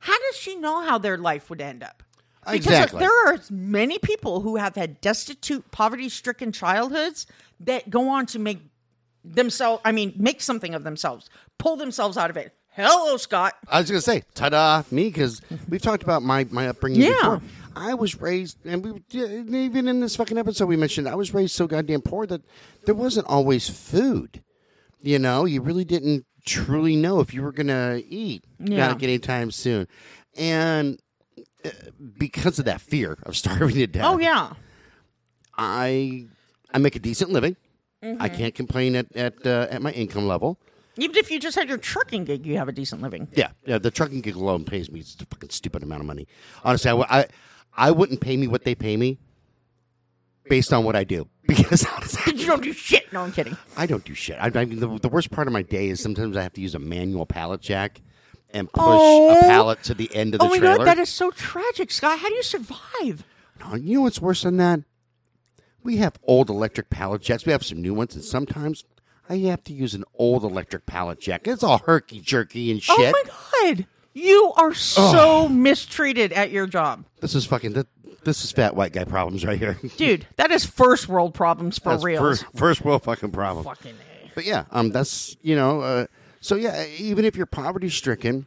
how 0.00 0.18
does 0.18 0.36
she 0.36 0.56
know 0.56 0.82
how 0.84 0.96
their 0.96 1.18
life 1.18 1.50
would 1.50 1.60
end 1.60 1.82
up? 1.82 2.02
Because 2.44 2.56
Exactly. 2.66 3.00
there 3.00 3.26
are 3.26 3.38
many 3.50 3.98
people 3.98 4.40
who 4.40 4.56
have 4.56 4.74
had 4.74 5.00
destitute, 5.00 5.70
poverty 5.70 6.08
stricken 6.08 6.52
childhoods 6.52 7.26
that 7.60 7.90
go 7.90 8.08
on 8.08 8.26
to 8.26 8.38
make 8.38 8.60
themselves, 9.24 9.82
I 9.84 9.92
mean, 9.92 10.14
make 10.16 10.40
something 10.40 10.74
of 10.74 10.84
themselves, 10.84 11.28
pull 11.58 11.76
themselves 11.76 12.16
out 12.16 12.30
of 12.30 12.36
it. 12.36 12.52
Hello, 12.70 13.16
Scott. 13.16 13.54
I 13.68 13.80
was 13.80 13.90
gonna 13.90 14.00
say, 14.00 14.22
ta-da, 14.34 14.84
me, 14.90 15.08
because 15.08 15.42
we've 15.68 15.82
talked 15.82 16.02
about 16.04 16.22
my 16.22 16.46
my 16.50 16.68
upbringing 16.68 17.02
Yeah. 17.02 17.12
before. 17.14 17.42
I 17.74 17.94
was 17.94 18.20
raised, 18.20 18.58
and 18.64 18.84
we 18.84 19.02
even 19.12 19.88
in 19.88 20.00
this 20.00 20.16
fucking 20.16 20.38
episode 20.38 20.66
we 20.66 20.76
mentioned, 20.76 21.08
I 21.08 21.14
was 21.16 21.34
raised 21.34 21.54
so 21.54 21.66
goddamn 21.66 22.02
poor 22.02 22.26
that 22.26 22.42
there 22.86 22.94
wasn't 22.94 23.26
always 23.26 23.68
food. 23.68 24.42
You 25.02 25.18
know, 25.18 25.44
you 25.44 25.60
really 25.60 25.84
didn't 25.84 26.24
truly 26.46 26.96
know 26.96 27.20
if 27.20 27.34
you 27.34 27.42
were 27.42 27.52
gonna 27.52 28.00
eat 28.08 28.44
Yeah. 28.60 28.88
like 28.88 29.02
anytime 29.02 29.50
soon, 29.50 29.86
and 30.36 30.98
because 32.18 32.58
of 32.58 32.64
that 32.66 32.80
fear 32.80 33.18
of 33.24 33.36
starving 33.36 33.76
to 33.76 33.86
death, 33.86 34.04
Oh, 34.06 34.18
yeah. 34.18 34.52
I 35.56 36.26
I 36.72 36.78
make 36.78 36.96
a 36.96 37.00
decent 37.00 37.30
living. 37.30 37.56
Mm-hmm. 38.02 38.22
I 38.22 38.28
can't 38.28 38.54
complain 38.54 38.94
at 38.96 39.14
at 39.16 39.46
uh, 39.46 39.66
at 39.70 39.82
my 39.82 39.90
income 39.92 40.26
level. 40.28 40.58
Even 40.96 41.16
if 41.16 41.30
you 41.30 41.38
just 41.38 41.56
had 41.56 41.68
your 41.68 41.78
trucking 41.78 42.24
gig, 42.24 42.44
you 42.44 42.56
have 42.58 42.68
a 42.68 42.72
decent 42.72 43.02
living. 43.02 43.28
Yeah, 43.32 43.50
yeah. 43.64 43.78
The 43.78 43.90
trucking 43.90 44.20
gig 44.20 44.34
alone 44.34 44.64
pays 44.64 44.90
me 44.90 45.00
a 45.00 45.24
fucking 45.26 45.50
stupid 45.50 45.82
amount 45.84 46.00
of 46.00 46.06
money. 46.06 46.26
Honestly, 46.64 46.88
I, 46.90 46.92
w- 46.92 47.06
I, 47.08 47.26
I 47.76 47.90
wouldn't 47.92 48.20
pay 48.20 48.36
me 48.36 48.48
what 48.48 48.64
they 48.64 48.74
pay 48.74 48.96
me 48.96 49.18
based 50.48 50.72
on 50.72 50.82
what 50.82 50.96
I 50.96 51.04
do 51.04 51.28
because 51.46 51.86
honestly, 51.86 52.34
You 52.36 52.46
don't 52.46 52.62
do 52.64 52.72
shit. 52.72 53.12
No, 53.12 53.20
I'm 53.20 53.30
kidding. 53.32 53.56
I 53.76 53.86
don't 53.86 54.04
do 54.04 54.14
shit. 54.14 54.38
I, 54.40 54.46
I 54.52 54.64
mean, 54.64 54.80
the, 54.80 54.98
the 54.98 55.08
worst 55.08 55.30
part 55.30 55.46
of 55.46 55.52
my 55.52 55.62
day 55.62 55.88
is 55.88 56.00
sometimes 56.00 56.36
I 56.36 56.42
have 56.42 56.52
to 56.54 56.60
use 56.60 56.74
a 56.74 56.80
manual 56.80 57.26
pallet 57.26 57.60
jack 57.60 58.00
and 58.50 58.70
push 58.72 58.82
Oh. 58.84 59.36
a 59.38 59.40
pallet 59.42 59.82
to 59.84 59.94
the 59.94 60.14
end 60.14 60.34
of 60.34 60.40
the 60.40 60.46
oh 60.46 60.50
my 60.50 60.58
trailer. 60.58 60.78
God, 60.78 60.86
that 60.86 60.98
is 60.98 61.08
so 61.08 61.30
tragic, 61.30 61.90
Scott. 61.90 62.18
How 62.18 62.28
do 62.28 62.34
you 62.34 62.42
survive? 62.42 63.24
No, 63.60 63.74
you 63.74 63.96
know 63.96 64.02
what's 64.02 64.20
worse 64.20 64.42
than 64.42 64.56
that? 64.58 64.80
We 65.82 65.98
have 65.98 66.14
old 66.24 66.50
electric 66.50 66.90
pallet 66.90 67.22
jacks. 67.22 67.46
We 67.46 67.52
have 67.52 67.64
some 67.64 67.80
new 67.80 67.94
ones, 67.94 68.14
and 68.14 68.24
sometimes 68.24 68.84
I 69.28 69.36
have 69.38 69.62
to 69.64 69.72
use 69.72 69.94
an 69.94 70.04
old 70.14 70.44
electric 70.44 70.86
pallet 70.86 71.20
jack. 71.20 71.46
It's 71.46 71.62
all 71.62 71.78
herky 71.78 72.20
jerky 72.20 72.70
and 72.70 72.82
shit. 72.82 72.94
Oh 72.98 73.12
my 73.12 73.22
God. 73.74 73.86
You 74.14 74.52
are 74.56 74.74
so 74.74 75.48
mistreated 75.48 76.32
at 76.32 76.50
your 76.50 76.66
job. 76.66 77.04
This 77.20 77.34
is 77.34 77.46
fucking. 77.46 77.74
th- 77.74 77.86
This 78.24 78.44
is 78.44 78.50
fat 78.50 78.74
white 78.74 78.92
guy 78.92 79.04
problems 79.04 79.44
right 79.44 79.58
here. 79.58 79.78
Dude, 79.96 80.26
that 80.36 80.50
is 80.50 80.64
first 80.64 81.08
world 81.08 81.34
problems 81.34 81.78
for 81.78 81.96
real. 81.98 82.20
First, 82.20 82.44
first 82.56 82.84
world 82.84 83.04
fucking 83.04 83.30
problem. 83.30 83.64
Fucking 83.64 83.94
A. 83.94 84.30
But 84.34 84.44
yeah, 84.44 84.64
um, 84.72 84.90
that's 84.90 85.36
you 85.42 85.54
know, 85.54 85.80
uh, 85.82 86.06
so 86.40 86.54
yeah, 86.56 86.86
even 86.98 87.24
if 87.24 87.36
you're 87.36 87.46
poverty 87.46 87.88
stricken, 87.88 88.46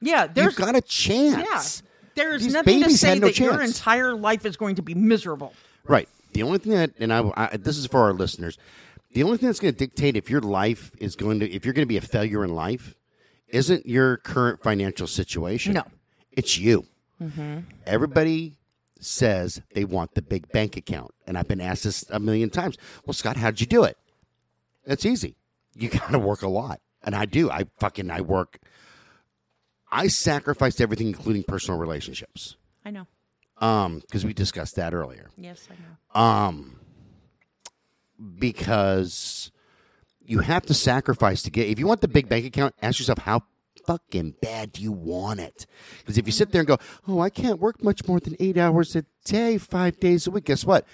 Yeah, 0.00 0.26
there's 0.26 0.56
you've 0.58 0.66
got 0.66 0.74
a 0.74 0.78
yeah. 0.78 1.42
chance. 1.44 1.82
There 2.14 2.34
is 2.34 2.44
These 2.44 2.52
nothing 2.52 2.82
to 2.82 2.90
say 2.90 3.18
no 3.18 3.26
that 3.26 3.38
your 3.38 3.60
entire 3.60 4.14
life 4.14 4.46
is 4.46 4.56
going 4.56 4.76
to 4.76 4.82
be 4.82 4.94
miserable. 4.94 5.52
Right. 5.84 6.08
The 6.32 6.42
only 6.44 6.58
thing 6.58 6.72
that, 6.72 6.92
and 6.98 7.12
I, 7.12 7.30
I 7.36 7.56
this 7.56 7.76
is 7.76 7.86
for 7.86 8.02
our 8.02 8.12
listeners, 8.12 8.56
the 9.12 9.22
only 9.22 9.36
thing 9.38 9.48
that's 9.48 9.60
going 9.60 9.74
to 9.74 9.78
dictate 9.78 10.16
if 10.16 10.30
your 10.30 10.40
life 10.40 10.90
is 10.98 11.16
going 11.16 11.40
to, 11.40 11.50
if 11.50 11.64
you're 11.64 11.74
going 11.74 11.86
to 11.86 11.88
be 11.88 11.96
a 11.96 12.00
failure 12.00 12.44
in 12.44 12.54
life, 12.54 12.94
isn't 13.48 13.86
your 13.86 14.16
current 14.18 14.62
financial 14.62 15.06
situation. 15.06 15.74
No. 15.74 15.80
Mm-hmm. 15.82 15.94
it's 16.32 16.58
you. 16.58 16.86
Everybody 17.86 18.54
says 19.00 19.60
they 19.74 19.84
want 19.84 20.14
the 20.14 20.22
big 20.22 20.50
bank 20.52 20.76
account, 20.76 21.12
and 21.26 21.36
I've 21.38 21.48
been 21.48 21.60
asked 21.60 21.84
this 21.84 22.04
a 22.10 22.18
million 22.20 22.50
times. 22.50 22.76
Well, 23.06 23.14
Scott, 23.14 23.36
how'd 23.36 23.60
you 23.60 23.66
do 23.66 23.84
it? 23.84 23.96
It's 24.84 25.04
easy. 25.06 25.36
You 25.74 25.88
got 25.88 26.10
to 26.10 26.18
work 26.18 26.42
a 26.42 26.48
lot, 26.48 26.80
and 27.04 27.14
I 27.14 27.24
do. 27.26 27.50
I 27.50 27.66
fucking 27.78 28.10
I 28.10 28.20
work. 28.20 28.58
I 29.90 30.08
sacrificed 30.08 30.80
everything, 30.80 31.06
including 31.06 31.44
personal 31.44 31.78
relationships, 31.78 32.56
I 32.84 32.90
know. 32.90 33.06
um, 33.58 34.00
because 34.00 34.24
we 34.24 34.32
discussed 34.34 34.74
that 34.76 34.92
earlier. 34.94 35.30
Yes, 35.36 35.68
I 35.70 35.74
know. 35.74 36.20
Um, 36.20 36.80
because 38.38 39.50
you 40.24 40.40
have 40.40 40.64
to 40.66 40.74
sacrifice 40.74 41.42
to 41.42 41.50
get. 41.50 41.68
If 41.68 41.78
you 41.78 41.86
want 41.86 42.00
the 42.00 42.08
big 42.08 42.28
bank 42.28 42.44
account, 42.46 42.74
ask 42.82 42.98
yourself 42.98 43.18
how 43.18 43.42
fucking 43.86 44.34
bad 44.40 44.72
do 44.72 44.82
you 44.82 44.92
want 44.92 45.40
it? 45.40 45.66
Because 45.98 46.16
if 46.18 46.26
you 46.26 46.32
sit 46.32 46.50
there 46.52 46.60
and 46.60 46.68
go, 46.68 46.78
oh, 47.06 47.20
I 47.20 47.30
can't 47.30 47.58
work 47.60 47.82
much 47.82 48.06
more 48.08 48.18
than 48.20 48.34
eight 48.40 48.56
hours 48.56 48.96
a 48.96 49.04
day, 49.24 49.58
five 49.58 50.00
days 50.00 50.26
a 50.26 50.30
week, 50.30 50.44
guess 50.44 50.64
what? 50.64 50.86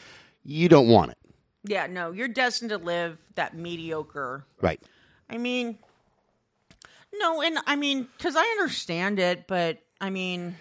You 0.42 0.68
don't 0.68 0.88
want 0.88 1.12
it. 1.12 1.18
Yeah, 1.64 1.86
no, 1.86 2.10
you're 2.10 2.26
destined 2.28 2.70
to 2.70 2.78
live 2.78 3.18
that 3.34 3.54
mediocre. 3.54 4.44
Right. 4.60 4.80
I 5.28 5.36
mean, 5.36 5.78
no, 7.20 7.42
and 7.42 7.58
I 7.66 7.76
mean, 7.76 8.08
because 8.16 8.34
I 8.36 8.42
understand 8.42 9.18
it, 9.18 9.46
but 9.46 9.78
I 10.00 10.10
mean, 10.10 10.56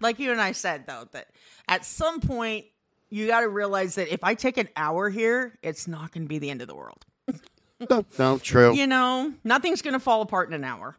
like 0.00 0.18
you 0.18 0.30
and 0.30 0.40
I 0.40 0.52
said, 0.52 0.86
though, 0.86 1.08
that 1.12 1.28
at 1.68 1.84
some 1.84 2.20
point, 2.20 2.66
you 3.08 3.26
got 3.26 3.40
to 3.40 3.48
realize 3.48 3.96
that 3.96 4.12
if 4.12 4.22
I 4.22 4.34
take 4.34 4.56
an 4.56 4.68
hour 4.76 5.10
here, 5.10 5.58
it's 5.62 5.88
not 5.88 6.12
going 6.12 6.24
to 6.24 6.28
be 6.28 6.38
the 6.38 6.50
end 6.50 6.62
of 6.62 6.68
the 6.68 6.74
world. 6.74 7.04
No, 7.88 8.04
no, 8.18 8.38
true. 8.38 8.74
You 8.74 8.86
know, 8.86 9.32
nothing's 9.42 9.80
going 9.80 9.94
to 9.94 10.00
fall 10.00 10.20
apart 10.20 10.48
in 10.48 10.54
an 10.54 10.64
hour, 10.64 10.96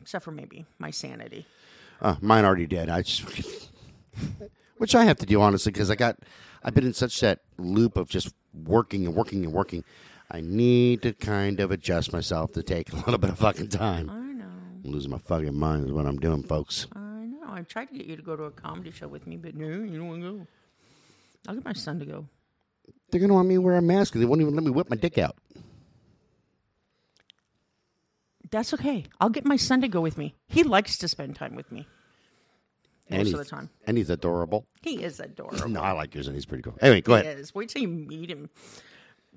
except 0.00 0.24
for 0.24 0.30
maybe 0.30 0.64
my 0.78 0.90
sanity. 0.90 1.46
Uh, 2.00 2.16
mine 2.22 2.44
already 2.44 2.66
did. 2.66 2.88
I 2.88 3.02
just, 3.02 3.22
which 4.78 4.94
I 4.94 5.04
have 5.04 5.18
to 5.18 5.26
do 5.26 5.42
honestly 5.42 5.72
because 5.72 5.90
I 5.90 5.94
got, 5.94 6.18
I've 6.62 6.74
been 6.74 6.86
in 6.86 6.94
such 6.94 7.20
that 7.20 7.40
loop 7.58 7.98
of 7.98 8.08
just 8.08 8.32
working 8.64 9.04
and 9.04 9.14
working 9.14 9.44
and 9.44 9.52
working. 9.52 9.84
I 10.34 10.40
need 10.40 11.02
to 11.02 11.12
kind 11.12 11.60
of 11.60 11.70
adjust 11.70 12.12
myself 12.12 12.50
to 12.54 12.62
take 12.64 12.92
a 12.92 12.96
little 12.96 13.18
bit 13.18 13.30
of 13.30 13.38
fucking 13.38 13.68
time. 13.68 14.10
I 14.10 14.32
know. 14.32 14.44
I'm 14.84 14.90
losing 14.90 15.12
my 15.12 15.18
fucking 15.18 15.54
mind 15.54 15.86
is 15.86 15.92
what 15.92 16.06
I'm 16.06 16.18
doing, 16.18 16.42
folks. 16.42 16.88
I 16.92 16.98
know. 17.26 17.46
I 17.46 17.62
tried 17.62 17.84
to 17.90 17.94
get 17.94 18.06
you 18.06 18.16
to 18.16 18.22
go 18.22 18.34
to 18.34 18.42
a 18.44 18.50
comedy 18.50 18.90
show 18.90 19.06
with 19.06 19.28
me, 19.28 19.36
but 19.36 19.54
no, 19.54 19.66
you 19.68 19.96
don't 19.96 20.08
want 20.08 20.22
to 20.22 20.28
go. 20.32 20.46
I'll 21.46 21.54
get 21.54 21.64
my 21.64 21.72
son 21.72 22.00
to 22.00 22.04
go. 22.04 22.26
They're 23.10 23.20
gonna 23.20 23.34
want 23.34 23.46
me 23.46 23.54
to 23.54 23.60
wear 23.60 23.76
a 23.76 23.82
mask 23.82 24.14
and 24.16 24.22
they 24.22 24.26
won't 24.26 24.40
even 24.40 24.56
let 24.56 24.64
me 24.64 24.70
whip 24.72 24.90
my 24.90 24.96
dick 24.96 25.18
out. 25.18 25.36
That's 28.50 28.74
okay. 28.74 29.04
I'll 29.20 29.28
get 29.30 29.44
my 29.44 29.56
son 29.56 29.82
to 29.82 29.88
go 29.88 30.00
with 30.00 30.18
me. 30.18 30.34
He 30.48 30.64
likes 30.64 30.98
to 30.98 31.06
spend 31.06 31.36
time 31.36 31.54
with 31.54 31.70
me 31.70 31.86
most 33.08 33.26
and 33.26 33.34
of 33.34 33.38
the 33.38 33.44
time. 33.44 33.70
And 33.86 33.96
he's 33.96 34.10
adorable. 34.10 34.66
He 34.82 35.00
is 35.04 35.20
adorable. 35.20 35.68
No, 35.68 35.80
I 35.80 35.92
like 35.92 36.12
yours 36.12 36.26
and 36.26 36.34
he's 36.34 36.46
pretty 36.46 36.62
cool. 36.62 36.76
Anyway, 36.80 37.02
go 37.02 37.14
He 37.14 37.20
ahead. 37.20 37.38
is. 37.38 37.54
Wait 37.54 37.68
till 37.68 37.82
you 37.82 37.88
meet 37.88 38.30
him. 38.30 38.50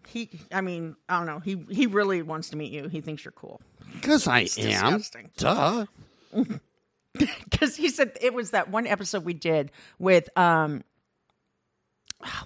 He, 0.07 0.29
I 0.51 0.61
mean, 0.61 0.95
I 1.09 1.17
don't 1.17 1.25
know. 1.27 1.39
He 1.39 1.65
he 1.69 1.87
really 1.87 2.21
wants 2.21 2.49
to 2.51 2.57
meet 2.57 2.71
you. 2.71 2.87
He 2.87 3.01
thinks 3.01 3.25
you're 3.25 3.31
cool. 3.31 3.61
Because 3.93 4.27
I 4.27 4.39
am. 4.39 4.45
disgusting. 4.45 5.31
Duh. 5.37 5.85
Because 7.49 7.75
he 7.75 7.89
said 7.89 8.15
it 8.21 8.33
was 8.33 8.51
that 8.51 8.69
one 8.69 8.85
episode 8.85 9.25
we 9.25 9.33
did 9.33 9.71
with 9.97 10.29
um, 10.37 10.83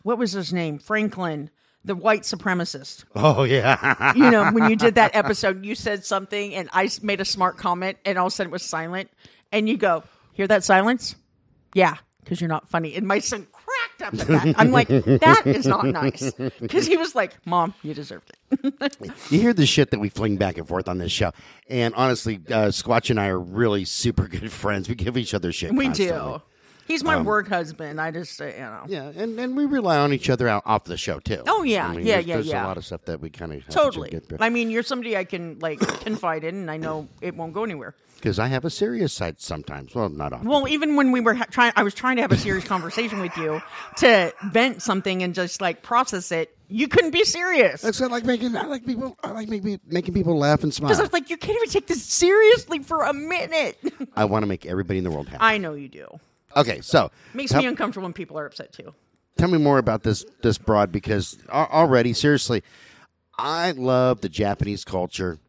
what 0.04 0.18
was 0.18 0.32
his 0.32 0.54
name? 0.54 0.80
Franklin, 0.80 1.49
the 1.84 1.95
white 1.95 2.22
supremacist. 2.22 3.04
Oh 3.16 3.43
yeah. 3.43 4.14
You 4.16 4.30
know, 4.32 4.49
when 4.52 4.70
you 4.70 4.76
did 4.76 4.95
that 4.95 5.16
episode, 5.16 5.66
you 5.66 5.76
said 5.76 6.06
something, 6.06 6.54
and 6.56 6.70
I 6.74 6.89
made 7.02 7.20
a 7.22 7.26
smart 7.26 7.58
comment, 7.58 7.97
and 8.06 8.18
all 8.18 8.28
of 8.28 8.34
a 8.34 8.36
sudden 8.36 8.49
it 8.49 8.54
was 8.54 8.64
silent, 8.64 9.10
and 9.52 9.68
you 9.68 9.78
go, 9.78 10.04
"Hear 10.34 10.47
that 10.47 10.64
silence? 10.64 11.16
Yeah, 11.74 11.95
because 12.24 12.39
you're 12.39 12.47
not 12.49 12.70
funny." 12.70 12.95
And 12.95 13.08
my 13.08 13.20
son 13.20 13.47
cracked 14.02 14.14
up 14.16 14.20
at 14.22 14.28
that. 14.45 14.56
I'm 14.60 14.72
like, 14.72 14.88
"That 14.88 15.43
is 15.45 15.66
not 15.66 15.86
nice," 15.86 16.32
because 16.60 16.88
he 16.88 16.97
was 16.97 17.16
like, 17.16 17.36
"Mom, 17.45 17.74
you 17.84 17.93
deserved 17.93 18.32
it." 18.32 18.38
You 19.30 19.39
hear 19.39 19.54
the 19.54 19.66
shit 19.66 19.91
that 19.91 19.99
we 19.99 20.10
fling 20.10 20.36
back 20.38 20.58
and 20.58 20.68
forth 20.68 20.89
on 20.89 20.97
this 20.97 21.12
show, 21.12 21.32
and 21.70 21.93
honestly, 21.95 22.36
uh, 22.49 22.68
Squatch 22.68 23.10
and 23.10 23.20
I 23.20 23.28
are 23.28 23.39
really 23.39 23.86
super 23.86 24.28
good 24.28 24.52
friends. 24.62 24.89
We 24.89 24.95
give 24.95 25.18
each 25.18 25.34
other 25.34 25.52
shit. 25.54 25.74
We 25.74 25.86
constantly. 25.86 26.18
do. 26.38 26.41
He's 26.92 27.04
my 27.04 27.22
work 27.22 27.48
husband. 27.48 28.00
I 28.02 28.12
just, 28.12 28.42
uh, 28.42 28.46
you 28.46 28.52
know. 28.60 28.84
Yeah, 28.88 29.12
and, 29.16 29.39
and 29.39 29.56
we 29.56 29.66
rely 29.66 29.98
on 29.98 30.14
each 30.14 30.30
other 30.30 30.48
out 30.48 30.64
off 30.66 30.84
the 30.84 30.98
show 30.98 31.20
too. 31.20 31.44
Oh, 31.48 31.64
yeah. 31.64 31.88
I 31.88 31.96
mean, 31.96 32.06
Yeah, 32.06 32.16
there's, 32.16 32.26
yeah, 32.28 32.36
there's 32.36 32.48
yeah. 32.48 32.66
a 32.66 32.68
lot 32.68 32.78
of 32.78 32.86
stuff 32.86 33.06
that 33.06 33.20
we 33.22 33.30
kind 33.30 33.54
of 33.54 33.68
Totally. 33.70 34.20
I 34.39 34.50
mean, 34.50 34.70
you're 34.70 34.84
somebody 34.84 35.16
I 35.18 35.24
can 35.24 35.58
like 35.60 35.80
confide 36.02 36.44
in, 36.44 36.56
and 36.56 36.70
I 36.72 36.78
know 36.78 37.08
it 37.22 37.36
won't 37.36 37.54
go 37.54 37.64
anywhere. 37.64 37.96
because 38.18 38.38
I 38.39 38.48
have 38.48 38.66
a 38.66 38.70
serious 38.70 39.14
side 39.14 39.39
sometimes. 39.42 39.96
Well, 39.96 40.10
not 40.10 40.34
often. 40.34 40.48
Well, 40.48 40.68
even 40.68 40.96
when 40.96 41.12
we 41.12 41.22
were 41.22 41.34
ha- 41.34 41.46
trying, 41.50 41.74
I 41.76 41.84
was 41.84 41.94
trying 41.94 42.18
to 42.18 42.22
have 42.22 42.32
a 42.32 42.38
serious 42.38 42.66
conversation 42.66 43.20
with 43.22 43.36
you 43.38 43.62
to 43.98 44.34
vent 44.52 44.82
something 44.82 45.24
and 45.24 45.34
just 45.34 45.62
like 45.62 45.82
process 45.84 46.32
it. 46.32 46.56
You 46.74 46.88
couldn't 46.88 47.12
be 47.12 47.26
serious 47.26 47.82
That's 47.82 48.00
I 48.02 48.06
like 48.08 48.24
making. 48.24 48.56
I 48.56 48.64
like 48.64 48.86
people. 48.86 49.18
I 49.24 49.32
like 49.32 49.50
making 49.50 49.82
making 49.88 50.14
people 50.14 50.38
laugh 50.38 50.64
and 50.64 50.74
smile. 50.74 50.88
because 50.88 51.00
I 51.00 51.04
was 51.04 51.12
like, 51.12 51.30
you 51.30 51.36
can't 51.36 51.58
even 51.58 51.68
take 51.70 51.88
this 51.88 52.02
seriously 52.04 52.80
for 52.80 53.04
a 53.04 53.12
minute. 53.14 53.78
I 54.16 54.24
want 54.26 54.44
to 54.44 54.48
make 54.48 54.66
everybody 54.66 54.98
in 55.00 55.04
the 55.04 55.12
world 55.12 55.28
happy. 55.28 55.42
I 55.44 55.58
know 55.58 55.74
you 55.74 55.89
do. 55.89 56.08
Okay, 56.56 56.82
so 56.82 57.12
Makes 57.34 57.54
me 57.54 57.66
uncomfortable 57.66 58.06
when 58.06 58.14
people 58.14 58.38
are 58.39 58.45
upset 58.45 58.72
too. 58.74 58.93
tell 59.38 59.49
me 59.49 59.58
more 59.58 59.78
about 59.78 60.04
this 60.04 60.26
this 60.43 60.58
broad 60.58 60.91
because 60.91 61.38
already, 61.49 62.14
seriously, 62.14 62.64
I 63.38 63.72
love 63.72 64.22
the 64.22 64.30
Japanese 64.30 64.84
culture. 64.84 65.39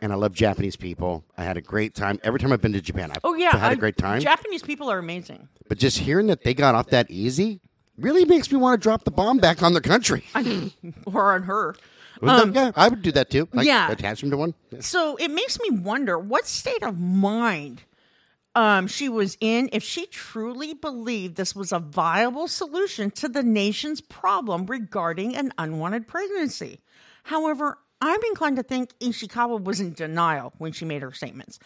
And 0.00 0.12
I 0.12 0.14
love 0.14 0.32
Japanese 0.32 0.76
people. 0.76 1.24
I 1.36 1.42
had 1.42 1.56
a 1.56 1.60
great 1.60 1.92
time 1.96 2.20
every 2.22 2.38
time 2.38 2.52
I've 2.52 2.60
been 2.62 2.72
to 2.72 2.80
Japan. 2.80 3.10
I've 3.10 3.18
Oh 3.24 3.34
yeah, 3.34 3.50
I 3.52 3.56
had 3.58 3.72
a 3.72 3.76
great 3.76 3.96
time. 3.96 4.20
Japanese 4.20 4.62
people 4.62 4.88
are 4.88 4.98
amazing. 4.98 5.48
but 5.68 5.76
just 5.76 5.98
hearing 5.98 6.28
that 6.28 6.44
they 6.44 6.54
got 6.54 6.76
off 6.76 6.90
that 6.90 7.10
easy 7.10 7.60
really 7.96 8.24
makes 8.24 8.52
me 8.52 8.58
want 8.58 8.80
to 8.80 8.82
drop 8.82 9.02
the 9.02 9.10
bomb 9.10 9.38
back 9.38 9.60
on 9.60 9.72
their 9.72 9.82
country. 9.82 10.22
or 11.06 11.32
on 11.34 11.42
her. 11.42 11.74
yeah, 12.22 12.70
I 12.76 12.86
would 12.88 13.02
do 13.02 13.10
that 13.10 13.28
too. 13.28 13.48
Like, 13.52 13.62
Um, 13.62 13.66
yeah. 13.66 13.90
attach 13.90 14.20
them 14.20 14.30
to 14.30 14.36
one. 14.36 14.54
So 14.78 15.16
it 15.16 15.32
makes 15.32 15.58
me 15.58 15.70
wonder 15.70 16.16
what 16.16 16.46
state 16.46 16.84
of 16.84 16.96
mind 16.96 17.82
um, 18.58 18.88
she 18.88 19.08
was 19.08 19.36
in 19.40 19.68
if 19.72 19.84
she 19.84 20.06
truly 20.06 20.74
believed 20.74 21.36
this 21.36 21.54
was 21.54 21.70
a 21.70 21.78
viable 21.78 22.48
solution 22.48 23.08
to 23.12 23.28
the 23.28 23.44
nation's 23.44 24.00
problem 24.00 24.66
regarding 24.66 25.36
an 25.36 25.52
unwanted 25.58 26.08
pregnancy. 26.08 26.80
However, 27.22 27.78
I'm 28.00 28.20
inclined 28.24 28.56
to 28.56 28.64
think 28.64 28.98
Ishikawa 28.98 29.62
was 29.62 29.78
in 29.78 29.92
denial 29.92 30.52
when 30.58 30.72
she 30.72 30.84
made 30.84 31.02
her 31.02 31.12
statements. 31.12 31.60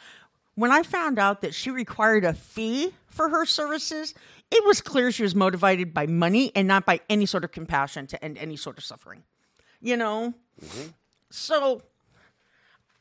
When 0.55 0.71
I 0.71 0.83
found 0.83 1.19
out 1.19 1.41
that 1.41 1.55
she 1.55 1.71
required 1.71 2.27
a 2.27 2.35
fee 2.35 2.93
for 3.07 3.31
her 3.31 3.47
services, 3.47 4.13
it 4.51 4.63
was 4.67 4.83
clear 4.83 5.11
she 5.11 5.23
was 5.23 5.35
motivated 5.35 5.95
by 5.95 6.07
money 6.07 6.53
and 6.55 6.69
not 6.69 6.85
by 6.85 7.01
any 7.09 7.25
sort 7.25 7.43
of 7.43 7.53
compassion 7.53 8.07
to 8.09 8.23
end 8.23 8.37
any 8.37 8.57
sort 8.57 8.77
of 8.77 8.85
suffering. 8.85 9.23
You 9.81 9.97
know? 9.97 10.35
So 11.31 11.81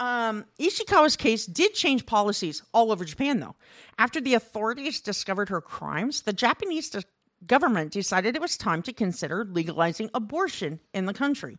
um, 0.02 0.46
Ishikawa's 0.60 1.16
case 1.16 1.46
did 1.46 1.74
change 1.74 2.06
policies 2.06 2.64
all 2.74 2.92
over 2.92 3.06
Japan, 3.06 3.40
though. 3.40 3.56
After 3.98 4.20
the 4.20 4.34
authorities 4.34 5.00
discovered 5.00 5.50
her 5.50 5.62
crimes, 5.62 6.24
the 6.24 6.34
Japanese 6.34 6.90
de- 6.90 7.04
government 7.46 7.92
decided 7.94 8.36
it 8.36 8.42
was 8.42 8.58
time 8.58 8.82
to 8.84 8.94
consider 8.94 9.46
legalizing 9.46 10.10
abortion 10.14 10.80
in 10.94 11.06
the 11.06 11.14
country. 11.14 11.58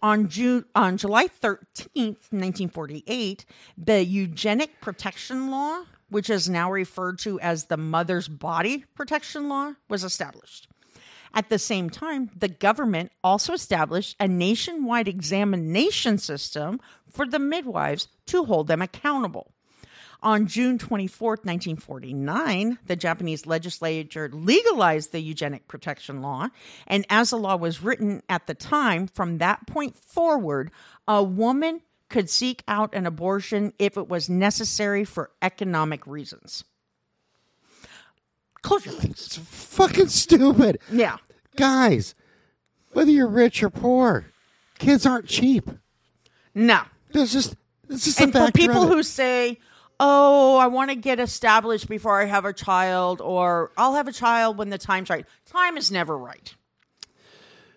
On 0.00 0.28
June, 0.28 0.64
on 0.74 0.96
July 0.96 1.26
thirteenth, 1.26 2.28
nineteen 2.32 2.68
forty-eight, 2.68 3.44
the 3.76 4.04
Eugenic 4.04 4.80
Protection 4.80 5.50
Law, 5.50 5.84
which 6.08 6.30
is 6.30 6.48
now 6.48 6.70
referred 6.70 7.18
to 7.20 7.40
as 7.40 7.64
the 7.64 7.76
Mother's 7.76 8.28
Body 8.28 8.84
Protection 8.94 9.48
Law, 9.48 9.74
was 9.88 10.04
established. 10.04 10.68
At 11.38 11.50
the 11.50 11.58
same 11.60 11.88
time, 11.88 12.30
the 12.36 12.48
government 12.48 13.12
also 13.22 13.52
established 13.52 14.16
a 14.18 14.26
nationwide 14.26 15.06
examination 15.06 16.18
system 16.18 16.80
for 17.08 17.28
the 17.28 17.38
midwives 17.38 18.08
to 18.26 18.44
hold 18.44 18.66
them 18.66 18.82
accountable. 18.82 19.52
On 20.20 20.48
June 20.48 20.78
24th, 20.78 21.46
1949, 21.46 22.80
the 22.88 22.96
Japanese 22.96 23.46
legislature 23.46 24.28
legalized 24.32 25.12
the 25.12 25.20
eugenic 25.20 25.68
protection 25.68 26.22
law. 26.22 26.48
And 26.88 27.06
as 27.08 27.30
the 27.30 27.38
law 27.38 27.54
was 27.54 27.84
written 27.84 28.20
at 28.28 28.48
the 28.48 28.54
time, 28.54 29.06
from 29.06 29.38
that 29.38 29.64
point 29.68 29.96
forward, 29.96 30.72
a 31.06 31.22
woman 31.22 31.82
could 32.08 32.28
seek 32.28 32.64
out 32.66 32.92
an 32.96 33.06
abortion 33.06 33.72
if 33.78 33.96
it 33.96 34.08
was 34.08 34.28
necessary 34.28 35.04
for 35.04 35.30
economic 35.40 36.04
reasons. 36.04 36.64
Close 38.62 38.86
your 38.86 38.96
eyes. 38.96 39.04
It's 39.04 39.36
fucking 39.36 40.08
stupid. 40.08 40.80
Yeah. 40.90 41.18
Guys, 41.58 42.14
whether 42.92 43.10
you're 43.10 43.26
rich 43.26 43.64
or 43.64 43.68
poor, 43.68 44.26
kids 44.78 45.04
aren't 45.04 45.26
cheap. 45.26 45.68
No. 46.54 46.82
There's 47.12 47.32
just 47.32 47.56
it's 47.88 48.04
just 48.04 48.20
and 48.20 48.32
a 48.32 48.46
for 48.46 48.52
people 48.52 48.82
of 48.84 48.90
it. 48.90 48.94
who 48.94 49.02
say, 49.02 49.58
"Oh, 49.98 50.56
I 50.56 50.68
want 50.68 50.90
to 50.90 50.94
get 50.94 51.18
established 51.18 51.88
before 51.88 52.20
I 52.20 52.26
have 52.26 52.44
a 52.44 52.52
child," 52.52 53.20
or 53.20 53.72
"I'll 53.76 53.94
have 53.94 54.06
a 54.06 54.12
child 54.12 54.56
when 54.56 54.70
the 54.70 54.78
time's 54.78 55.10
right," 55.10 55.26
time 55.46 55.76
is 55.76 55.90
never 55.90 56.16
right. 56.16 56.54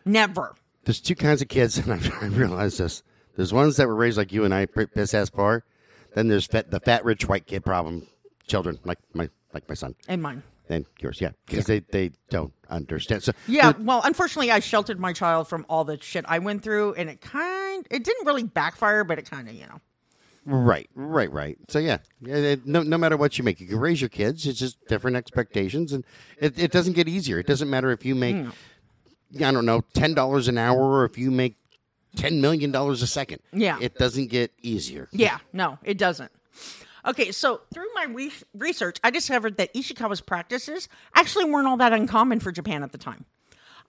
Never. 0.06 0.54
there's 0.86 1.02
two 1.02 1.16
kinds 1.16 1.42
of 1.42 1.48
kids, 1.48 1.78
and 1.80 1.92
I've, 1.92 2.12
I 2.22 2.28
realized 2.28 2.78
this. 2.78 3.02
There's 3.36 3.52
ones 3.52 3.78
that 3.78 3.88
were 3.88 3.96
raised 3.96 4.18
like 4.18 4.32
you 4.32 4.44
and 4.46 4.54
I, 4.54 4.68
piss 4.68 5.16
ass 5.16 5.32
poor. 5.32 5.64
Then 6.14 6.28
there's 6.28 6.46
fat, 6.46 6.70
the 6.70 6.80
fat 6.80 7.04
rich 7.04 7.28
white 7.28 7.48
kid 7.48 7.66
problem 7.66 8.08
children, 8.46 8.78
like 8.84 9.00
my 9.14 9.30
like 9.54 9.68
my 9.68 9.76
son 9.76 9.96
And 10.08 10.22
mine. 10.22 10.44
And 10.72 10.86
yours, 11.00 11.20
yeah, 11.22 11.32
because 11.46 11.66
they 11.66 11.80
they 11.80 12.12
don't 12.30 12.54
understand. 12.70 13.24
So 13.24 13.34
Yeah. 13.48 13.74
Well, 13.78 14.02
unfortunately, 14.04 14.52
I 14.52 14.60
sheltered 14.60 15.00
my 15.00 15.14
child 15.14 15.48
from 15.48 15.66
all 15.70 15.84
the 15.84 16.00
shit 16.02 16.26
I 16.28 16.40
went 16.40 16.64
through, 16.64 16.94
and 16.94 17.10
it 17.10 17.22
kind 17.22 17.86
it 17.92 18.04
didn't 18.04 18.26
really 18.26 18.44
backfire, 18.44 19.04
but 19.04 19.20
it 19.20 19.30
kind 19.30 19.48
of 19.48 19.54
you 19.54 19.68
know. 19.68 19.82
Right, 20.44 20.90
right, 20.96 21.32
right. 21.32 21.58
So 21.68 21.78
yeah, 21.78 22.00
yeah, 22.22 22.56
no, 22.66 22.82
no 22.82 22.98
matter 22.98 23.16
what 23.16 23.38
you 23.38 23.44
make, 23.44 23.62
you 23.62 23.68
can 23.68 23.80
raise 23.80 24.02
your 24.02 24.10
kids. 24.10 24.48
It's 24.48 24.58
just 24.58 24.84
different 24.88 25.16
expectations, 25.16 25.94
and 25.94 26.04
it, 26.40 26.58
it 26.58 26.72
doesn't 26.72 26.94
get 26.94 27.08
easier. 27.08 27.38
It 27.38 27.46
doesn't 27.46 27.70
matter 27.70 27.92
if 27.92 28.06
you 28.06 28.16
make, 28.16 28.36
hmm. 28.36 28.50
I 29.44 29.52
don't 29.52 29.68
know, 29.68 29.84
ten 29.94 30.16
dollars 30.16 30.48
an 30.48 30.58
hour, 30.58 30.82
or 30.82 31.06
if 31.06 31.16
you 31.18 31.30
make 31.30 31.58
ten 32.16 32.42
million 32.42 32.72
dollars 32.72 33.04
a 33.04 33.08
second. 33.08 33.40
Yeah. 33.54 33.78
it 33.80 33.96
doesn't 33.96 34.28
get 34.28 34.52
easier. 34.62 35.10
Yeah. 35.12 35.38
No, 35.54 35.78
it 35.84 35.98
doesn't. 36.00 36.32
Okay, 37.06 37.32
so 37.32 37.62
through 37.74 37.88
my 37.96 38.06
re- 38.06 38.32
research, 38.54 38.98
I 39.04 39.10
discovered 39.10 39.58
that 39.58 39.74
Ishikawa's 39.74 40.22
practices 40.22 40.88
actually 41.16 41.46
weren't 41.46 41.68
all 41.68 41.78
that 41.78 41.94
uncommon 41.94 42.40
for 42.40 42.52
Japan 42.52 42.84
at 42.84 42.92
the 42.92 42.98
time. 42.98 43.26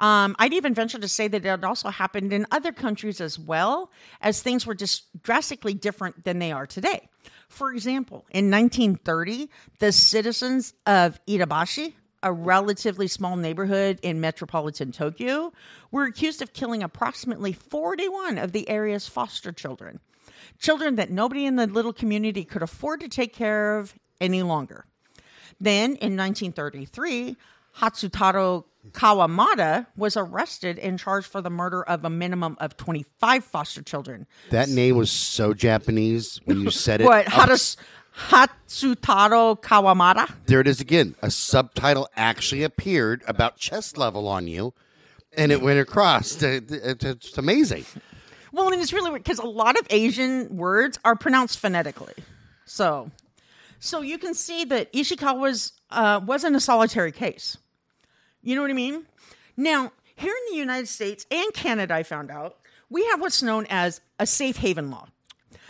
Um, 0.01 0.35
I'd 0.39 0.55
even 0.55 0.75
venture 0.75 0.99
to 0.99 1.09
say 1.09 1.29
that 1.29 1.45
it 1.45 1.65
also 1.65 1.89
happened 1.91 2.33
in 2.33 2.47
other 2.51 2.73
countries 2.73 3.21
as 3.21 3.39
well, 3.39 3.91
as 4.21 4.43
things 4.43 4.67
were 4.67 4.75
just 4.75 5.05
drastically 5.23 5.75
different 5.75 6.25
than 6.25 6.39
they 6.39 6.51
are 6.51 6.67
today. 6.67 7.09
For 7.49 7.73
example, 7.73 8.25
in 8.31 8.51
1930, 8.51 9.49
the 9.79 9.93
citizens 9.93 10.73
of 10.87 11.21
Itabashi, 11.27 11.93
a 12.23 12.33
relatively 12.33 13.07
small 13.07 13.37
neighborhood 13.37 13.99
in 14.03 14.21
metropolitan 14.21 14.91
Tokyo, 14.91 15.53
were 15.91 16.05
accused 16.05 16.41
of 16.41 16.53
killing 16.53 16.83
approximately 16.83 17.53
41 17.53 18.39
of 18.39 18.53
the 18.53 18.69
area's 18.69 19.07
foster 19.07 19.53
children. 19.53 20.01
Children 20.59 20.97
that 20.97 21.11
nobody 21.11 21.47
in 21.47 21.57
the 21.57 21.67
little 21.67 21.93
community 21.93 22.45
could 22.45 22.63
afford 22.63 23.01
to 23.01 23.09
take 23.09 23.33
care 23.35 23.79
of 23.79 23.95
any 24.21 24.43
longer. 24.43 24.85
Then 25.61 25.91
in 25.97 26.17
1933, 26.17 27.37
Hatsutaro 27.79 28.65
Kawamata 28.91 29.87
was 29.97 30.17
arrested 30.17 30.79
and 30.81 30.99
charged 30.99 31.27
for 31.29 31.41
the 31.41 31.51
murder 31.51 31.83
of 31.85 32.05
a 32.05 32.11
minimum 32.11 32.57
of 32.61 32.77
25 32.77 33.45
foster 33.45 33.81
children. 33.83 34.27
That 34.51 34.69
name 34.69 34.97
was 34.97 35.11
so 35.11 35.55
Japanese 35.55 36.41
when 36.45 36.61
you 36.63 36.71
said 36.71 37.01
it. 37.01 37.05
What? 37.07 37.27
Hatas- 37.27 37.77
Hatsutaro 38.29 39.61
Kawamata? 39.61 40.33
there 40.47 40.61
it 40.61 40.67
is 40.67 40.81
again. 40.81 41.15
A 41.23 41.31
subtitle 41.31 42.09
actually 42.17 42.63
appeared 42.63 43.23
about 43.27 43.57
chest 43.57 43.97
level 43.97 44.27
on 44.29 44.47
you, 44.49 44.75
and 45.37 45.53
it 45.53 45.63
went 45.63 45.79
across. 45.79 46.43
It- 46.43 46.71
it- 46.71 47.05
It's 47.05 47.39
amazing. 47.39 47.85
Well, 48.53 48.71
and 48.71 48.81
it's 48.81 48.93
really 48.93 49.11
weird 49.11 49.25
because 49.25 49.39
a 49.39 49.47
lot 49.47 49.79
of 49.79 49.87
Asian 49.91 50.57
words 50.57 50.99
are 51.05 51.17
pronounced 51.17 51.59
phonetically. 51.59 52.15
So, 52.67 53.11
so 53.81 54.03
you 54.03 54.19
can 54.19 54.35
see 54.35 54.65
that 54.67 54.93
Ishikawa's 54.93 55.73
uh, 55.91 56.21
wasn't 56.25 56.57
a 56.57 56.61
solitary 56.61 57.13
case. 57.13 57.57
You 58.43 58.55
know 58.55 58.63
what 58.63 58.71
I 58.71 58.75
mean? 58.75 59.07
Now, 59.57 59.93
here 60.17 60.33
in 60.33 60.53
the 60.53 60.59
United 60.59 60.89
States 60.89 61.27
and 61.31 61.53
Canada, 61.55 61.95
I 61.95 62.03
found 62.03 62.31
out 62.31 62.59
we 62.91 63.07
have 63.07 63.21
what's 63.21 63.43
known 63.43 63.67
as 63.71 64.01
a 64.19 64.27
safe 64.27 64.57
haven 64.57 64.91
law. 64.91 65.09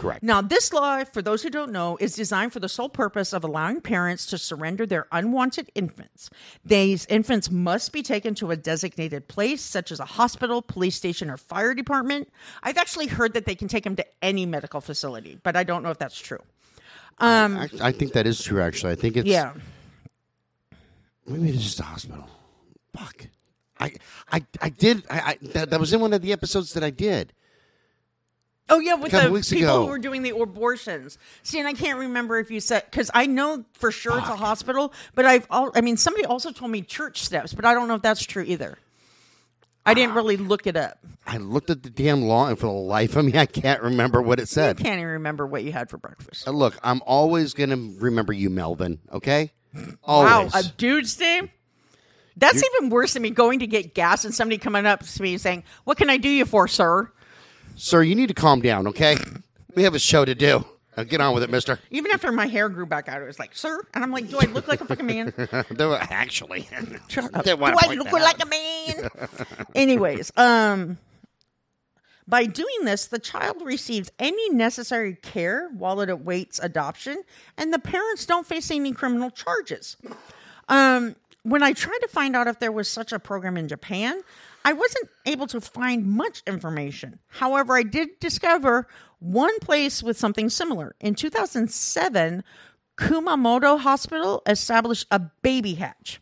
Correct. 0.02 0.24
Now, 0.24 0.42
this 0.42 0.72
law, 0.72 1.04
for 1.04 1.22
those 1.22 1.44
who 1.44 1.48
don't 1.48 1.70
know, 1.70 1.96
is 2.00 2.16
designed 2.16 2.52
for 2.52 2.58
the 2.58 2.68
sole 2.68 2.88
purpose 2.88 3.32
of 3.32 3.44
allowing 3.44 3.80
parents 3.80 4.26
to 4.26 4.36
surrender 4.36 4.84
their 4.84 5.06
unwanted 5.12 5.70
infants. 5.76 6.28
These 6.64 7.06
infants 7.06 7.52
must 7.52 7.92
be 7.92 8.02
taken 8.02 8.34
to 8.34 8.50
a 8.50 8.56
designated 8.56 9.28
place, 9.28 9.62
such 9.62 9.92
as 9.92 10.00
a 10.00 10.04
hospital, 10.04 10.60
police 10.60 10.96
station, 10.96 11.30
or 11.30 11.36
fire 11.36 11.72
department. 11.72 12.32
I've 12.64 12.78
actually 12.78 13.06
heard 13.06 13.32
that 13.34 13.46
they 13.46 13.54
can 13.54 13.68
take 13.68 13.84
them 13.84 13.94
to 13.94 14.04
any 14.20 14.44
medical 14.44 14.80
facility, 14.80 15.38
but 15.40 15.54
I 15.54 15.62
don't 15.62 15.84
know 15.84 15.90
if 15.90 15.98
that's 15.98 16.18
true. 16.18 16.40
I, 17.18 17.68
I 17.80 17.90
um, 17.90 17.92
think 17.92 18.12
that 18.14 18.26
is 18.26 18.42
true. 18.42 18.60
Actually, 18.60 18.94
I 18.94 18.96
think 18.96 19.16
it's 19.16 19.28
Yeah. 19.28 19.52
Maybe 21.28 21.50
it's 21.50 21.62
just 21.62 21.78
a 21.78 21.84
hospital. 21.84 22.26
Fuck. 22.92 23.26
I 23.78 23.92
I 24.32 24.44
I 24.60 24.68
did. 24.68 25.04
I, 25.08 25.20
I 25.20 25.38
that, 25.52 25.70
that 25.70 25.78
was 25.78 25.92
in 25.92 26.00
one 26.00 26.12
of 26.12 26.22
the 26.22 26.32
episodes 26.32 26.72
that 26.72 26.82
I 26.82 26.90
did. 26.90 27.32
Oh 28.72 28.78
yeah, 28.78 28.94
with 28.94 29.12
the 29.12 29.20
people 29.54 29.68
ago. 29.68 29.82
who 29.82 29.90
were 29.90 29.98
doing 29.98 30.22
the 30.22 30.30
abortions. 30.30 31.18
See, 31.42 31.58
and 31.58 31.68
I 31.68 31.74
can't 31.74 31.98
remember 31.98 32.38
if 32.38 32.50
you 32.50 32.58
said 32.58 32.84
because 32.90 33.10
I 33.12 33.26
know 33.26 33.66
for 33.74 33.92
sure 33.92 34.18
it's 34.18 34.28
a 34.28 34.36
hospital, 34.36 34.94
but 35.14 35.26
I've 35.26 35.46
all. 35.50 35.70
I 35.74 35.82
mean, 35.82 35.98
somebody 35.98 36.24
also 36.24 36.52
told 36.52 36.70
me 36.70 36.80
church 36.80 37.22
steps, 37.22 37.52
but 37.52 37.66
I 37.66 37.74
don't 37.74 37.86
know 37.86 37.96
if 37.96 38.02
that's 38.02 38.24
true 38.24 38.42
either. 38.42 38.78
I 39.84 39.92
didn't 39.92 40.14
really 40.14 40.38
look 40.38 40.66
it 40.66 40.76
up. 40.76 40.98
I 41.26 41.36
looked 41.36 41.68
at 41.68 41.82
the 41.82 41.90
damn 41.90 42.22
law, 42.22 42.48
and 42.48 42.58
for 42.58 42.66
the 42.66 42.72
life 42.72 43.14
of 43.16 43.26
me, 43.26 43.36
I 43.36 43.46
can't 43.46 43.82
remember 43.82 44.22
what 44.22 44.40
it 44.40 44.48
said. 44.48 44.80
I 44.80 44.82
can't 44.82 44.98
even 45.00 45.12
remember 45.12 45.46
what 45.46 45.64
you 45.64 45.72
had 45.72 45.90
for 45.90 45.98
breakfast. 45.98 46.48
Uh, 46.48 46.52
Look, 46.52 46.78
I'm 46.82 47.02
always 47.04 47.52
gonna 47.52 47.76
remember 47.98 48.32
you, 48.32 48.48
Melvin. 48.48 49.00
Okay. 49.12 49.52
Always. 50.02 50.54
Wow, 50.54 50.60
a 50.60 50.62
dude's 50.62 51.18
name. 51.20 51.50
That's 52.38 52.62
even 52.64 52.88
worse 52.88 53.12
than 53.12 53.22
me 53.22 53.30
going 53.30 53.58
to 53.58 53.66
get 53.66 53.94
gas 53.94 54.24
and 54.24 54.34
somebody 54.34 54.56
coming 54.56 54.86
up 54.86 55.04
to 55.04 55.22
me 55.22 55.36
saying, 55.36 55.64
"What 55.84 55.98
can 55.98 56.08
I 56.08 56.16
do 56.16 56.30
you 56.30 56.46
for, 56.46 56.66
sir?" 56.68 57.10
Sir, 57.76 58.02
you 58.02 58.14
need 58.14 58.28
to 58.28 58.34
calm 58.34 58.60
down. 58.60 58.86
Okay. 58.88 59.16
We 59.74 59.84
have 59.84 59.94
a 59.94 59.98
show 59.98 60.24
to 60.24 60.34
do. 60.34 60.64
Now 60.96 61.04
get 61.04 61.20
on 61.22 61.32
with 61.32 61.42
it, 61.42 61.50
Mister. 61.50 61.78
Even 61.90 62.10
after 62.10 62.30
my 62.30 62.46
hair 62.46 62.68
grew 62.68 62.84
back 62.84 63.08
out, 63.08 63.22
it 63.22 63.24
was 63.26 63.38
like, 63.38 63.56
"Sir," 63.56 63.80
and 63.94 64.04
I'm 64.04 64.10
like, 64.10 64.28
"Do 64.28 64.38
I 64.38 64.44
look 64.44 64.68
like 64.68 64.82
a 64.82 64.84
fucking 64.84 65.06
man?" 65.06 65.32
Though, 65.70 65.94
Actually, 65.94 66.68
Shut 67.08 67.24
up. 67.24 67.32
Didn't 67.44 67.56
Do 67.56 67.62
wanna 67.62 67.76
I 67.80 67.86
point 67.86 67.98
look 67.98 68.10
that 68.10 68.22
like 68.22 68.42
a 68.44 68.46
man? 68.46 69.08
Anyways, 69.74 70.32
um, 70.36 70.98
by 72.28 72.44
doing 72.44 72.84
this, 72.84 73.06
the 73.06 73.18
child 73.18 73.62
receives 73.64 74.12
any 74.18 74.50
necessary 74.50 75.14
care 75.14 75.70
while 75.70 76.02
it 76.02 76.10
awaits 76.10 76.58
adoption, 76.58 77.22
and 77.56 77.72
the 77.72 77.78
parents 77.78 78.26
don't 78.26 78.46
face 78.46 78.70
any 78.70 78.92
criminal 78.92 79.30
charges. 79.30 79.96
Um, 80.68 81.16
when 81.42 81.62
I 81.62 81.72
tried 81.72 81.98
to 82.02 82.08
find 82.08 82.36
out 82.36 82.48
if 82.48 82.58
there 82.58 82.70
was 82.70 82.86
such 82.86 83.12
a 83.12 83.18
program 83.18 83.56
in 83.56 83.66
Japan, 83.66 84.20
I 84.64 84.72
wasn't 84.72 85.08
able 85.26 85.46
to 85.48 85.60
find 85.60 86.06
much 86.06 86.42
information. 86.46 87.18
However, 87.28 87.76
I 87.76 87.82
did 87.82 88.08
discover 88.20 88.86
one 89.18 89.58
place 89.60 90.02
with 90.02 90.18
something 90.18 90.48
similar. 90.48 90.94
In 91.00 91.14
2007, 91.14 92.44
Kumamoto 92.96 93.78
Hospital 93.80 94.42
established 94.46 95.06
a 95.10 95.18
baby 95.42 95.74
hatch. 95.74 96.20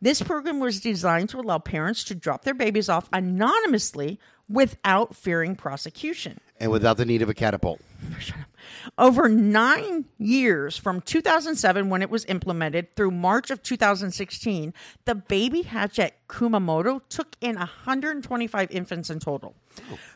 This 0.00 0.20
program 0.22 0.58
was 0.58 0.80
designed 0.80 1.28
to 1.30 1.38
allow 1.38 1.58
parents 1.58 2.04
to 2.04 2.14
drop 2.14 2.44
their 2.44 2.54
babies 2.54 2.88
off 2.88 3.08
anonymously 3.12 4.18
without 4.48 5.14
fearing 5.14 5.54
prosecution. 5.56 6.38
and 6.58 6.70
without 6.70 6.96
the 6.96 7.04
need 7.04 7.22
of 7.22 7.28
a 7.28 7.34
catapult. 7.34 7.80
Over 8.98 9.28
nine 9.28 10.06
years 10.18 10.76
from 10.76 11.00
2007, 11.00 11.88
when 11.88 12.02
it 12.02 12.10
was 12.10 12.24
implemented, 12.26 12.94
through 12.96 13.10
March 13.10 13.50
of 13.50 13.62
2016, 13.62 14.74
the 15.04 15.14
baby 15.14 15.62
hatch 15.62 15.98
at 15.98 16.26
Kumamoto 16.28 17.00
took 17.08 17.36
in 17.40 17.56
125 17.56 18.70
infants 18.70 19.10
in 19.10 19.18
total. 19.20 19.54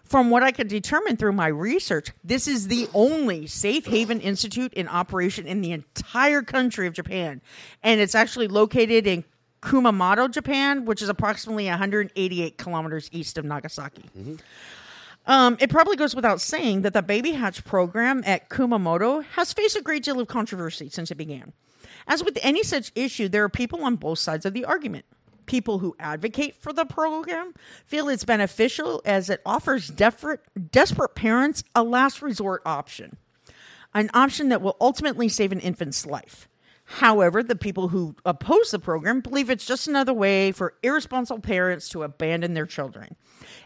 From 0.04 0.30
what 0.30 0.42
I 0.42 0.52
could 0.52 0.68
determine 0.68 1.16
through 1.16 1.32
my 1.32 1.48
research, 1.48 2.12
this 2.22 2.46
is 2.46 2.68
the 2.68 2.88
only 2.94 3.46
safe 3.46 3.86
haven 3.86 4.20
institute 4.20 4.72
in 4.74 4.88
operation 4.88 5.46
in 5.46 5.60
the 5.60 5.72
entire 5.72 6.42
country 6.42 6.86
of 6.86 6.92
Japan. 6.92 7.40
And 7.82 8.00
it's 8.00 8.14
actually 8.14 8.48
located 8.48 9.06
in 9.06 9.24
Kumamoto, 9.62 10.30
Japan, 10.30 10.84
which 10.84 11.02
is 11.02 11.08
approximately 11.08 11.66
188 11.66 12.58
kilometers 12.58 13.08
east 13.12 13.36
of 13.38 13.44
Nagasaki. 13.44 14.04
Mm-hmm. 14.16 14.36
Um, 15.26 15.56
it 15.60 15.70
probably 15.70 15.96
goes 15.96 16.14
without 16.14 16.40
saying 16.40 16.82
that 16.82 16.92
the 16.92 17.02
baby 17.02 17.32
hatch 17.32 17.64
program 17.64 18.22
at 18.24 18.48
Kumamoto 18.48 19.24
has 19.24 19.52
faced 19.52 19.76
a 19.76 19.82
great 19.82 20.04
deal 20.04 20.20
of 20.20 20.28
controversy 20.28 20.88
since 20.88 21.10
it 21.10 21.16
began. 21.16 21.52
As 22.06 22.22
with 22.22 22.38
any 22.42 22.62
such 22.62 22.92
issue, 22.94 23.28
there 23.28 23.42
are 23.42 23.48
people 23.48 23.84
on 23.84 23.96
both 23.96 24.20
sides 24.20 24.46
of 24.46 24.54
the 24.54 24.64
argument. 24.64 25.04
People 25.46 25.78
who 25.78 25.96
advocate 25.98 26.54
for 26.54 26.72
the 26.72 26.84
program 26.84 27.54
feel 27.84 28.08
it's 28.08 28.24
beneficial 28.24 29.02
as 29.04 29.28
it 29.30 29.40
offers 29.44 29.88
desperate, 29.88 30.40
desperate 30.70 31.14
parents 31.14 31.64
a 31.74 31.82
last 31.82 32.22
resort 32.22 32.62
option, 32.64 33.16
an 33.94 34.10
option 34.14 34.48
that 34.50 34.62
will 34.62 34.76
ultimately 34.80 35.28
save 35.28 35.52
an 35.52 35.60
infant's 35.60 36.06
life. 36.06 36.48
However, 36.88 37.42
the 37.42 37.56
people 37.56 37.88
who 37.88 38.14
oppose 38.24 38.70
the 38.70 38.78
program 38.78 39.20
believe 39.20 39.50
it's 39.50 39.66
just 39.66 39.88
another 39.88 40.14
way 40.14 40.52
for 40.52 40.74
irresponsible 40.84 41.40
parents 41.40 41.88
to 41.90 42.04
abandon 42.04 42.54
their 42.54 42.64
children, 42.66 43.16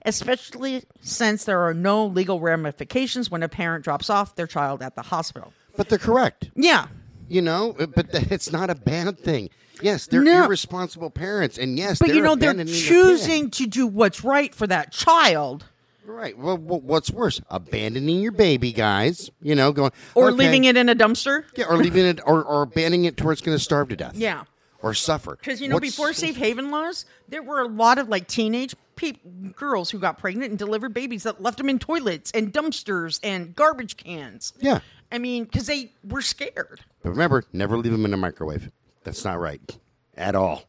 especially 0.07 0.85
since 1.01 1.45
there 1.45 1.61
are 1.61 1.75
no 1.75 2.07
legal 2.07 2.41
ramifications 2.41 3.31
when 3.31 3.43
a 3.43 3.49
parent 3.49 3.85
drops 3.85 4.09
off 4.09 4.37
their 4.37 4.47
child 4.47 4.83
at 4.83 4.97
the 4.97 5.03
hospital. 5.03 5.53
But 5.77 5.89
they're 5.91 5.99
correct. 5.99 6.51
Yeah. 6.57 6.87
You 7.29 7.43
know, 7.43 7.77
but 7.79 8.07
it's 8.13 8.51
not 8.51 8.71
a 8.71 8.75
bad 8.75 9.19
thing. 9.21 9.51
Yes, 9.83 10.07
they're 10.07 10.23
No. 10.23 10.45
irresponsible 10.45 11.11
parents, 11.11 11.57
and 11.59 11.79
yes, 11.79 11.99
But 11.99 12.09
they're 12.09 12.17
you 12.17 12.23
know, 12.23 12.37
they're 12.37 12.65
choosing 12.65 13.51
to 13.53 13.67
do 13.67 13.87
what's 13.87 14.25
right 14.25 14.55
for 14.55 14.67
that 14.67 14.93
child 14.93 15.67
Right. 16.11 16.37
Well, 16.37 16.57
what's 16.59 17.11
worse, 17.11 17.41
abandoning 17.51 18.21
your 18.21 18.33
baby, 18.33 18.73
guys? 18.73 19.31
You 19.41 19.55
know, 19.55 19.73
going 19.73 19.93
or 20.15 20.29
okay, 20.29 20.37
leaving 20.37 20.65
it 20.65 20.77
in 20.77 20.89
a 20.89 20.95
dumpster. 20.95 21.45
yeah, 21.57 21.67
or 21.69 21.77
leaving 21.79 22.05
it, 22.07 22.21
or, 22.27 22.43
or 22.43 22.63
abandoning 22.63 23.05
it 23.07 23.17
to 23.19 23.25
where 23.25 23.33
it's 23.33 23.41
going 23.43 23.57
to 23.57 23.63
starve 23.63 23.89
to 23.91 23.97
death. 23.97 24.15
Yeah. 24.17 24.45
or 24.83 24.93
suffer. 24.95 25.37
Because 25.37 25.61
you 25.61 25.69
know, 25.69 25.77
What's- 25.77 25.91
before 25.91 26.13
safe 26.13 26.37
haven 26.37 26.71
laws, 26.71 27.05
there 27.29 27.43
were 27.43 27.61
a 27.61 27.69
lot 27.69 27.99
of 27.99 28.09
like 28.09 28.27
teenage 28.29 28.75
peop 28.97 29.19
girls 29.57 29.91
who 29.91 29.99
got 29.99 30.19
pregnant 30.19 30.51
and 30.51 30.59
delivered 30.59 30.93
babies 30.93 31.23
that 31.23 31.41
left 31.43 31.57
them 31.59 31.69
in 31.71 31.79
toilets 31.79 32.31
and 32.33 32.53
dumpsters 32.53 33.19
and 33.23 33.55
garbage 33.57 33.97
cans. 33.97 34.53
Yeah, 34.61 34.81
I 35.11 35.19
mean, 35.19 35.45
because 35.45 35.67
they 35.67 35.93
were 36.07 36.21
scared. 36.23 36.81
but 37.03 37.11
remember, 37.11 37.45
never 37.53 37.79
leave 37.79 37.93
them 37.93 38.05
in 38.05 38.13
a 38.13 38.19
microwave. 38.19 38.71
That's 39.05 39.25
not 39.25 39.39
right 39.41 39.61
at 40.17 40.35
all. 40.35 40.65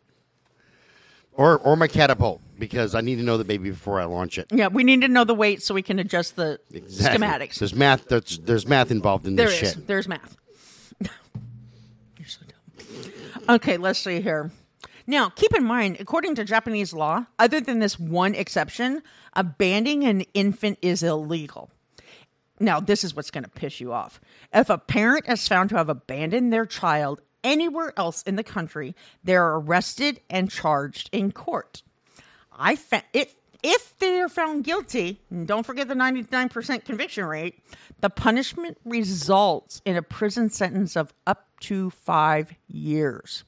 Or 1.34 1.58
or 1.60 1.76
my 1.76 1.88
catapult 1.88 2.42
because 2.60 2.94
I 2.94 3.02
need 3.02 3.16
to 3.16 3.24
know 3.24 3.38
the 3.38 3.44
baby 3.46 3.70
before 3.70 4.00
I 4.00 4.04
launch 4.06 4.38
it. 4.38 4.48
Yeah, 4.52 4.68
we 4.68 4.84
need 4.84 5.02
to 5.02 5.08
know 5.08 5.24
the 5.24 5.34
weight 5.34 5.64
so 5.64 5.74
we 5.74 5.82
can 5.82 5.98
adjust 5.98 6.36
the 6.36 6.60
Exactly. 6.74 7.26
schematics. 7.26 7.56
There's 7.56 7.74
math. 7.74 8.06
There's, 8.08 8.38
there's 8.40 8.68
math 8.68 8.92
involved 8.92 9.26
in 9.26 9.36
There 9.36 9.48
this 9.48 9.62
is. 9.62 9.74
shit. 9.74 9.88
There's 9.88 10.08
math. 10.08 10.36
You're 12.18 12.28
so 12.28 12.42
dumb. 12.46 12.86
Okay, 13.50 13.78
let's 13.78 14.00
see 14.00 14.22
here. 14.22 14.52
Now, 15.08 15.30
keep 15.30 15.56
in 15.56 15.64
mind, 15.66 15.98
according 16.00 16.36
to 16.36 16.44
Japanese 16.44 16.94
law, 16.94 17.26
other 17.40 17.60
than 17.60 17.80
this 17.80 18.00
one 18.00 18.36
exception, 18.36 19.02
abandoning 19.34 20.04
an 20.04 20.22
infant 20.34 20.78
is 20.82 21.02
illegal. 21.02 21.72
now 22.60 22.80
this 22.80 23.04
is 23.04 23.16
what's 23.16 23.32
going 23.32 23.44
to 23.44 23.50
piss 23.50 23.80
you 23.82 23.92
off. 23.92 24.22
If 24.54 24.70
a 24.70 24.78
parent 24.78 25.26
is 25.28 25.48
found 25.48 25.70
to 25.72 25.78
have 25.78 25.90
abandoned 25.90 26.54
their 26.54 26.66
child 26.68 27.22
anywhere 27.44 27.94
else 27.98 28.24
in 28.24 28.36
the 28.36 28.44
country, 28.44 28.96
they're 29.24 29.56
arrested 29.56 30.22
and 30.30 30.50
charged 30.50 31.10
in 31.12 31.32
court. 31.32 31.84
I 32.52 32.76
fa- 32.76 33.04
if 33.14 33.36
if 33.64 33.96
they 34.00 34.20
are 34.20 34.30
found 34.30 34.64
guilty, 34.64 35.22
don't 35.46 35.66
forget 35.66 35.88
the 35.88 35.94
99% 35.94 36.84
conviction 36.84 37.26
rate, 37.26 37.60
the 38.00 38.10
punishment 38.10 38.80
results 38.84 39.84
in 39.86 39.96
a 39.96 40.02
prison 40.02 40.50
sentence 40.50 40.96
of 40.96 41.14
up 41.28 41.48
to 41.60 41.92
5 41.92 42.56
years. 42.68 43.44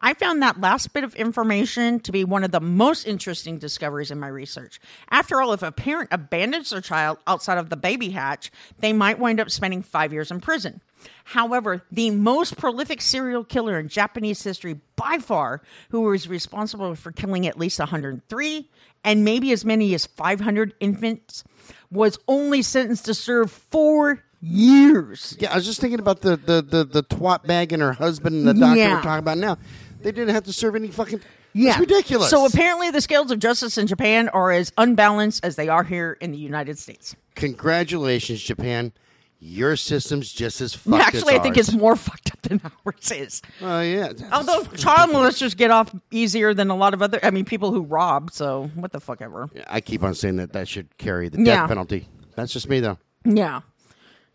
I 0.00 0.14
found 0.14 0.42
that 0.42 0.60
last 0.60 0.92
bit 0.92 1.02
of 1.02 1.14
information 1.16 1.98
to 2.00 2.12
be 2.12 2.22
one 2.24 2.44
of 2.44 2.52
the 2.52 2.60
most 2.60 3.04
interesting 3.06 3.58
discoveries 3.58 4.10
in 4.12 4.20
my 4.20 4.28
research. 4.28 4.80
After 5.10 5.40
all, 5.42 5.52
if 5.52 5.62
a 5.62 5.72
parent 5.72 6.10
abandons 6.12 6.70
their 6.70 6.80
child 6.80 7.18
outside 7.26 7.58
of 7.58 7.68
the 7.68 7.76
baby 7.76 8.10
hatch, 8.10 8.52
they 8.78 8.92
might 8.92 9.18
wind 9.18 9.40
up 9.40 9.50
spending 9.50 9.82
five 9.82 10.12
years 10.12 10.30
in 10.30 10.40
prison. 10.40 10.80
However, 11.24 11.82
the 11.90 12.10
most 12.10 12.56
prolific 12.56 13.00
serial 13.00 13.42
killer 13.44 13.78
in 13.78 13.88
Japanese 13.88 14.42
history 14.42 14.80
by 14.96 15.18
far, 15.18 15.62
who 15.90 16.02
was 16.02 16.28
responsible 16.28 16.94
for 16.94 17.10
killing 17.12 17.46
at 17.46 17.58
least 17.58 17.78
103 17.80 18.70
and 19.04 19.24
maybe 19.24 19.52
as 19.52 19.64
many 19.64 19.94
as 19.94 20.06
500 20.06 20.74
infants, 20.80 21.42
was 21.90 22.18
only 22.28 22.62
sentenced 22.62 23.04
to 23.06 23.14
serve 23.14 23.50
four 23.50 24.22
years. 24.40 25.36
Yeah, 25.40 25.52
I 25.52 25.56
was 25.56 25.66
just 25.66 25.80
thinking 25.80 25.98
about 26.00 26.20
the 26.20 26.36
the 26.36 26.62
the, 26.62 26.84
the 26.84 27.02
twat 27.02 27.44
bag 27.44 27.72
and 27.72 27.82
her 27.82 27.92
husband 27.92 28.36
and 28.36 28.46
the 28.46 28.54
doctor 28.54 28.78
Yeah. 28.78 28.94
we're 28.96 29.02
talking 29.02 29.18
about 29.18 29.38
now. 29.38 29.58
They 30.02 30.12
didn't 30.12 30.34
have 30.34 30.44
to 30.44 30.52
serve 30.52 30.74
any 30.76 30.88
fucking. 30.88 31.20
Yeah. 31.54 31.70
it's 31.70 31.80
ridiculous. 31.80 32.30
So 32.30 32.44
apparently, 32.46 32.90
the 32.90 33.00
scales 33.00 33.30
of 33.30 33.38
justice 33.38 33.78
in 33.78 33.86
Japan 33.86 34.28
are 34.28 34.52
as 34.52 34.72
unbalanced 34.78 35.44
as 35.44 35.56
they 35.56 35.68
are 35.68 35.82
here 35.82 36.16
in 36.20 36.30
the 36.30 36.38
United 36.38 36.78
States. 36.78 37.16
congratulations, 37.34 38.42
Japan. 38.42 38.92
Your 39.40 39.76
system's 39.76 40.32
just 40.32 40.60
as 40.60 40.74
fucked. 40.74 41.00
Up. 41.00 41.06
Actually, 41.06 41.34
as 41.34 41.40
I 41.40 41.42
think 41.44 41.56
ours. 41.56 41.68
it's 41.68 41.76
more 41.78 41.94
fucked 42.08 42.32
up 42.32 42.42
than 42.42 42.60
ours 42.84 43.10
is. 43.12 43.40
Oh 43.62 43.80
yeah. 43.80 44.12
Although 44.32 44.64
child 44.76 45.10
molesters 45.10 45.56
get 45.56 45.70
off 45.70 45.94
easier 46.10 46.54
than 46.54 46.70
a 46.70 46.76
lot 46.76 46.92
of 46.92 47.02
other, 47.02 47.20
I 47.22 47.30
mean, 47.30 47.44
people 47.44 47.70
who 47.72 47.82
rob. 47.82 48.32
So 48.32 48.68
what 48.74 48.90
the 48.92 48.98
fuck 49.00 49.22
ever. 49.22 49.48
I 49.68 49.80
keep 49.80 50.02
on 50.02 50.14
saying 50.14 50.36
that 50.36 50.52
that 50.54 50.66
should 50.66 50.96
carry 50.98 51.28
the 51.28 51.38
death 51.38 51.46
Yeah. 51.46 51.66
penalty. 51.68 52.08
That's 52.34 52.52
just 52.52 52.68
me 52.68 52.80
though. 52.80 52.98
Yeah. 53.24 53.60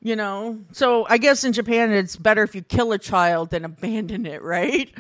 You 0.06 0.18
know, 0.18 0.60
so 0.74 1.06
I 1.08 1.18
guess 1.18 1.46
in 1.46 1.54
Japan 1.54 1.90
it's 1.94 2.18
better 2.18 2.44
if 2.44 2.54
you 2.56 2.62
kill 2.62 2.92
a 2.92 2.98
child 2.98 3.52
than 3.52 3.64
abandon 3.64 4.26
it, 4.26 4.42
right? 4.42 4.94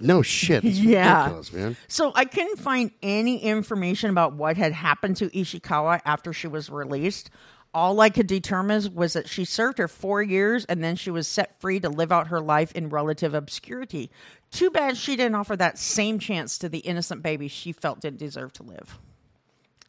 No 0.00 0.20
shit. 0.20 0.64
Yeah. 0.64 1.20
ridiculous, 1.22 1.52
man. 1.52 1.76
So 1.86 2.10
I 2.16 2.24
couldn't 2.24 2.58
find 2.58 2.90
any 3.00 3.38
information 3.40 4.10
about 4.10 4.32
what 4.32 4.56
had 4.56 4.72
happened 4.72 5.16
to 5.18 5.28
Ishikawa 5.30 6.00
after 6.04 6.32
she 6.32 6.48
was 6.48 6.70
released. 6.70 7.30
All 7.72 8.00
I 8.00 8.10
could 8.10 8.26
determine 8.26 8.94
was 8.94 9.12
that 9.12 9.28
she 9.28 9.44
served 9.44 9.78
her 9.78 9.86
four 9.86 10.22
years 10.22 10.64
and 10.64 10.82
then 10.82 10.96
she 10.96 11.12
was 11.12 11.28
set 11.28 11.60
free 11.60 11.78
to 11.78 11.88
live 11.88 12.10
out 12.10 12.26
her 12.26 12.40
life 12.40 12.72
in 12.72 12.88
relative 12.88 13.34
obscurity. 13.34 14.10
Too 14.50 14.70
bad 14.70 14.96
she 14.96 15.14
didn't 15.14 15.36
offer 15.36 15.54
that 15.56 15.78
same 15.78 16.18
chance 16.18 16.58
to 16.58 16.68
the 16.68 16.78
innocent 16.78 17.22
baby 17.22 17.46
she 17.46 17.70
felt 17.70 18.00
didn't 18.00 18.18
deserve 18.18 18.52
to 18.54 18.64
live. 18.64 18.98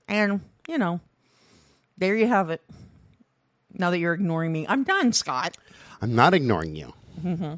And, 0.07 0.41
you 0.67 0.77
know, 0.77 0.99
there 1.97 2.15
you 2.15 2.27
have 2.27 2.51
it. 2.51 2.61
Now 3.79 3.89
that 3.89 3.99
you're 3.99 4.13
ignoring 4.13 4.51
me, 4.51 4.65
I'm 4.67 4.83
done, 4.83 5.13
Scott. 5.13 5.57
I'm 6.01 6.13
not 6.13 6.33
ignoring 6.33 6.75
you. 6.75 6.93
Mm-hmm. 7.23 7.55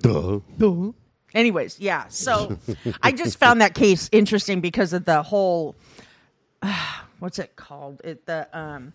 Duh. 0.00 0.92
Anyways, 1.34 1.78
yeah. 1.78 2.06
So 2.08 2.58
I 3.02 3.12
just 3.12 3.38
found 3.38 3.60
that 3.60 3.74
case 3.74 4.08
interesting 4.10 4.60
because 4.60 4.92
of 4.92 5.04
the 5.04 5.22
whole 5.22 5.76
what's 7.18 7.38
it 7.38 7.56
called? 7.56 8.00
It 8.04 8.26
the 8.26 8.48
um 8.58 8.92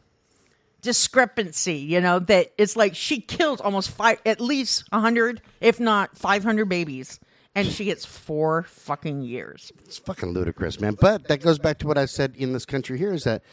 discrepancy, 0.82 1.78
you 1.78 2.01
know, 2.01 2.20
that 2.20 2.51
it's 2.58 2.76
like 2.76 2.95
she 2.95 3.20
killed 3.22 3.62
almost 3.62 3.91
five 3.91 4.20
at 4.26 4.41
least 4.41 4.84
a 4.91 4.99
hundred, 4.99 5.41
if 5.62 5.80
not 5.80 6.18
five 6.18 6.43
hundred 6.43 6.70
babies, 6.70 7.20
and 7.56 7.68
she 7.68 7.86
gets 7.86 8.06
four 8.06 8.64
fucking 8.64 9.22
years. 9.22 9.72
It's 9.86 9.97
fucking 9.97 10.34
ludicrous, 10.34 10.80
man. 10.80 10.97
But 10.99 11.28
that 11.28 11.41
goes 11.41 11.60
back 11.60 11.80
to 11.80 11.88
what 11.88 11.97
I 11.97 12.06
said 12.06 12.34
in 12.36 12.54
this 12.54 12.66
country 12.66 12.97
here 12.97 13.14
is 13.14 13.24
that 13.24 13.43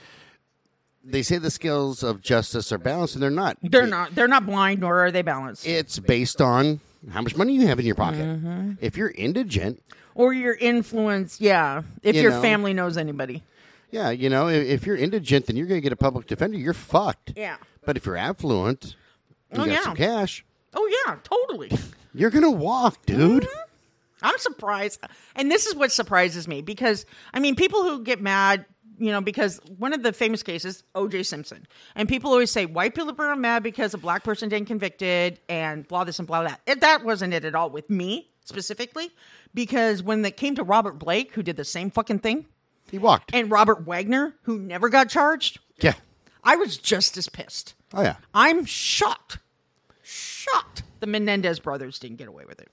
they 1.04 1.22
say 1.22 1.38
the 1.38 1.50
scales 1.50 2.02
of 2.02 2.20
justice 2.20 2.70
are 2.72 2.78
balanced, 2.78 3.14
and 3.14 3.22
they're 3.22 3.30
not. 3.30 3.56
They're 3.62 3.86
not 3.86 4.14
they're 4.14 4.28
not 4.28 4.46
blind 4.46 4.80
nor 4.80 5.04
are 5.04 5.10
they 5.10 5.22
balanced. 5.22 5.66
It's 5.66 5.98
based 5.98 6.40
on 6.40 6.80
how 7.10 7.22
much 7.22 7.36
money 7.36 7.54
you 7.54 7.66
have 7.66 7.78
in 7.80 7.86
your 7.86 7.94
pocket. 7.94 8.20
Mm-hmm. 8.20 8.72
If 8.80 8.96
you're 8.96 9.10
indigent, 9.12 9.82
or 10.14 10.32
your 10.32 10.54
influence, 10.54 11.40
yeah. 11.40 11.82
If 12.02 12.16
You 12.16 12.22
your 12.22 12.30
know. 12.32 12.42
family 12.42 12.74
knows 12.74 12.96
anybody. 12.96 13.42
yeah, 13.90 14.10
you 14.10 14.28
know, 14.28 14.48
if, 14.48 14.66
if 14.66 14.86
you're 14.86 14.96
indigent, 14.96 15.46
then 15.46 15.56
you're 15.56 15.66
going 15.66 15.78
to 15.80 15.82
get 15.82 15.92
a 15.92 15.96
public 15.96 16.26
defender. 16.26 16.58
You're 16.58 16.74
fucked. 16.74 17.32
Yeah. 17.36 17.56
But 17.86 17.96
if 17.96 18.04
you're 18.06 18.16
affluent, 18.18 18.94
you 19.52 19.62
Oh, 19.62 19.64
got 19.64 19.68
yeah. 19.68 19.82
some 19.82 19.96
cash, 19.96 20.44
Oh 20.74 21.04
yeah, 21.06 21.16
totally. 21.24 21.72
you're 22.14 22.30
going 22.30 22.44
to 22.44 22.50
walk, 22.50 23.04
dude. 23.06 23.42
Mm-hmm. 23.44 23.60
I'm 24.22 24.38
surprised. 24.38 25.00
And 25.34 25.50
this 25.50 25.66
is 25.66 25.74
what 25.74 25.90
surprises 25.90 26.46
me 26.46 26.60
because, 26.60 27.06
I 27.32 27.40
mean, 27.40 27.56
people 27.56 27.82
who 27.82 28.02
get 28.04 28.20
mad, 28.20 28.66
you 29.00 29.10
know, 29.10 29.20
because 29.20 29.58
one 29.78 29.92
of 29.92 30.02
the 30.02 30.12
famous 30.12 30.42
cases, 30.42 30.84
OJ 30.94 31.24
Simpson, 31.26 31.66
and 31.96 32.08
people 32.08 32.30
always 32.30 32.50
say 32.50 32.66
white 32.66 32.94
people 32.94 33.14
are 33.18 33.34
mad 33.34 33.62
because 33.62 33.94
a 33.94 33.98
black 33.98 34.22
person 34.22 34.48
didn't 34.48 34.68
convicted 34.68 35.40
and 35.48 35.88
blah 35.88 36.04
this 36.04 36.18
and 36.18 36.28
blah 36.28 36.42
that. 36.42 36.60
It, 36.66 36.80
that 36.82 37.04
wasn't 37.04 37.34
it 37.34 37.44
at 37.44 37.54
all 37.54 37.70
with 37.70 37.88
me 37.90 38.28
specifically 38.44 39.10
because 39.54 40.02
when 40.02 40.24
it 40.24 40.36
came 40.36 40.54
to 40.56 40.62
Robert 40.62 40.98
Blake, 40.98 41.32
who 41.34 41.42
did 41.42 41.56
the 41.56 41.64
same 41.64 41.90
fucking 41.90 42.18
thing, 42.20 42.46
He 42.90 42.98
walked. 42.98 43.34
and 43.34 43.50
Robert 43.50 43.86
Wagner, 43.86 44.34
who 44.42 44.58
never 44.58 44.88
got 44.88 45.08
charged, 45.08 45.58
yeah. 45.80 45.94
I 46.44 46.56
was 46.56 46.76
just 46.76 47.16
as 47.16 47.28
pissed. 47.28 47.74
Oh, 47.94 48.02
yeah. 48.02 48.16
I'm 48.34 48.64
shocked, 48.64 49.38
shocked 50.02 50.82
the 51.00 51.06
Menendez 51.06 51.58
brothers 51.60 51.98
didn't 51.98 52.18
get 52.18 52.28
away 52.28 52.44
with 52.46 52.60
it. 52.60 52.68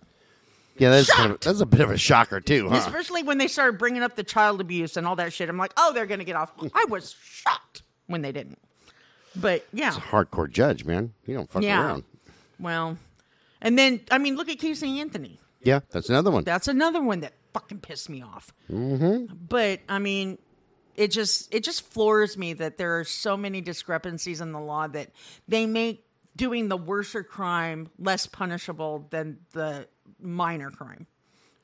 Yeah, 0.80 0.89
that's, 0.91 1.11
kind 1.13 1.32
of, 1.32 1.39
that's 1.39 1.61
a 1.61 1.65
bit 1.65 1.82
of 1.82 1.91
a 1.91 1.97
shocker, 1.97 2.39
too, 2.39 2.69
huh? 2.69 2.75
Especially 2.75 3.23
when 3.23 3.38
they 3.38 3.47
started 3.47 3.78
bringing 3.78 4.03
up 4.03 4.15
the 4.15 4.23
child 4.23 4.61
abuse 4.61 4.97
and 4.97 5.07
all 5.07 5.15
that 5.17 5.34
shit. 5.34 5.49
I'm 5.49 5.57
like, 5.57 5.73
oh, 5.78 5.93
they're 5.93 6.05
going 6.05 6.19
to 6.19 6.25
get 6.25 6.36
off. 6.36 6.51
I 6.73 6.86
was 6.89 7.15
shocked 7.21 7.84
when 8.07 8.21
they 8.21 8.32
didn't. 8.32 8.59
But 9.36 9.65
yeah, 9.71 9.91
Hardcore 9.91 10.49
judge, 10.49 10.84
man. 10.84 11.13
You 11.25 11.36
don't 11.36 11.49
fuck 11.49 11.61
yeah. 11.61 11.84
around. 11.84 12.03
Well, 12.59 12.97
and 13.61 13.78
then, 13.78 14.01
I 14.09 14.17
mean, 14.17 14.36
look 14.36 14.49
at 14.49 14.57
Casey 14.57 14.99
Anthony. 14.99 15.39
Yeah, 15.61 15.82
that's 15.91 16.09
another 16.09 16.32
one. 16.32 16.43
That's 16.43 16.67
another 16.67 17.01
one 17.01 17.19
that 17.19 17.34
fucking 17.53 17.80
pissed 17.80 18.09
me 18.09 18.21
off. 18.21 18.53
Mm-hmm. 18.71 19.34
But 19.47 19.82
I 19.89 19.99
mean, 19.99 20.38
it 20.95 21.09
just 21.09 21.53
it 21.53 21.63
just 21.63 21.82
floors 21.91 22.38
me 22.38 22.53
that 22.53 22.78
there 22.78 22.99
are 22.99 23.03
so 23.03 23.38
many 23.38 23.61
discrepancies 23.61 24.41
in 24.41 24.51
the 24.51 24.59
law 24.59 24.88
that 24.88 25.11
they 25.47 25.65
make 25.65 26.05
doing 26.36 26.67
the 26.67 26.78
worser 26.78 27.23
crime 27.23 27.89
less 27.99 28.25
punishable 28.28 29.07
than 29.09 29.39
the 29.53 29.88
minor 30.19 30.71
crime, 30.71 31.07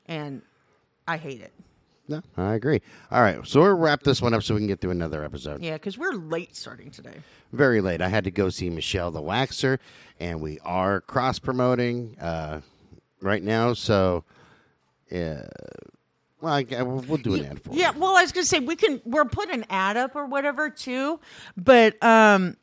and 0.06 0.42
I 1.06 1.16
hate 1.16 1.40
it. 1.40 1.52
No, 2.06 2.20
I 2.36 2.54
agree. 2.54 2.82
All 3.10 3.22
right, 3.22 3.46
so 3.46 3.62
we'll 3.62 3.74
wrap 3.74 4.02
this 4.02 4.20
one 4.20 4.34
up 4.34 4.42
so 4.42 4.54
we 4.54 4.60
can 4.60 4.66
get 4.66 4.80
through 4.80 4.90
another 4.90 5.24
episode. 5.24 5.62
Yeah, 5.62 5.74
because 5.74 5.96
we're 5.96 6.12
late 6.12 6.54
starting 6.54 6.90
today. 6.90 7.16
Very 7.52 7.80
late. 7.80 8.02
I 8.02 8.08
had 8.08 8.24
to 8.24 8.30
go 8.30 8.50
see 8.50 8.68
Michelle 8.68 9.10
the 9.10 9.22
Waxer, 9.22 9.78
and 10.20 10.42
we 10.42 10.58
are 10.60 11.00
cross 11.00 11.38
promoting 11.38 12.18
uh, 12.20 12.60
right 13.22 13.42
now. 13.42 13.72
So, 13.72 14.24
uh, 15.10 15.46
well, 16.42 16.52
I, 16.52 16.82
we'll 16.82 17.16
do 17.16 17.34
an 17.34 17.46
ad 17.46 17.62
for 17.62 17.70
it. 17.70 17.76
Yeah, 17.76 17.92
well, 17.92 18.16
I 18.16 18.22
was 18.22 18.32
gonna 18.32 18.44
say 18.44 18.60
we 18.60 18.76
can 18.76 19.00
we'll 19.06 19.24
put 19.24 19.48
an 19.48 19.64
ad 19.70 19.96
up 19.96 20.14
or 20.14 20.26
whatever 20.26 20.68
too, 20.68 21.20
but 21.56 22.02
um, 22.04 22.58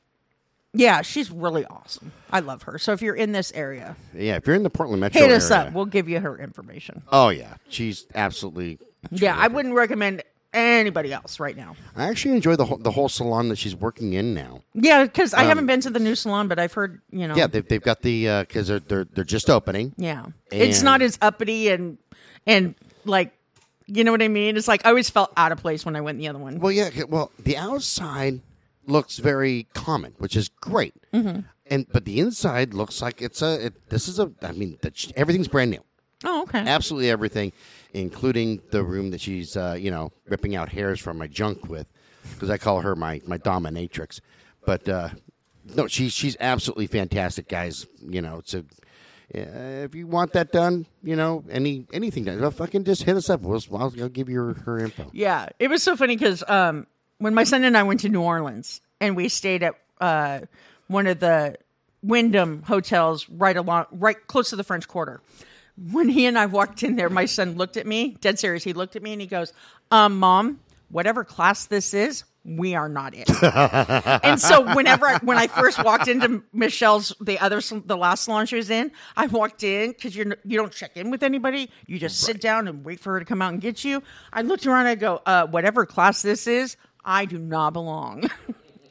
yeah, 0.73 1.01
she's 1.01 1.29
really 1.31 1.65
awesome. 1.65 2.11
I 2.31 2.39
love 2.39 2.63
her. 2.63 2.77
So 2.77 2.93
if 2.93 3.01
you're 3.01 3.15
in 3.15 3.31
this 3.31 3.51
area, 3.53 3.95
Yeah, 4.13 4.35
if 4.37 4.47
you're 4.47 4.55
in 4.55 4.63
the 4.63 4.69
Portland 4.69 5.01
metro 5.01 5.21
hit 5.21 5.31
us 5.31 5.51
area- 5.51 5.67
up. 5.67 5.73
We'll 5.73 5.85
give 5.85 6.07
you 6.09 6.19
her 6.19 6.37
information. 6.37 7.01
Oh 7.11 7.29
yeah, 7.29 7.55
she's 7.69 8.05
absolutely. 8.15 8.79
Yeah, 9.11 9.35
I 9.37 9.47
wouldn't 9.47 9.73
recommend 9.75 10.23
anybody 10.53 11.13
else 11.13 11.39
right 11.39 11.55
now. 11.55 11.75
I 11.95 12.05
actually 12.09 12.35
enjoy 12.35 12.55
the 12.55 12.65
whole, 12.65 12.77
the 12.77 12.91
whole 12.91 13.07
salon 13.09 13.47
that 13.49 13.57
she's 13.57 13.75
working 13.75 14.13
in 14.13 14.33
now. 14.33 14.61
Yeah, 14.73 15.03
because 15.03 15.33
I 15.33 15.43
haven't 15.43 15.65
been 15.65 15.79
to 15.81 15.89
the 15.89 15.99
new 15.99 16.13
salon, 16.15 16.47
but 16.47 16.59
I've 16.59 16.73
heard 16.73 17.01
you 17.11 17.25
know. 17.27 17.33
Um, 17.33 17.39
Yeah, 17.39 17.47
they've, 17.47 17.67
they've 17.67 17.81
got 17.81 18.01
the 18.01 18.41
because 18.47 18.67
they're, 18.67 18.79
they're 18.79 19.05
they're 19.05 19.23
just 19.23 19.49
opening. 19.49 19.93
yeah. 19.97 20.25
It's 20.51 20.81
not 20.83 21.01
as 21.01 21.17
uppity 21.21 21.69
and 21.69 21.97
and 22.47 22.75
like 23.05 23.33
you 23.87 24.03
know 24.05 24.11
what 24.11 24.21
I 24.21 24.27
mean. 24.29 24.55
It's 24.57 24.67
like 24.67 24.85
I 24.85 24.89
always 24.89 25.09
felt 25.09 25.31
out 25.35 25.51
of 25.51 25.57
place 25.57 25.85
when 25.85 25.95
I 25.95 26.01
went 26.01 26.15
in 26.15 26.19
the 26.21 26.27
other 26.29 26.39
one. 26.39 26.59
Well, 26.59 26.71
yeah. 26.71 26.89
Well, 27.09 27.31
the 27.39 27.57
outside 27.57 28.39
looks 28.91 29.17
very 29.17 29.67
common, 29.73 30.13
which 30.17 30.35
is 30.35 30.49
great, 30.49 30.93
Mm-hmm. 31.13 31.39
and 31.67 31.85
but 31.91 32.05
the 32.05 32.19
inside 32.19 32.73
looks 32.73 33.01
like 33.01 33.21
it's 33.21 33.41
a. 33.41 33.65
It, 33.67 33.89
this 33.89 34.07
is 34.07 34.19
a. 34.19 34.31
I 34.41 34.51
mean, 34.51 34.77
the, 34.81 34.91
everything's 35.15 35.47
brand 35.47 35.71
new. 35.71 35.83
Oh, 36.23 36.43
okay. 36.43 36.59
Absolutely 36.59 37.09
everything, 37.09 37.51
including 37.93 38.61
the 38.69 38.83
room 38.83 39.09
that 39.11 39.21
she's 39.21 39.57
uh, 39.57 39.75
you 39.79 39.89
know 39.91 40.11
ripping 40.27 40.55
out 40.55 40.69
hairs 40.69 40.99
from 40.99 41.17
my 41.17 41.27
junk 41.27 41.67
with, 41.67 41.87
because 42.33 42.49
I 42.49 42.57
call 42.57 42.81
her 42.81 42.95
my 42.95 43.21
my 43.25 43.37
dominatrix. 43.37 44.19
But 44.65 44.87
uh, 44.87 45.09
no, 45.75 45.87
she's 45.87 46.13
she's 46.13 46.37
absolutely 46.39 46.87
fantastic, 46.87 47.47
guys. 47.47 47.87
You 48.07 48.21
know, 48.21 48.37
it's 48.39 48.53
a. 48.53 48.63
Uh, 49.33 49.85
if 49.87 49.95
you 49.95 50.05
want 50.07 50.33
that 50.33 50.51
done, 50.51 50.85
you 51.03 51.15
know, 51.15 51.41
any 51.49 51.85
anything 51.93 52.25
done, 52.25 52.41
well, 52.41 52.51
fucking 52.51 52.83
just 52.83 53.03
hit 53.03 53.15
us 53.15 53.29
up. 53.29 53.39
We'll, 53.41 53.61
I'll, 53.71 53.93
I'll 54.01 54.09
give 54.09 54.27
you 54.27 54.37
her, 54.41 54.53
her 54.65 54.79
info. 54.79 55.09
Yeah, 55.13 55.47
it 55.57 55.69
was 55.69 55.81
so 55.81 55.95
funny 55.95 56.17
because 56.17 56.43
um, 56.49 56.85
when 57.21 57.35
my 57.35 57.43
son 57.43 57.63
and 57.63 57.77
I 57.77 57.83
went 57.83 57.99
to 57.99 58.09
New 58.09 58.21
Orleans 58.21 58.81
and 58.99 59.15
we 59.15 59.29
stayed 59.29 59.61
at 59.61 59.75
uh, 59.99 60.39
one 60.87 61.05
of 61.05 61.19
the 61.19 61.55
Wyndham 62.01 62.63
hotels 62.63 63.29
right 63.29 63.55
along, 63.55 63.85
right 63.91 64.17
close 64.25 64.49
to 64.49 64.55
the 64.55 64.63
French 64.63 64.87
Quarter. 64.87 65.21
When 65.91 66.09
he 66.09 66.25
and 66.25 66.37
I 66.37 66.47
walked 66.47 66.81
in 66.81 66.95
there, 66.95 67.09
my 67.09 67.25
son 67.25 67.55
looked 67.55 67.77
at 67.77 67.85
me, 67.85 68.17
dead 68.21 68.39
serious. 68.39 68.63
He 68.63 68.73
looked 68.73 68.95
at 68.95 69.03
me 69.03 69.13
and 69.13 69.21
he 69.21 69.27
goes, 69.27 69.53
um, 69.91 70.17
"Mom, 70.17 70.59
whatever 70.89 71.23
class 71.23 71.67
this 71.67 71.93
is, 71.93 72.23
we 72.43 72.75
are 72.75 72.89
not 72.89 73.13
in." 73.13 73.23
and 73.41 74.39
so 74.39 74.75
whenever 74.75 75.05
I, 75.07 75.19
when 75.19 75.37
I 75.37 75.47
first 75.47 75.83
walked 75.83 76.07
into 76.07 76.43
Michelle's 76.53 77.13
the 77.21 77.39
other 77.39 77.61
the 77.85 77.97
last 77.97 78.25
salon 78.25 78.47
she 78.47 78.57
was 78.57 78.69
in, 78.69 78.91
I 79.15 79.27
walked 79.27 79.63
in 79.63 79.91
because 79.91 80.15
you're 80.15 80.35
you 80.43 80.57
don't 80.57 80.73
check 80.73 80.97
in 80.97 81.09
with 81.09 81.23
anybody. 81.23 81.69
You 81.87 81.99
just 81.99 82.19
sit 82.19 82.41
down 82.41 82.67
and 82.67 82.83
wait 82.83 82.99
for 82.99 83.13
her 83.13 83.19
to 83.19 83.25
come 83.25 83.41
out 83.41 83.53
and 83.53 83.61
get 83.61 83.83
you. 83.83 84.03
I 84.33 84.41
looked 84.41 84.65
around. 84.65 84.81
And 84.81 84.89
I 84.89 84.95
go, 84.95 85.21
uh, 85.25 85.45
whatever 85.47 85.85
class 85.85 86.21
this 86.21 86.47
is, 86.47 86.75
I 87.03 87.25
do 87.25 87.37
not 87.37 87.73
belong. 87.73 88.29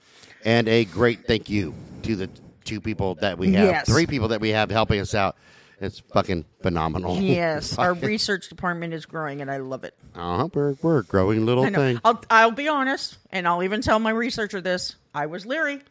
and 0.44 0.68
a 0.68 0.86
great 0.86 1.26
thank 1.28 1.50
you 1.50 1.74
to 2.04 2.16
the 2.16 2.30
two 2.64 2.82
people 2.82 3.16
that 3.16 3.38
we 3.38 3.54
have, 3.54 3.66
Yes. 3.68 3.88
three 3.88 4.08
people 4.08 4.30
that 4.30 4.42
we 4.42 4.50
have 4.50 4.70
helping 4.72 5.00
us 5.00 5.14
out. 5.16 5.36
It's 5.82 6.00
fucking 6.00 6.46
phenomenal. 6.62 7.18
Yes, 7.18 7.78
our 7.78 7.94
research 7.94 8.48
department 8.48 8.94
is 8.94 9.06
growing, 9.06 9.42
and 9.42 9.52
I 9.52 9.58
love 9.58 9.84
it. 9.84 9.94
uh-huh, 10.16 10.48
we're, 10.54 10.76
we're 10.82 11.00
a 11.00 11.04
growing 11.04 11.46
little 11.46 11.66
thing. 11.70 12.00
I'll 12.06 12.24
I'll 12.30 12.52
be 12.52 12.68
honest, 12.70 13.18
and 13.32 13.46
I'll 13.48 13.62
even 13.62 13.82
tell 13.82 14.00
my 14.00 14.12
researcher 14.12 14.62
this. 14.62 14.96
I 15.14 15.26
was 15.26 15.46
leery 15.46 15.82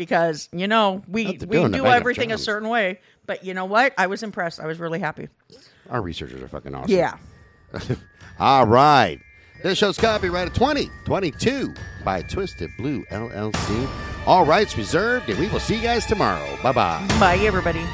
because 0.00 0.48
you 0.50 0.66
know 0.66 1.02
we 1.08 1.26
we 1.26 1.36
doing 1.36 1.74
a 1.74 1.76
do 1.76 1.84
everything 1.84 2.32
a 2.32 2.36
job. 2.36 2.40
certain 2.40 2.70
way, 2.70 3.00
but 3.26 3.44
you 3.44 3.52
know 3.52 3.66
what? 3.66 3.92
I 3.98 4.06
was 4.06 4.22
impressed. 4.22 4.58
I 4.58 4.66
was 4.66 4.80
really 4.80 4.98
happy. 4.98 5.28
Our 5.90 6.00
researchers 6.00 6.42
are 6.42 6.48
fucking 6.48 6.74
awesome. 6.74 6.90
Yeah. 6.90 7.18
All 8.40 8.66
right. 8.66 9.20
This 9.62 9.76
show's 9.76 9.98
copyrighted 9.98 10.54
2022 10.54 11.74
by 12.02 12.22
Twisted 12.22 12.70
Blue 12.78 13.04
LLC. 13.10 13.90
All 14.26 14.46
rights 14.46 14.74
reserved, 14.78 15.28
and 15.28 15.38
we 15.38 15.48
will 15.48 15.60
see 15.60 15.76
you 15.76 15.82
guys 15.82 16.06
tomorrow. 16.06 16.56
Bye 16.62 16.72
bye. 16.72 17.06
Bye, 17.20 17.36
everybody. 17.42 17.84